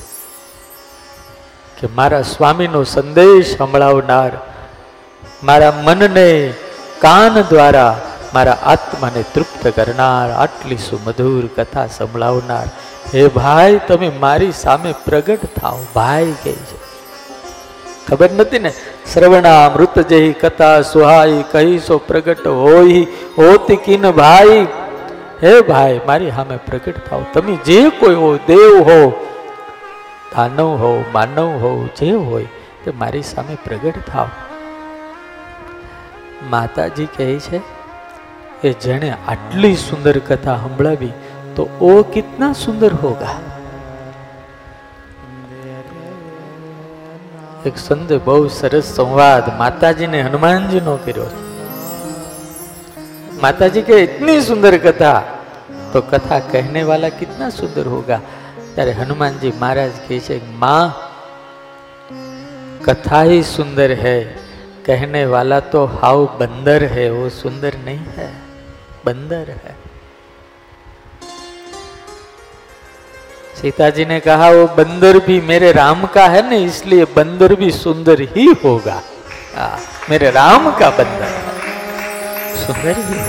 કે 1.79 1.87
મારા 1.87 2.21
સ્વામીનો 2.21 2.83
સંદેશ 2.83 3.57
સંભળાવનાર, 3.57 4.31
મારા 5.43 5.73
મનને 5.83 6.53
કાન 7.01 7.41
દ્વારા 7.41 8.01
મારા 8.33 8.57
આત્માને 8.63 9.23
તૃપ્ત 9.35 9.67
કરનાર, 9.67 10.31
આટલી 10.31 10.75
સુમધુર 10.75 11.49
કથા 11.57 11.87
સંભળાવનાર. 11.87 12.67
હે 13.15 13.27
ભાઈ, 13.27 13.79
તમે 13.87 14.09
મારી 14.09 14.51
સામે 14.51 14.93
પ્રગટ 15.05 15.45
થાઓ, 15.61 15.79
ભાઈ 15.95 16.35
કહે 16.43 16.51
છે. 16.51 16.77
ખબર 18.07 18.31
નથી 18.31 18.59
ને? 18.59 18.73
શ્રવણામૃત 19.13 19.99
જેહી 19.99 20.33
કથા 20.33 20.81
સુહાઈ 20.81 21.43
કહીશો 21.51 21.97
પ્રગટ 21.97 22.47
હોય 22.47 23.03
હોતી 23.37 23.75
કિન 23.75 24.11
ભાઈ 24.11 24.67
હે 25.43 25.61
ભાઈ, 25.61 25.99
મારી 26.07 26.31
સામે 26.31 26.57
પ્રગટ 26.57 27.09
થાવ. 27.09 27.23
તમે 27.33 27.55
જે 27.55 27.89
કોઈ 27.89 28.15
હો 28.15 28.35
દેવ 28.35 28.83
હો, 28.83 29.27
દાનવ 30.35 30.67
હો, 30.67 31.03
માનવ 31.13 31.47
હો, 31.47 31.87
જે 31.87 32.11
હોય, 32.11 32.45
તે 32.83 32.91
મારી 32.91 33.21
સામે 33.21 33.55
પ્રગટ 33.55 33.93
થાવ. 34.13 34.27
માતાજી 36.49 37.05
કહે 37.05 37.39
છે 37.39 37.59
કે 38.61 38.73
જેણે 38.73 39.13
આટલી 39.27 39.75
સુંદર 39.75 40.19
કથા 40.19 40.55
સંભળાવી, 40.55 41.11
તો 41.55 41.63
ઓ 41.81 42.03
કિતના 42.03 42.53
સુંદર 42.53 42.93
હોગા? 42.93 43.35
એક 47.65 47.77
સંત 47.77 48.13
બહુ 48.25 48.47
સરસ 48.47 48.83
સંવાદ 48.83 49.57
માતાજીને 49.57 50.21
હનુમાનજીનો 50.21 50.95
કર્યો. 50.95 51.25
છે 51.25 51.52
માતાજી 53.42 53.80
કે 53.82 53.96
इतनी 54.02 54.34
सुंदर 54.42 54.74
कथा 54.78 55.12
तो 55.92 56.00
कथा 56.12 56.38
कहने 56.52 56.82
वाला 56.84 57.08
कितना 57.20 57.46
सुंदर 57.52 57.86
होगा 57.86 58.18
ત્યારે 58.74 58.92
હનુમાનજી 58.92 59.50
મહારાજ 59.60 59.94
કહે 60.06 60.18
છે 60.26 60.36
माँ 60.56 60.82
कथा 62.84 63.20
ही 63.22 63.42
सुंदर 63.46 63.92
है 63.96 64.18
कहने 64.86 65.24
वाला 65.26 65.58
तो 65.72 65.84
हाउ 65.96 66.26
बंदर 66.40 66.84
है 66.94 67.10
वो 67.10 67.28
सुंदर 67.32 67.76
नहीं 67.84 68.04
है 68.16 68.28
बंदर 69.06 69.50
है 69.64 69.74
सीता 73.58 73.90
जी 73.90 74.04
ने 74.04 74.18
कहा 74.20 74.48
वो 74.50 74.66
बंदर 74.76 75.18
भी 75.26 75.40
मेरे 75.42 75.72
राम 75.72 76.06
का 76.14 76.26
है 76.28 76.42
ना 76.50 76.56
इसलिए 76.64 77.04
बंदर 77.16 77.54
भी 77.54 77.70
सुंदर 77.74 78.20
ही 78.34 78.46
होगा 78.64 79.02
आ, 79.56 79.66
मेरे 80.10 80.30
राम 80.32 80.70
का 80.78 80.90
बंदर 80.92 81.24
है 81.26 81.51
સુંદરી 82.53 83.19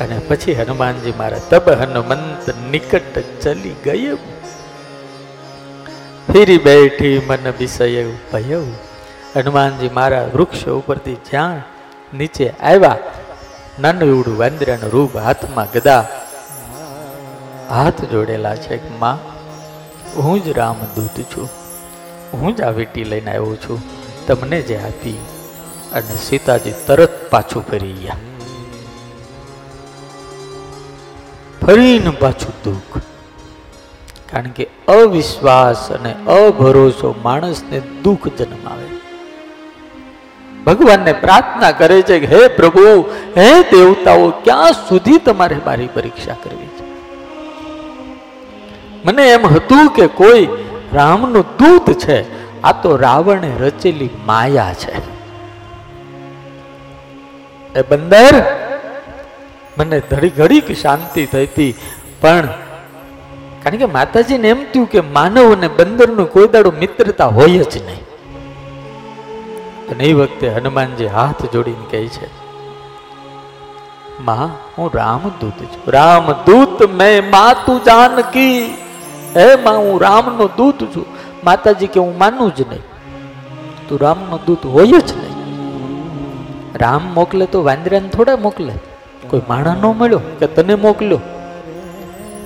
અને 0.00 0.18
પછી 0.18 0.54
હનુમાનજી 0.54 1.12
મારા 1.18 1.38
તબ 1.50 1.70
હનુમંત 1.70 2.50
નિકટ 2.70 3.18
ચલી 3.42 3.76
ગયું. 3.84 4.18
ફેરી 6.32 6.58
બેઠી 6.58 7.22
મન 7.28 7.52
વિષય 7.58 8.04
ભય 8.32 8.60
હનુમાનજી 9.36 9.88
મારા 9.88 10.26
વૃક્ષ 10.34 10.68
ઉપરથી 10.68 11.14
જ્યાં 11.14 11.62
નીચે 12.16 12.50
આવ્યા 12.50 12.96
નાનવડું 13.80 14.38
વાંદરાનું 14.38 14.90
રૂપ 14.90 15.16
હાથમાં 15.16 15.68
ગદા. 15.74 16.04
હાથ 17.70 18.04
જોડેલા 18.04 18.56
છે 18.56 18.98
માં, 18.98 19.18
હું 20.22 20.44
જ 20.44 20.48
રામદૂત 20.48 21.16
છું. 21.32 21.48
હું 22.32 22.56
જ 22.56 22.62
આ 22.62 22.70
વીટી 22.70 23.04
લઈને 23.04 23.30
આવ્યો 23.30 23.56
છું. 23.56 23.82
તમને 24.26 24.62
જે 24.62 24.76
આપી 24.78 25.18
અને 25.92 26.16
સીતાજી 26.16 26.72
તરત 26.86 27.30
પાછું 27.30 27.64
ફરી 27.70 27.92
ગયા. 27.92 28.16
ફરીને 31.62 32.10
પાછું 32.10 32.52
દુઃખ. 32.64 33.02
કારણ 34.32 34.48
કે 34.48 34.68
અવિશ્વાસ 34.88 35.92
અને 35.92 36.12
અભરોસો 36.12 37.14
માણસને 37.22 37.80
દુઃખ 37.80 38.28
જન્માવે. 38.28 39.00
ભગવાનને 40.64 41.12
પ્રાર્થના 41.12 41.72
કરે 41.72 42.02
છે 42.02 42.20
કે, 42.20 42.26
હે 42.26 42.48
પ્રભુ, 42.48 43.04
હે 43.36 43.62
દેવતાઓ, 43.62 44.30
ક્યાં 44.30 44.72
સુધી 44.72 45.18
તમારે 45.18 45.56
મારી 45.66 45.88
પરીક્ષા 45.94 46.36
કરવી 46.42 46.66
છે? 46.66 46.90
મને 49.04 49.28
એમ 49.28 49.46
હતું 49.46 49.88
કે 49.88 50.06
કોઈ 50.06 50.48
રામનું 50.92 51.42
દૂત 51.42 51.92
છે, 51.92 52.40
આ 52.62 52.72
તો 52.72 52.96
રાવણે 52.96 53.52
રચેલી 53.60 54.10
માયા 54.26 54.74
છે. 54.74 55.19
એ 57.76 57.82
બંદર? 57.82 58.34
મને 59.78 60.00
ઘડી 60.00 60.28
ઘડીક 60.28 60.72
શાંતિ 60.72 61.26
થઈ 61.26 61.46
હતી 61.46 61.74
પણ 62.20 62.48
કારણ 63.62 63.76
કે 63.76 63.84
માતાજીને 63.84 64.48
એમ 64.48 64.64
થયું 64.72 64.86
કે 64.86 65.00
માનવ 65.00 65.56
અને 65.56 65.68
બંદરનું 65.68 66.32
કોઈ 66.32 66.48
દાડો 66.48 66.72
મિત્રતા 66.78 67.26
હોય 67.26 67.58
જ 67.58 67.82
નહીં. 67.86 68.02
અને 69.90 70.04
એ 70.04 70.12
વખતે 70.12 70.48
હનુમાનજી 70.48 71.06
હાથ 71.06 71.52
જોડીને 71.52 71.86
કહે 71.90 72.06
છે, 72.06 72.28
માં, 74.20 74.48
હું 74.78 74.90
રામદૂત 74.94 75.58
છું. 75.62 75.90
રામદૂત 75.90 76.82
મેં 76.90 77.30
માતુ 77.30 77.78
જાનકી. 77.78 78.74
હે 79.36 79.54
માં, 79.54 79.78
હું 79.78 80.00
રામનો 80.00 80.50
દૂત 80.56 80.96
છું. 80.96 81.06
માતાજી 81.44 81.86
કે 81.86 82.00
હું 82.00 82.18
માનું 82.18 82.54
જ 82.56 82.60
નહીં. 82.60 82.82
તું 83.88 83.98
રામનો 84.00 84.38
દૂત 84.46 84.66
હોય 84.66 85.00
જ 85.00 85.12
નહીં. 85.18 85.29
રામ 86.74 87.14
મોકલે 87.14 87.46
તો 87.46 87.62
વાંદરાને 87.64 88.08
થોડા 88.08 88.36
મોકલે. 88.36 88.72
કોઈ 89.30 89.40
માણસ 89.48 89.66
ન 89.66 89.86
મળ્યો 89.86 90.20
કે 90.38 90.46
તને 90.46 90.74
મોકલ્યો? 90.74 91.20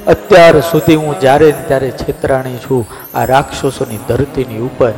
અત્યાર 0.07 0.61
સુધી 0.61 0.95
હું 0.95 1.21
જ્યારે 1.21 1.55
ત્યારે 1.69 1.91
છેતરાણી 1.91 2.57
છું 2.57 2.87
આ 3.15 3.25
રાક્ષસોની 3.25 3.99
ધરતીની 4.09 4.59
ઉપર. 4.59 4.93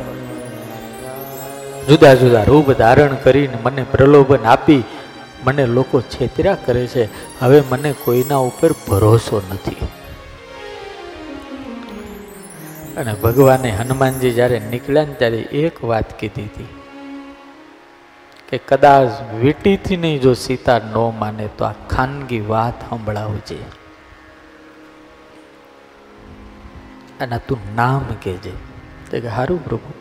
જુદા 1.89 2.13
જુદા 2.13 2.43
રૂપ 2.43 2.71
ધારણ 2.71 3.15
કરીને 3.15 3.57
મને 3.63 3.85
પ્રલોભન 3.91 4.45
આપી 4.45 4.83
મને 5.45 5.65
લોકો 5.65 6.01
છેતર્યા 6.01 6.57
કરે 6.65 6.87
છે. 6.87 7.09
હવે 7.39 7.63
મને 7.69 7.93
કોઈના 8.03 8.35
ઉપર 8.35 8.71
ભરોસો 8.71 9.41
નથી. 9.53 9.75
અને 12.97 13.13
ભગવાને 13.13 13.71
હનુમાનજી 13.71 14.31
જ્યારે 14.31 14.61
નીકળ્યા 14.71 15.03
ને 15.03 15.13
ત્યારે 15.13 15.37
એક 15.37 15.83
વાત 15.83 16.19
કીધી 16.19 16.41
હતી. 16.41 16.67
કે 18.49 18.57
કદાચ 18.57 19.33
વીટીથી 19.33 19.97
નહીં 19.97 20.21
જો 20.21 20.33
સીતા 20.33 20.79
ન 20.79 20.93
માને 21.19 21.49
તો 21.57 21.65
આ 21.65 21.71
ખાનગી 21.89 22.41
વાત 22.41 22.89
સંભળાવજે. 22.89 23.57
અને 27.19 27.39
તું 27.47 27.75
નામ 27.75 28.05
કહેજે. 28.23 28.51
તે 29.11 29.19
કે 29.19 29.29
સારું 29.29 29.65
પ્રભુ. 29.65 29.93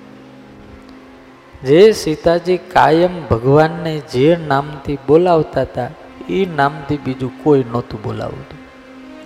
જે 1.66 1.92
સીતાજી 1.92 2.56
કાયમ 2.56 3.26
ભગવાનને 3.26 3.98
જે 3.98 4.36
નામથી 4.48 4.98
બોલાવતા 5.06 5.60
હતા 5.60 5.88
એ 6.28 6.46
નામથી 6.56 6.96
બીજું 6.96 7.44
કોઈ 7.44 7.64
નહોતું 7.72 8.02
બોલાવતું. 8.02 8.58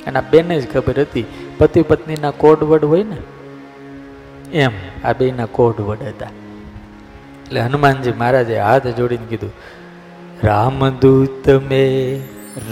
એના 0.06 0.20
બેને 0.20 0.60
જ 0.60 0.72
ખબર 0.72 1.00
હતી, 1.00 1.24
પતિ 1.58 1.82
પત્નીના 1.82 2.30
કોડવડ 2.30 2.84
હોય 2.84 3.02
ને? 3.02 3.16
એમ, 4.52 4.70
આ 5.04 5.12
બેના 5.12 5.46
કોડવડ 5.46 6.02
હતા. 6.02 6.26
એટલે 7.50 7.62
હનુમાનજી 7.66 8.12
મહારાજે 8.18 8.58
હાથ 8.64 8.84
જોડીને 8.98 9.24
કીધું, 9.30 9.52
રામદૂત 10.48 11.46
મે 11.70 11.80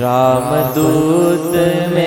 રામદૂત 0.03 1.57
મે 1.95 2.05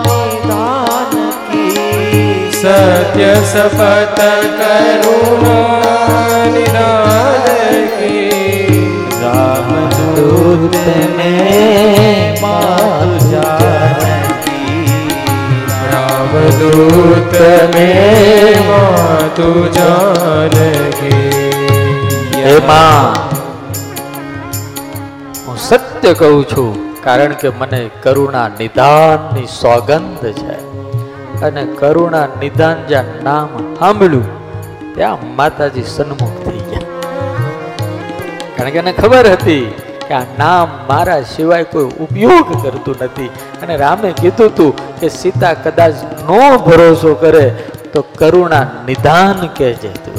નિદાન 0.07 1.15
કી 1.45 2.51
સત્ય 2.53 3.35
શપથ 3.43 4.21
કરુણા 4.59 6.41
નિદાન 6.49 7.87
કી 7.93 8.81
રામદૂત 9.21 10.81
ને 11.17 11.35
માતુ 12.43 13.31
જાનકી 13.31 13.64
માતુ 18.69 19.49
જાનકી 19.77 21.23
હે 22.45 22.55
માં 22.69 23.17
હું 25.47 25.57
સત્ય 25.69 26.13
કહું 26.21 26.43
છું, 26.53 26.73
કારણ 27.05 27.35
કે 27.41 27.49
મને 27.61 27.83
કરુણા 28.05 28.49
નિદાનની 28.61 29.49
સોગંધ 29.61 30.25
છે. 30.41 30.57
અને 31.47 31.63
કરુણા 31.81 32.27
નિદાન 32.43 32.77
જ્યાં 32.91 33.09
નામ 33.27 33.51
સાંભળ્યું, 33.79 34.29
ત્યાં 34.97 35.21
માતાજી 35.39 35.87
સન્મુખ 35.95 36.37
થઈ 36.45 36.63
ગયા. 36.71 36.89
કારણ 38.57 38.73
કે 38.75 38.79
એને 38.85 38.93
ખબર 39.01 39.27
હતી 39.35 39.67
આ 40.15 40.25
નામ 40.39 40.69
મારા 40.89 41.21
સિવાય 41.33 41.65
કોઈ 41.65 41.91
ઉપયોગ 42.01 42.53
કરતું 42.63 42.97
નથી. 43.01 43.31
અને 43.63 43.75
રામે 43.77 44.11
કીધું 44.13 44.47
હતું 44.47 44.73
કે 45.01 45.09
સીતા 45.09 45.55
કદાચ 45.55 45.95
નો 46.29 46.41
ભરોસો 46.59 47.15
કરે, 47.15 47.47
તો 47.93 48.01
કરુણા 48.19 48.65
નિદાન 48.87 49.47
કહેજે 49.57 49.93
તું 50.05 50.17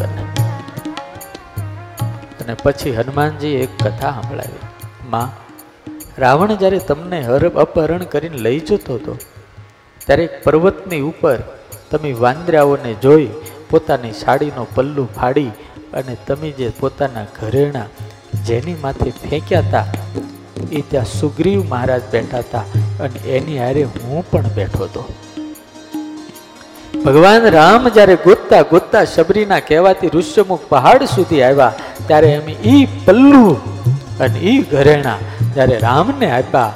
અને 2.42 2.56
પછી 2.64 2.96
હનુમાનજી 2.96 3.56
એક 3.56 3.72
કથા 3.84 4.12
સંભળાવી. 4.12 4.64
માં, 5.10 5.30
રાવણ 6.18 6.52
જ્યારે 6.56 6.80
તમને 6.80 7.20
હર 7.22 7.44
અપહરણ 7.50 8.04
કરીને 8.04 8.38
લઈ 8.38 8.60
જતો 8.60 8.96
હતો, 8.96 9.14
ત્યારે 10.06 10.24
એક 10.24 10.36
પર્વતની 10.44 11.02
ઉપર 11.02 11.38
તમે 11.92 12.12
વાંદરાઓને 12.14 12.92
જોઈ 12.94 13.30
પોતાની 13.70 14.12
સાડીનો 14.12 14.64
પલ્લુ 14.76 15.06
ફાડી 15.16 15.52
અને 15.94 16.14
તમે 16.28 16.50
જે 16.52 16.68
પોતાના 16.80 17.26
ઘરેણા 17.42 17.88
જેની 18.50 18.78
માથે 18.86 19.10
ફેંક્યા 19.24 19.66
હતા 19.68 19.86
એ 20.78 20.82
ત્યાં 20.92 21.12
સુગ્રીવ 21.18 21.62
મહારાજ 21.72 22.04
બેઠા 22.14 22.44
હતા 22.46 22.66
અને 23.06 23.20
એની 23.38 23.60
હારે 23.64 23.84
હું 23.84 24.24
પણ 24.32 24.52
બેઠો 24.58 24.88
હતો. 24.88 25.04
ભગવાન 27.06 27.46
રામ 27.56 27.84
જ્યારે 27.96 28.16
ગોતતા 28.26 28.64
ગોતતા 28.72 29.04
શબરીના 29.14 29.62
કહેવાથી 29.70 30.12
ઋષ્યમુખ 30.18 30.66
પહાડ 30.72 31.04
સુધી 31.16 31.44
આવ્યા, 31.48 31.74
ત્યારે 32.08 32.30
એમ 32.38 32.48
ઈ 32.74 32.84
પલ્લુ 33.06 33.46
અને 34.26 34.40
ઈ 34.52 34.62
ઘરેણા 34.74 35.20
જ્યારે 35.56 35.78
રામને 35.88 36.28
આપ્યા, 36.38 36.74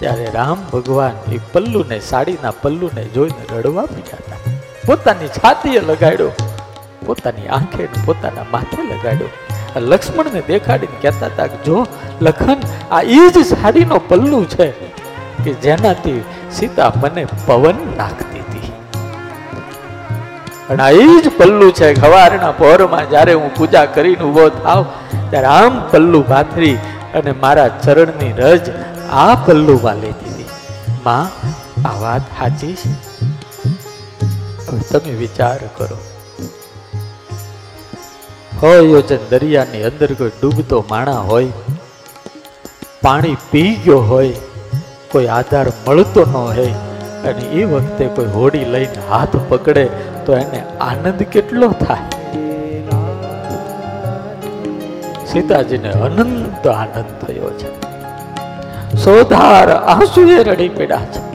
ત્યારે 0.00 0.26
રામ 0.38 0.58
ભગવાન 0.72 1.16
એ 1.36 1.38
પલ્લુને, 1.52 1.98
સાડીના 2.10 2.54
પલ્લુને 2.62 3.02
જોઈને 3.14 3.44
રડવા 3.50 3.86
માંડ્યા 3.92 4.22
હતા. 4.22 4.40
પોતાની 4.86 5.30
છાતીએ 5.38 5.80
લગાડ્યો, 5.90 6.32
પોતાની 7.06 7.48
આંખે 7.56 7.88
પોતાના 8.06 8.46
માથે 8.54 8.82
લગાડ્યો. 8.90 9.30
લક્ષ્મણને 9.76 10.40
દેખાડીને 10.40 10.98
કહેતા 11.02 11.26
હતા 11.26 11.46
કે 11.46 11.64
જો 11.64 11.86
લખન 12.20 12.56
આ 12.90 13.02
એ 13.02 13.28
જ 13.28 13.46
સાડીનો 13.46 13.98
પલ્લું 13.98 14.48
છે 14.48 14.70
કે 15.44 15.52
જેનાથી 15.52 16.24
સીતા 16.52 16.92
મને 16.96 17.26
પવન 17.46 17.74
નાખતી 17.96 18.38
હતી. 18.38 18.72
અને 20.70 20.82
આ 20.82 20.90
એ 20.90 21.20
જ 21.20 21.30
પલ્લું 21.38 21.72
છે 21.72 21.94
સવારના 21.94 22.50
પહોરમાં 22.50 23.08
જ્યારે 23.08 23.32
હું 23.32 23.54
પૂજા 23.54 23.84
કરીને 23.84 24.24
ઊભો 24.24 24.48
થાવ, 24.48 24.86
ત્યારે 25.30 25.46
આમ 25.46 25.88
પલ્લુ 25.90 26.22
ભાથરી 26.22 26.74
અને 27.14 27.32
મારા 27.32 27.68
ચરણની 27.68 28.32
રજ 28.32 28.60
આ 29.10 29.34
પલ્લુમાં 29.34 29.94
લેતી 29.94 30.30
હતી. 30.30 30.44
માં, 31.04 31.48
આ 31.88 32.00
વાત 32.00 32.20
સાચી 32.20 32.74
છે? 32.74 33.08
તમે 34.90 35.12
વિચાર 35.12 35.58
કરો. 35.76 36.17
હોય 38.62 39.02
દરિયાની 39.30 39.82
અંદર 39.82 40.14
કોઈ 40.14 40.30
ડૂબતો 40.42 40.84
માણા 40.90 41.12
હોય, 41.12 41.52
પાણી 43.02 43.36
પી 43.50 43.74
ગયો 43.84 43.98
હોય, 43.98 44.32
કોઈ 45.10 45.26
આધાર 45.26 45.66
મળતો 45.88 46.24
ન 46.24 46.32
હોય, 46.32 46.66
અને 47.24 47.40
એ 47.40 47.64
વખતે 47.64 48.06
કોઈ 48.06 48.24
હોડી 48.24 48.64
લઈને 48.64 49.08
હાથ 49.10 49.36
પકડે, 49.48 49.88
તો 50.26 50.36
એને 50.36 50.64
આનંદ 50.80 51.22
કેટલો 51.22 51.68
થાય? 51.68 51.98
સીતાજીને 55.26 55.90
અનંત 55.90 56.68
આનંદ 56.68 57.26
થયો 57.26 57.50
છે. 57.50 57.88
સોધાર 58.96 59.70
આંસુએ 59.70 60.42
રડી 60.42 60.68
પડ્યા 60.68 60.98
છે. 60.98 61.28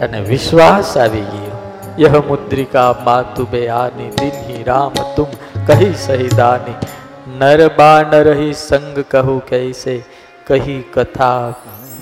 અને 0.00 0.20
વિશ્વાસ 0.20 0.96
આવી 0.96 1.20
ગયો. 1.20 1.39
યહ 2.00 2.14
મુદ્રિકા 2.26 2.88
માતુ 3.04 3.44
બે 3.46 3.60
આની 3.72 4.10
દિનહી 4.14 4.62
રામ 4.64 4.94
તુમ 5.16 5.36
કહી 5.66 5.92
સહિદાની 6.02 6.78
નર 7.34 7.68
બાનર 7.76 8.26
હી 8.34 8.54
સંગ 8.60 9.00
कहू 9.10 9.34
कैसे 9.46 9.94
કહી 10.46 10.76
કથા 10.92 11.54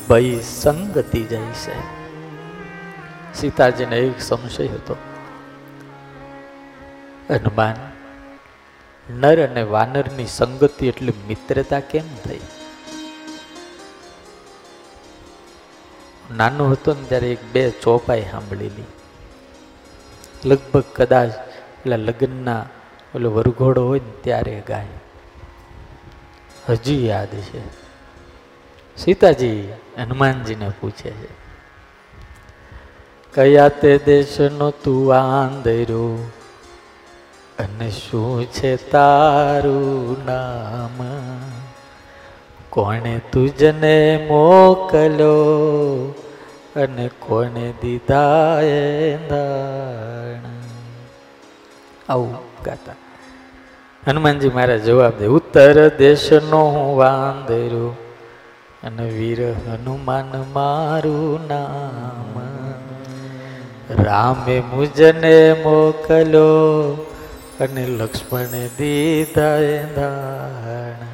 ભઈ 0.09 0.34
સંગતિ 0.51 1.22
જૈસે 1.24 1.74
સીતાજીને 3.34 3.96
એક 4.03 4.20
સંશય 4.20 4.68
હતો 4.68 4.96
હનુમાન 7.30 7.82
નર 9.07 9.42
અને 9.46 9.64
વાનરની 9.68 10.28
સંગતિ 10.28 10.92
એટલે 10.92 11.12
મિત્રતા 11.26 11.82
કેમ 11.88 12.14
થઈ 12.22 12.40
નાનો 16.36 16.70
હતો 16.70 16.94
ને 16.94 17.05
ત્યારે 17.09 17.32
એક 17.32 17.44
બે 17.53 17.66
ચોપાઈ 17.80 18.24
સાંભળેલી 18.30 18.88
લગભગ 20.45 20.84
કદાચ 20.97 21.30
પેલા 21.82 21.97
લગ્નના 21.97 22.66
ઓલો 23.14 23.30
વરઘોડો 23.30 23.86
હોય 23.86 23.99
ને 23.99 24.12
ત્યારે 24.22 24.62
ગાય. 24.68 24.86
હજી 26.68 27.07
યાદ 27.07 27.28
છે. 27.28 27.61
સીતાજી 28.97 29.72
હનુમાનજીને 29.99 30.70
પૂછે 30.80 31.11
છે, 31.11 31.28
કયા 33.34 33.68
તે 33.68 33.99
દેશનો 33.99 34.70
તું 34.70 35.14
આંધરો 35.14 36.30
અને 37.59 37.91
શું 37.91 38.45
છે 38.47 38.91
તારું 38.91 40.24
નામ? 40.24 41.05
કોણે 42.70 43.20
તુજને 43.32 44.26
મોકલ્યો 44.28 46.14
અને 46.79 47.11
કોને 47.18 47.72
દીધા 47.83 48.61
એ 48.61 49.16
આવું 52.09 52.37
ગાતા. 52.64 52.95
હનુમાનજી 54.07 54.49
મારા 54.49 54.76
જવાબ 54.76 55.12
દે, 55.18 55.26
ઉત્તર 55.26 55.89
દેશનો 55.89 56.61
હું 56.70 56.97
વાંદરો 56.97 57.97
અને 58.83 59.09
વીર 59.09 59.53
હનુમાન 59.53 60.45
મારું 60.53 61.49
નામ. 61.49 62.35
રામે 64.03 64.61
મુજને 64.61 65.53
મોકલો 65.53 66.49
અને 67.61 67.87
લક્ષ્મણે 67.87 68.68
દીધા 68.68 69.57
એ 69.57 69.83
દાણ 69.95 71.07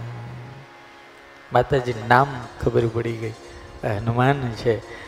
માતાજી 1.53 1.95
નામ 2.09 2.27
ખબર 2.63 2.83
પડી 2.87 3.13
ગઈ. 3.13 3.33
હનુમાન 3.85 4.41
છે. 4.51 5.04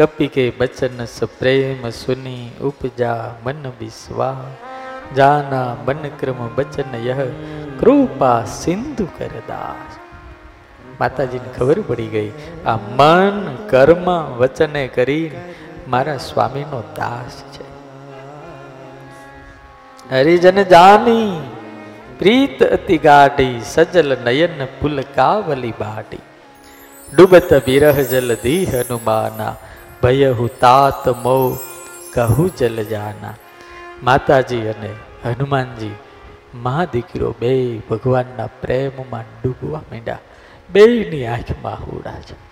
કપી 0.00 0.26
કે 0.26 0.44
બચન 0.58 1.04
પ્રેમ 1.38 1.90
સુની 1.90 2.50
ઉપજા 2.60 3.34
મન 3.44 3.72
વિશ્વા 3.80 4.36
જાના 5.16 5.76
મન 5.86 6.02
ક્રમ 6.20 6.40
બચન 6.54 6.92
યહ, 7.04 7.20
કૃપા 7.80 8.44
સિંધુ 8.44 9.06
કરદાસ. 9.18 9.98
માતાજીને 11.00 11.50
ખબર 11.58 11.80
પડી 11.80 12.06
ગઈ, 12.06 12.30
આ 12.66 12.76
મન 12.76 13.56
કર્મ 13.70 14.10
વચને 14.36 14.88
કરી 14.88 15.30
મારા 15.88 16.16
સ્વામીનો 16.16 16.82
દાસ 16.96 17.36
છે. 17.54 17.66
હરિજન 20.10 20.62
જાની, 20.62 21.32
પ્રીત 22.18 22.62
અતિ 22.62 22.98
ગાઢી, 22.98 23.60
સજલ 23.64 24.16
નયન 24.24 24.64
પુલકાવલી 24.80 25.72
બાટી. 25.80 26.18
ડૂબત 27.16 27.52
વિરહ 27.66 27.92
જલ 27.92 28.34
દી 28.34 28.64
હનુમાના 28.64 29.56
ભયહુ 30.02 30.46
તાત 30.60 31.08
મો 31.08 31.56
કહુ 32.14 32.48
ચલ 32.48 32.82
જાના. 32.82 33.34
માતાજી 34.02 34.60
અને 34.60 34.90
હનુમાનજી, 35.24 35.94
મા 36.54 36.84
દીકરો 36.84 37.34
બે 37.40 37.78
ભગવાનના 37.78 38.46
પ્રેમમાં 38.46 39.24
ડૂબવા 39.42 39.78
માંડ્યા. 39.78 40.18
બેયની 40.70 41.26
આંખમાં 41.26 41.74
હુડા 41.74 42.20
છે 42.20 42.50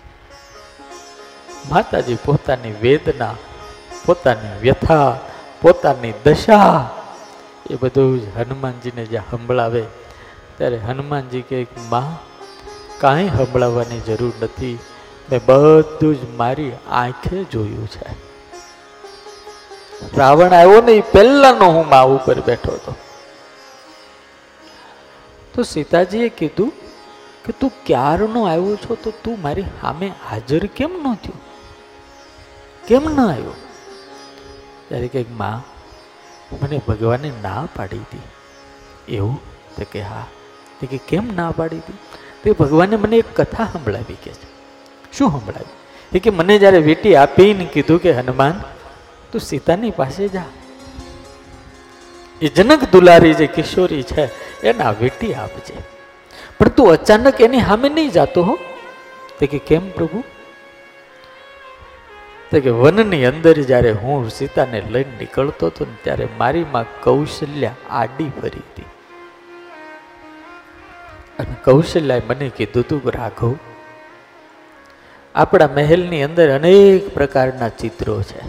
માતાજી 1.71 2.17
પોતાની 2.25 2.71
વેદના, 2.81 3.35
પોતાની 4.05 4.59
વ્યથા, 4.59 5.19
પોતાની 5.61 6.13
દશા 6.25 6.89
એ 7.69 7.75
બધું 7.75 8.19
જ 8.19 8.37
હનુમાનજીને 8.37 9.05
જે 9.05 9.21
સંભળાવે, 9.31 9.83
ત્યારે 10.57 10.77
હનુમાનજી 10.77 11.41
કે, 11.41 11.67
માં, 11.89 12.07
કાંઈ 12.99 13.29
સંભળાવવાની 13.29 13.99
જરૂર 13.99 14.33
નથી. 14.41 14.79
મેં 15.31 15.45
બધું 15.45 16.15
જ 16.15 16.35
મારી 16.35 16.71
આંખે 16.91 17.43
જોયું 17.43 17.87
છે. 17.87 18.29
રાવણ 20.17 20.53
આવ્યો 20.53 20.81
ને 20.81 20.91
એ 20.91 21.01
પહેલાનો 21.01 21.65
હું 21.65 21.89
મા 21.89 22.01
ઉપર 22.01 22.39
બેઠો 22.39 22.71
હતો. 22.71 22.95
તો 25.55 25.63
સીતાજીએ 25.63 26.29
કીધું 26.29 26.73
કે 27.45 27.51
તું 27.51 27.71
ક્યારનો 27.85 28.43
આવ્યો 28.43 28.75
છો 28.75 28.95
તો 28.95 29.11
તું 29.23 29.41
મારી 29.41 29.61
સામે 29.61 30.13
હાજર 30.29 30.65
કેમ 30.65 30.91
ન 30.91 31.15
થયો 31.15 31.39
કેમ 32.87 33.03
ન 33.03 33.19
આવ્યો? 33.19 33.53
ત્યારે 34.89 35.07
કંઈકમાં 35.07 35.61
મને 36.63 36.81
ભગવાને 36.87 37.31
ના 37.41 37.67
પાડી 37.75 37.97
હતી 37.97 38.21
એવું? 39.15 39.39
તો 39.75 39.85
કે 39.91 40.01
હા. 40.01 40.27
તે 40.79 40.87
કે 40.87 40.97
કેમ 40.97 41.35
ના 41.35 41.51
પાડી 41.51 41.77
હતી 41.77 41.93
તે 42.43 42.51
ભગવાને 42.51 42.95
મને 42.95 43.17
એક 43.17 43.41
કથા 43.41 43.65
સંભળાવી 43.65 44.17
કે 44.23 44.31
છે. 44.31 44.58
શું 45.13 45.29
સંભળાવી 45.29 45.79
એ 46.15 46.19
કે 46.19 46.29
મને 46.29 46.59
જ્યારે 46.59 46.77
વેટી 46.77 47.15
આપીને 47.15 47.65
કીધું 47.65 47.99
કે, 47.99 48.11
હનુમાન, 48.11 48.61
તું 49.31 49.41
સીતાની 49.41 49.91
પાસે 49.91 50.27
જા. 50.27 50.43
એ 52.41 52.47
જનક 52.47 52.91
દુલારી 52.91 53.33
જે 53.33 53.47
કિશોરી 53.47 54.03
છે, 54.03 54.29
એના 54.61 54.91
વેટી 54.91 55.33
આપજે. 55.33 55.73
પણ 56.59 56.69
તું 56.69 56.91
અચાનક 56.91 57.41
એની 57.41 57.59
સામે 57.59 57.89
નહીં 57.89 58.09
જાતો 58.09 58.43
હો. 58.43 58.57
તે 59.39 59.47
કે, 59.47 59.59
કેમ 59.59 59.89
પ્રભુ? 59.89 60.23
તે 62.51 62.59
કે, 62.59 62.69
વનની 62.69 63.25
અંદર 63.25 63.53
જ્યારે 63.53 63.91
હું 63.91 64.29
સીતાને 64.29 64.81
લઈને 64.81 65.17
નીકળતો 65.19 65.65
હતો 65.65 65.85
ને, 65.85 65.95
ત્યારે 66.03 66.27
મારી 66.37 66.65
માં 66.71 66.85
કૌશલ્યા 67.03 67.75
આડી 67.89 68.31
ફરી 68.41 68.59
હતી. 68.59 68.85
અને 71.39 71.55
કૌશલ્યાએ 71.63 72.21
મને 72.29 72.49
કીધું 72.49 72.87
તું 72.87 73.01
રાઘવ 73.05 73.55
આપણા 75.35 75.67
મહેલની 75.67 76.23
અંદર 76.23 76.49
અનેક 76.51 77.13
પ્રકારના 77.13 77.69
ચિત્રો 77.69 78.21
છે. 78.21 78.41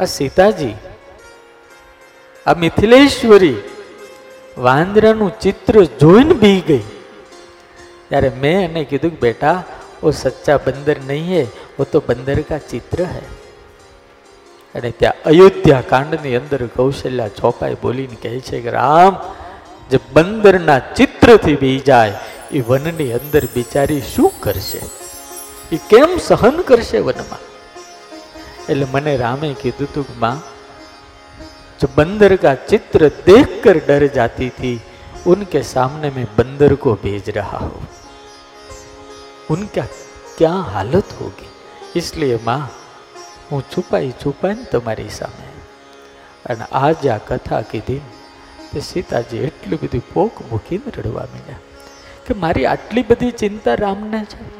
આ 0.00 0.04
સીતાજી, 0.04 0.74
આ 2.46 2.54
મિથિલેશ્વરી 2.54 3.56
વાંદરાનું 4.58 5.38
ચિત્ર 5.40 5.84
જોઈને 5.84 6.34
બી 6.34 6.60
ગઈ. 6.60 6.84
ત્યારે 8.08 8.28
મેં 8.28 8.60
એને 8.64 8.84
કીધું 8.84 9.10
કે 9.10 9.16
બેટા, 9.16 9.64
ઓ 10.02 10.10
સચ્ચા 10.10 10.56
બંદર 10.56 10.96
નહીં 11.06 11.38
હે 11.38 11.42
વો 11.78 11.84
તો 11.84 12.00
બંદર 12.00 12.40
કા 12.40 12.58
ચિત્ર 12.58 13.04
હે. 13.04 13.24
અને 14.74 14.90
ત્યાં 14.90 15.22
અયોધ્યા 15.24 15.82
કાંડની 15.88 16.36
અંદર 16.36 16.66
કૌશલ્યા 16.66 17.28
ચોપાઈ 17.28 17.74
બોલીને 17.74 18.16
કહે 18.22 18.40
છે 18.40 18.60
કે, 18.60 18.70
રામ, 18.70 19.16
જે 19.90 19.98
બંદરના 20.12 20.78
ચિત્રથી 20.78 21.56
બી 21.56 21.78
જાય 21.78 22.12
એ 22.51 22.63
વનની 22.67 23.11
અંદર 23.11 23.43
બિચારી 23.55 24.01
શું 24.07 24.39
કરશે 24.39 24.81
એ 25.71 25.81
કેમ 25.89 26.17
સહન 26.19 26.63
કરશે 26.63 26.97
વનમાં 27.01 27.45
એટલે 28.69 28.87
મને 28.87 29.13
રામે 29.17 29.49
કીધું 29.61 29.93
તું 29.93 30.07
કે 30.07 30.17
માં 30.19 30.41
जो 31.79 31.87
बंदर 31.89 32.35
का 32.37 32.53
चित्र 32.63 33.07
देखकर 33.25 33.77
डर 33.85 34.03
जाती 34.13 34.49
थी 34.51 34.73
उनके 35.27 35.61
सामने 35.65 36.09
मैं 36.09 36.25
बंदर 36.35 36.75
को 36.77 36.93
भेज 36.95 37.29
रहा 37.29 37.57
हूं 37.59 37.81
उनका 39.49 39.85
क्या 40.37 40.51
हालत 40.69 41.15
होगी 41.21 41.49
इसलिए 41.95 42.37
माँ 42.45 42.59
હું 43.47 43.63
છુપાઈ 43.71 44.11
છુપાઈને 44.21 44.69
તમારી 44.71 45.09
સામે 45.15 45.49
અને 46.45 46.69
આજ 46.81 47.07
આ 47.07 47.17
કથા 47.27 47.63
કીધી 47.71 47.99
તે 48.67 48.85
સીતાજી 48.85 49.43
એટલી 49.45 49.81
બધી 49.81 50.05
પોક 50.13 50.41
મૂકીને 50.51 50.95
રડવા 50.95 51.27
માંડ્યા 51.27 51.64
કે 52.26 52.34
મારી 52.34 52.66
આટલી 52.66 53.02
બધી 53.02 53.30
ચિંતા 53.30 53.74
રામને 53.74 54.24
છે? 54.24 54.56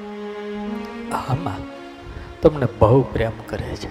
આમાં 1.10 1.56
તમને 2.40 2.66
બહુ 2.78 3.02
પ્રેમ 3.02 3.32
કરે 3.46 3.76
છે. 3.76 3.88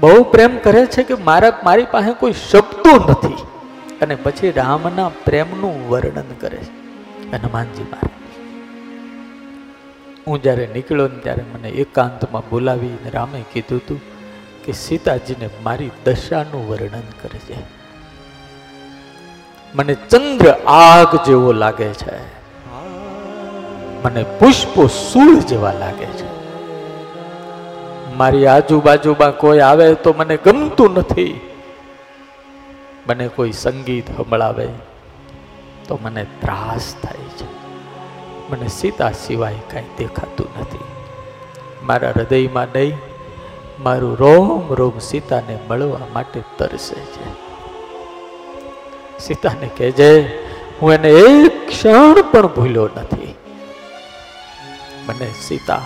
બહુ 0.00 0.22
પ્રેમ 0.22 0.58
કરે 0.58 0.86
છે 0.86 1.02
કે 1.02 1.14
મારા, 1.14 1.60
મારી 1.64 1.86
પાસે 1.90 2.12
કોઈ 2.12 2.32
શબ્દો 2.32 3.10
નથી. 3.10 3.34
અને 4.02 4.14
પછી 4.14 4.50
રામના 4.50 5.08
પ્રેમનું 5.08 5.88
વર્ણન 5.88 6.24
કરે 6.40 6.56
છે. 6.56 6.70
હનુમાનજી 7.32 7.82
મારે. 7.82 8.08
હું 10.26 10.42
જ્યારે 10.42 10.68
નીકળ્યો 10.72 11.08
ને 11.08 11.18
ત્યારે 11.18 11.44
મને 11.54 11.68
એકાંતમાં 11.68 12.42
બોલાવી 12.50 12.98
રામે 13.12 13.44
કીધું 13.52 13.78
હતું 13.78 14.00
કે 14.64 14.72
સીતાજીને 14.72 15.50
મારી 15.62 15.90
દશાનું 16.04 16.68
વર્ણન 16.68 17.02
કરે 17.22 17.38
છે. 17.38 17.56
મને 19.74 19.94
ચંદ્ર 19.94 20.50
આગ 20.52 21.24
જેવો 21.26 21.52
લાગે 21.52 21.88
છે. 21.88 22.41
મને 24.04 24.22
પુષ્પો 24.22 24.86
સૂળ 24.86 25.38
જેવા 25.38 25.72
લાગે 25.72 26.04
છે. 26.04 26.32
મારી 28.16 28.46
આજુબાજુમાં 28.46 29.36
કોઈ 29.36 29.60
આવે 29.60 29.94
તો 29.94 30.14
મને 30.18 30.36
ગમતું 30.36 30.94
નથી. 30.94 31.40
મને 33.08 33.28
કોઈ 33.28 33.52
સંગીત 33.52 34.16
સંભળાવે 34.16 34.68
તો 35.88 35.98
મને 36.02 36.26
ત્રાસ 36.40 36.94
થાય 37.02 37.14
છે. 37.14 37.62
મને 38.52 38.68
સીતા 38.68 39.10
સિવાય 39.10 39.54
કાંઈ 39.72 39.84
દેખાતું 39.98 40.46
નથી. 40.60 40.78
મારા 41.82 42.12
હૃદયમાં 42.16 42.66
નહીં, 42.74 42.96
મારું 43.80 44.16
રોમ 44.16 44.74
રોમ 44.74 44.98
સીતાને 44.98 45.58
મળવા 45.68 45.98
માટે 46.12 46.42
તરસે 46.58 46.94
છે. 46.94 47.30
સીતાને 49.18 49.70
કહેજે, 49.76 50.38
હું 50.82 50.92
એને 50.92 51.08
એક 51.08 51.68
ક્ષણ 51.68 52.14
પણ 52.32 52.46
ભૂલ્યો 52.46 52.88
નથી. 52.96 53.34
મને 55.06 55.30
સીતા 55.40 55.80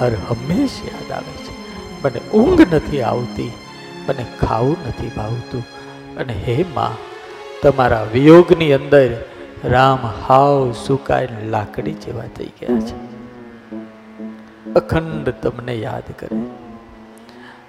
હર 0.00 0.12
હંમેશ 0.28 0.80
યાદ 0.84 1.12
આવે 1.12 1.44
છે. 1.44 1.60
મને 2.04 2.30
ઊંઘ 2.30 2.74
નથી 2.74 3.02
આવતી, 3.02 3.52
મને 4.08 4.26
ખાવું 4.40 4.76
નથી 4.88 5.10
ભાવતું. 5.16 5.64
અને 6.16 6.32
હે 6.32 6.64
માં, 6.74 6.96
તમારા 7.62 8.06
વિયોગની 8.12 8.72
અંદર 8.72 9.24
રામ 9.64 9.98
હાવ 10.28 10.72
સુકાય 10.72 11.28
લાકડી 11.46 11.92
જેવા 11.92 12.22
થઈ 12.22 12.46
ગયા 12.46 12.80
છે. 12.80 13.10
અખંડ 14.74 15.28
તમને 15.30 15.74
યાદ 15.74 16.02
કરે. 16.18 16.40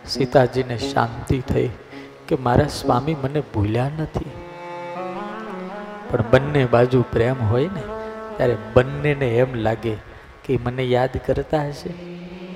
સીતાજીને 0.08 0.78
શાંતિ 0.78 1.40
થઈ 1.40 1.70
કે 2.28 2.36
મારા 2.36 2.66
સ્વામી 2.66 3.16
મને 3.16 3.40
ભૂલ્યા 3.40 3.92
નથી. 3.98 4.32
પણ 6.10 6.24
બંને 6.32 6.66
બાજુ 6.66 7.02
પ્રેમ 7.02 7.36
હોય 7.50 7.68
ને, 7.68 7.82
ત્યારે 8.38 8.58
બંનેને 8.74 9.28
એમ 9.38 9.54
લાગે 9.54 10.11
કે 10.46 10.60
મને 10.64 10.84
યાદ 10.84 11.10
કરતા 11.26 11.68
હશે? 11.68 11.94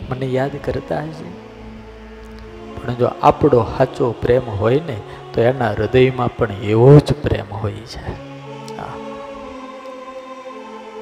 મને 0.10 0.26
યાદ 0.26 0.52
કરતા 0.66 1.00
હશે? 1.00 1.46
પણ 2.76 2.94
જો 2.94 3.06
આપણો 3.22 3.74
સાચો 3.78 4.12
પ્રેમ 4.12 4.42
હોય 4.42 4.82
ને, 4.88 4.98
તો 5.34 5.42
એના 5.42 5.72
હૃદયમાં 5.72 6.36
પણ 6.38 6.52
એવો 6.52 7.00
જ 7.00 7.14
પ્રેમ 7.14 7.54
હોય 7.54 7.72
છે. 7.72 8.36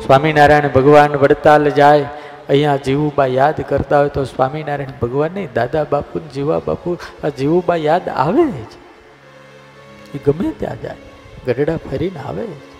સ્વામિનારાયણ 0.05 0.67
ભગવાન 0.67 1.15
વડતાલ 1.15 1.69
જાય, 1.69 2.05
અહીંયા 2.49 2.75
જીવુબા 2.75 3.25
યાદ 3.25 3.61
કરતા 3.61 3.99
હોય 3.99 4.09
તો 4.09 4.23
સ્વામિનારાયણ 4.23 4.99
ભગવાન 5.01 5.31
નહીં 5.31 5.53
દાદા 5.53 5.83
બાપુ 5.83 6.19
જીવા 6.19 6.59
બાપુ, 6.59 6.97
આ 7.23 7.29
જીવુબા 7.29 7.75
યાદ 7.75 8.09
આવે 8.09 8.51
જ. 8.51 8.73
એ 10.15 10.19
ગમે 10.25 10.51
ત્યાં 10.51 10.81
જાય, 10.81 10.95
ગઢડા 11.47 11.77
ફરીને 11.77 12.19
આવે 12.19 12.47
જ. 12.47 12.72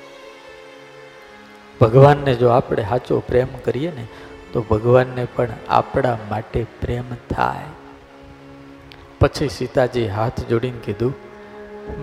ભગવાનને 1.84 2.34
જો 2.34 2.49
આપણે 2.49 2.84
સાચો 2.89 3.19
પ્રેમ 3.19 3.47
કરીએ 3.65 3.91
ને, 3.95 4.05
તો 4.53 4.61
ભગવાનને 4.61 5.27
પણ 5.35 5.47
આપણા 5.69 6.18
માટે 6.30 6.65
પ્રેમ 6.81 7.03
થાય. 7.30 7.65
પછી 9.19 9.49
સીતાજી 9.49 10.07
હાથ 10.07 10.39
જોડીને 10.49 10.80
કીધું, 10.84 11.14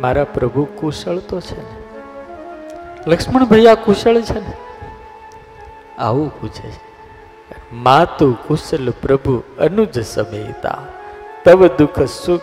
મારા 0.00 0.24
પ્રભુ 0.24 0.64
કુશળ 0.64 1.18
તો 1.18 1.40
છે 1.40 1.60
ને? 1.60 1.78
લક્ષ્મણ 3.06 3.44
ભૈયા 3.44 3.74
કુશળ 3.74 4.20
છે 4.20 4.40
ને? 4.40 4.52
આવું 5.98 6.40
પૂછે 6.40 6.70
છે, 6.70 6.80
માતુ 7.72 8.36
કુશલ 8.46 8.92
પ્રભુ 9.02 9.42
અનુજ 9.58 9.98
સમેતા. 10.04 10.78
તવ 11.44 11.66
દુઃખ 11.66 12.00
સુખ, 12.02 12.42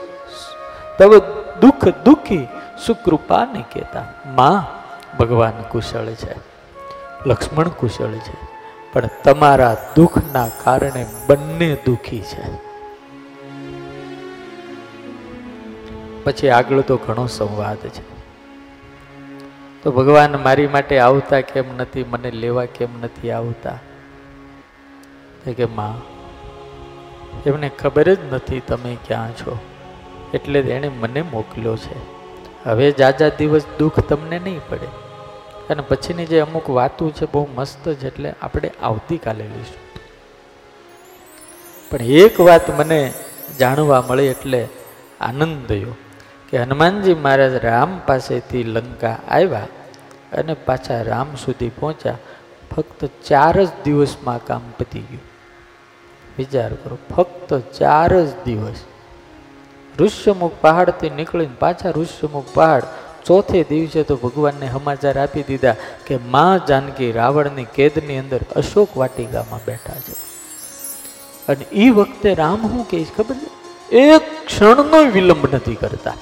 તવ 0.99 1.18
દુઃખ 1.61 1.88
દુઃખી 2.05 2.47
સુકૃપા 2.85 3.45
કહેતા. 3.73 4.05
માં 4.35 4.77
ભગવાન 5.18 5.61
કુશળ 5.72 6.05
છે. 6.05 6.57
લક્ષ્મણ 7.26 7.68
કુશળ 7.68 8.11
છે. 8.11 8.48
પણ 8.94 9.10
તમારા 9.23 9.94
દુઃખના 9.95 10.48
કારણે 10.64 11.06
બંને 11.27 11.77
દુઃખી 11.85 12.22
છે. 12.22 12.68
પછી 16.23 16.49
આગળ 16.49 16.81
તો 16.81 16.98
ઘણો 16.98 17.26
સંવાદ 17.26 17.77
છે. 17.77 18.18
તો 19.84 19.91
ભગવાન 19.91 20.44
મારી 20.44 20.68
માટે 20.68 20.99
આવતા 20.99 21.41
કેમ 21.41 21.77
નથી, 21.77 22.03
મને 22.03 22.31
લેવા 22.31 22.65
કેમ 22.65 23.02
નથી 23.02 23.31
આવતા? 23.31 23.80
કે, 25.56 25.65
માં, 25.65 26.18
એમને 27.45 27.69
ખબર 27.69 28.14
જ 28.14 28.34
નથી 28.34 28.60
તમે 28.60 28.98
ક્યાં 29.07 29.31
છો. 29.31 29.60
એટલે 30.34 30.60
એણે 30.60 30.89
મને 30.89 31.22
મોકલ્યો 31.22 31.77
છે. 31.77 32.18
હવે 32.64 32.91
જાજા 32.91 33.30
દિવસ 33.30 33.65
દુઃખ 33.80 33.99
તમને 33.99 34.39
નહીં 34.39 34.60
પડે. 34.69 35.07
અને 35.69 35.84
પછીની 35.88 36.26
જે 36.26 36.39
અમુક 36.39 36.69
વાતો 36.69 37.10
છે 37.10 37.26
બહુ 37.31 37.48
મસ્ત 37.56 37.89
છે 37.89 38.07
એટલે 38.07 38.34
આપણે 38.41 38.72
આવતીકાલે 38.81 39.44
લઈશું. 39.44 39.81
પણ 41.89 42.02
એક 42.02 42.39
વાત 42.39 42.80
મને 42.80 43.14
જાણવા 43.60 44.03
મળી 44.07 44.23
એટલે 44.23 44.68
આનંદ 45.22 45.68
થયો 45.68 45.95
કે 46.49 46.57
હનુમાનજી 46.57 47.14
મહારાજ 47.14 47.56
રામ 47.56 48.02
પાસેથી 48.07 48.64
લંકા 48.64 49.18
આવ્યા 49.30 49.68
અને 50.34 50.53
પાછા 50.53 51.02
રામ 51.02 51.35
સુધી 51.35 51.69
પહોંચ્યા. 51.69 52.18
ફક્ત 52.76 53.06
ચાર 53.06 53.64
જ 53.64 53.68
દિવસમાં 53.84 54.45
કામ 54.45 54.61
પતી 54.80 54.99
ગયું. 54.99 55.22
વિચાર 56.38 56.73
કરો, 56.73 56.98
ફક્ત 57.15 57.53
ચાર 57.53 58.22
જ 58.22 58.44
દિવસ. 58.45 58.84
ઋષ્યમુખ 59.99 60.52
પહાડથી 60.61 61.10
નીકળીને 61.10 61.56
પાછા 61.60 61.89
ઋષ્યમુખ 61.89 62.45
પહાડ 62.53 62.84
ચોથે 63.28 63.64
દિવસે 63.64 64.04
તો 64.04 64.16
ભગવાનને 64.16 64.72
સમાચાર 64.72 65.20
આપી 65.20 65.44
દીધા 65.44 65.76
કે 66.06 66.18
મા 66.18 66.60
જાનકી 66.68 67.12
રાવણની 67.12 67.64
કેદની 67.64 68.18
અંદર 68.18 68.40
અશોક 68.56 68.98
વાટિકામાં 68.98 69.60
બેઠા 69.66 69.94
છે. 69.94 70.28
અને 71.48 71.66
એ 71.72 71.90
વખતે 71.90 72.34
રામ 72.34 72.62
શું 72.62 72.90
કહે 72.90 73.04
છે 73.04 73.18
ખબર 73.18 73.36
છે? 73.36 73.58
એક 73.95 74.45
ક્ષણનો 74.45 75.12
વિલંબ 75.12 75.56
નથી 75.56 75.76
કરતા. 75.76 76.14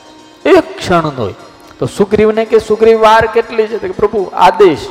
એક 0.45 0.77
ક્ષણનો. 0.77 1.33
તો 1.79 1.85
સુગ્રીવને 1.85 2.45
કે 2.45 2.59
સુગ્રીવ 2.59 3.01
વાર 3.01 3.25
કેટલી 3.25 3.67
છે? 3.67 3.77
કે 3.77 3.87
પ્રભુ 3.87 4.31
આદેશ. 4.33 4.87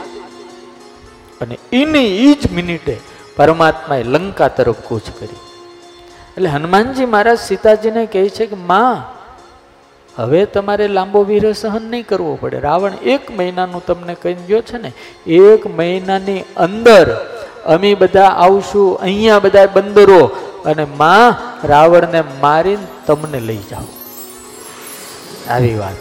અને 1.40 1.58
એની 1.72 2.30
એ 2.30 2.34
જ 2.34 2.52
મિનિટે 2.52 3.00
પરમાત્માએ 3.36 4.02
લંકા 4.02 4.48
તરફ 4.48 4.76
કૂચ 4.76 5.02
કરી. 5.20 5.36
એટલે 6.36 6.48
હનુમાનજી 6.48 7.06
મહારાજ 7.06 7.38
સીતાજીને 7.38 8.06
કહે 8.06 8.28
છે 8.28 8.46
કે, 8.46 8.56
માં 8.56 9.13
હવે 10.16 10.46
તમારે 10.46 10.88
લાંબો 10.88 11.22
વિરહ 11.22 11.52
સહન 11.52 11.82
નહીં 11.82 12.06
કરવો 12.06 12.38
પડે. 12.40 12.60
રાવણ 12.60 12.92
એક 13.02 13.30
મહિનાનું 13.30 13.86
તમને 13.86 14.14
કહી 14.14 14.34
ગયો 14.34 14.62
છે 14.62 14.78
ને, 14.78 14.92
એક 15.26 15.66
મહિનાની 15.66 16.44
અંદર 16.56 17.26
અમે 17.64 17.94
બધા 17.94 18.24
આવશું 18.24 18.98
અહીંયા 18.98 19.38
બધા 19.38 19.66
બંદરો 19.66 20.30
અને 20.64 20.84
માં 20.84 21.34
રાવણને 21.66 22.22
મારીને 22.40 22.86
તમને 23.06 23.40
લઈ 23.40 23.58
જાઓ. 23.70 23.84
આવી 25.50 25.74
વાત. 25.74 25.94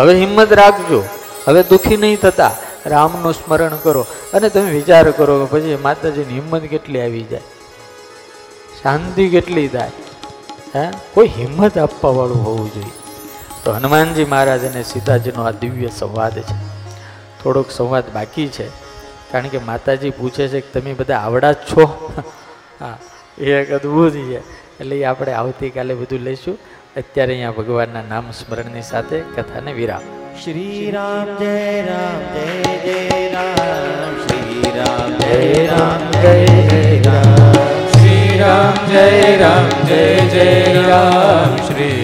હવે 0.00 0.14
હિંમત 0.14 0.52
રાખજો. 0.52 1.04
હવે 1.48 1.62
દુઃખી 1.62 1.96
નહીં 1.96 2.16
થતા. 2.16 2.50
રામનું 2.86 3.32
સ્મરણ 3.32 3.76
કરો 3.82 4.06
અને 4.34 4.48
તમે 4.48 4.70
વિચાર 4.70 5.10
કરો 5.10 5.46
કે 5.46 5.56
પછી 5.56 5.78
માતાજીની 5.82 6.34
હિંમત 6.34 6.62
કેટલી 6.62 7.00
આવી 7.00 7.22
જાય. 7.22 7.40
શાંતિ 8.82 9.28
કેટલી 9.28 9.68
થાય. 9.68 9.90
હે? 10.76 10.90
કોઈ 11.14 11.26
હિંમત 11.26 11.78
આપવાવાળું 11.78 12.44
હોવું 12.44 12.74
જોઈએ. 12.74 13.03
તો 13.64 13.72
હનુમાનજી 13.72 14.24
મહારાજ 14.24 14.64
અને 14.64 14.82
સીતાજીનો 14.82 15.42
આ 15.42 15.50
દિવ્ય 15.50 15.88
સંવાદ 15.88 16.38
છે. 16.38 16.54
થોડોક 17.42 17.70
સંવાદ 17.70 18.04
બાકી 18.14 18.48
છે. 18.48 18.68
કારણ 19.32 19.48
કે 19.48 19.58
માતાજી 19.58 20.10
પૂછે 20.10 20.48
છે 20.48 20.60
કે 20.60 20.80
તમે 20.80 20.94
બધા 20.94 21.16
આવડા 21.16 21.52
જ 21.52 21.56
છો? 21.56 22.12
હા 22.80 22.98
એ 23.38 23.52
એક 23.52 23.70
અદ્ભુત 23.70 24.12
છે. 24.12 24.38
એટલે 24.78 24.96
એ 24.96 25.04
આપણે 25.04 25.32
આવતીકાલે 25.32 25.94
બધું 25.94 26.18
લઈશું. 26.18 26.58
અત્યારે 26.96 27.32
અહીંયા 27.32 27.50
ભગવાનના 27.50 28.02
નામ 28.02 28.30
સ્મરણની 28.30 28.82
સાથે 28.82 29.20
કથાને 29.20 29.72
વિરામ. 29.72 30.00
શ્રી 30.44 30.90
રામ 30.90 31.38
જય 31.38 31.82
રામ 31.82 32.34
જય 32.34 32.78
જય 32.78 33.28
રામ. 33.28 34.26
શ્રી 34.26 34.62
રામ 34.78 35.18
જય 35.18 35.66
રામ 35.66 36.22
જય 36.22 36.46
જય 36.46 37.02
રામ. 37.02 37.52
શ્રી 37.86 38.38
રામ 38.38 38.88
જય 38.88 39.36
રામ 39.36 39.86
જય 39.86 40.20
જય 40.28 40.82
રામ. 40.82 41.56
શ્રી 41.56 42.03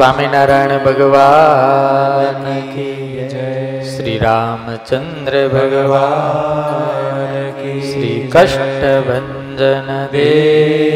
સ્વામિનારાયણ 0.00 0.84
ભગવાન 0.84 2.60
શ્રી 3.82 4.18
રામચંદ્ર 4.18 5.48
ભગવાન 5.48 7.80
શ્રી 7.80 8.30
કષ્ટભન 8.32 10.08
દેવ. 10.12 10.89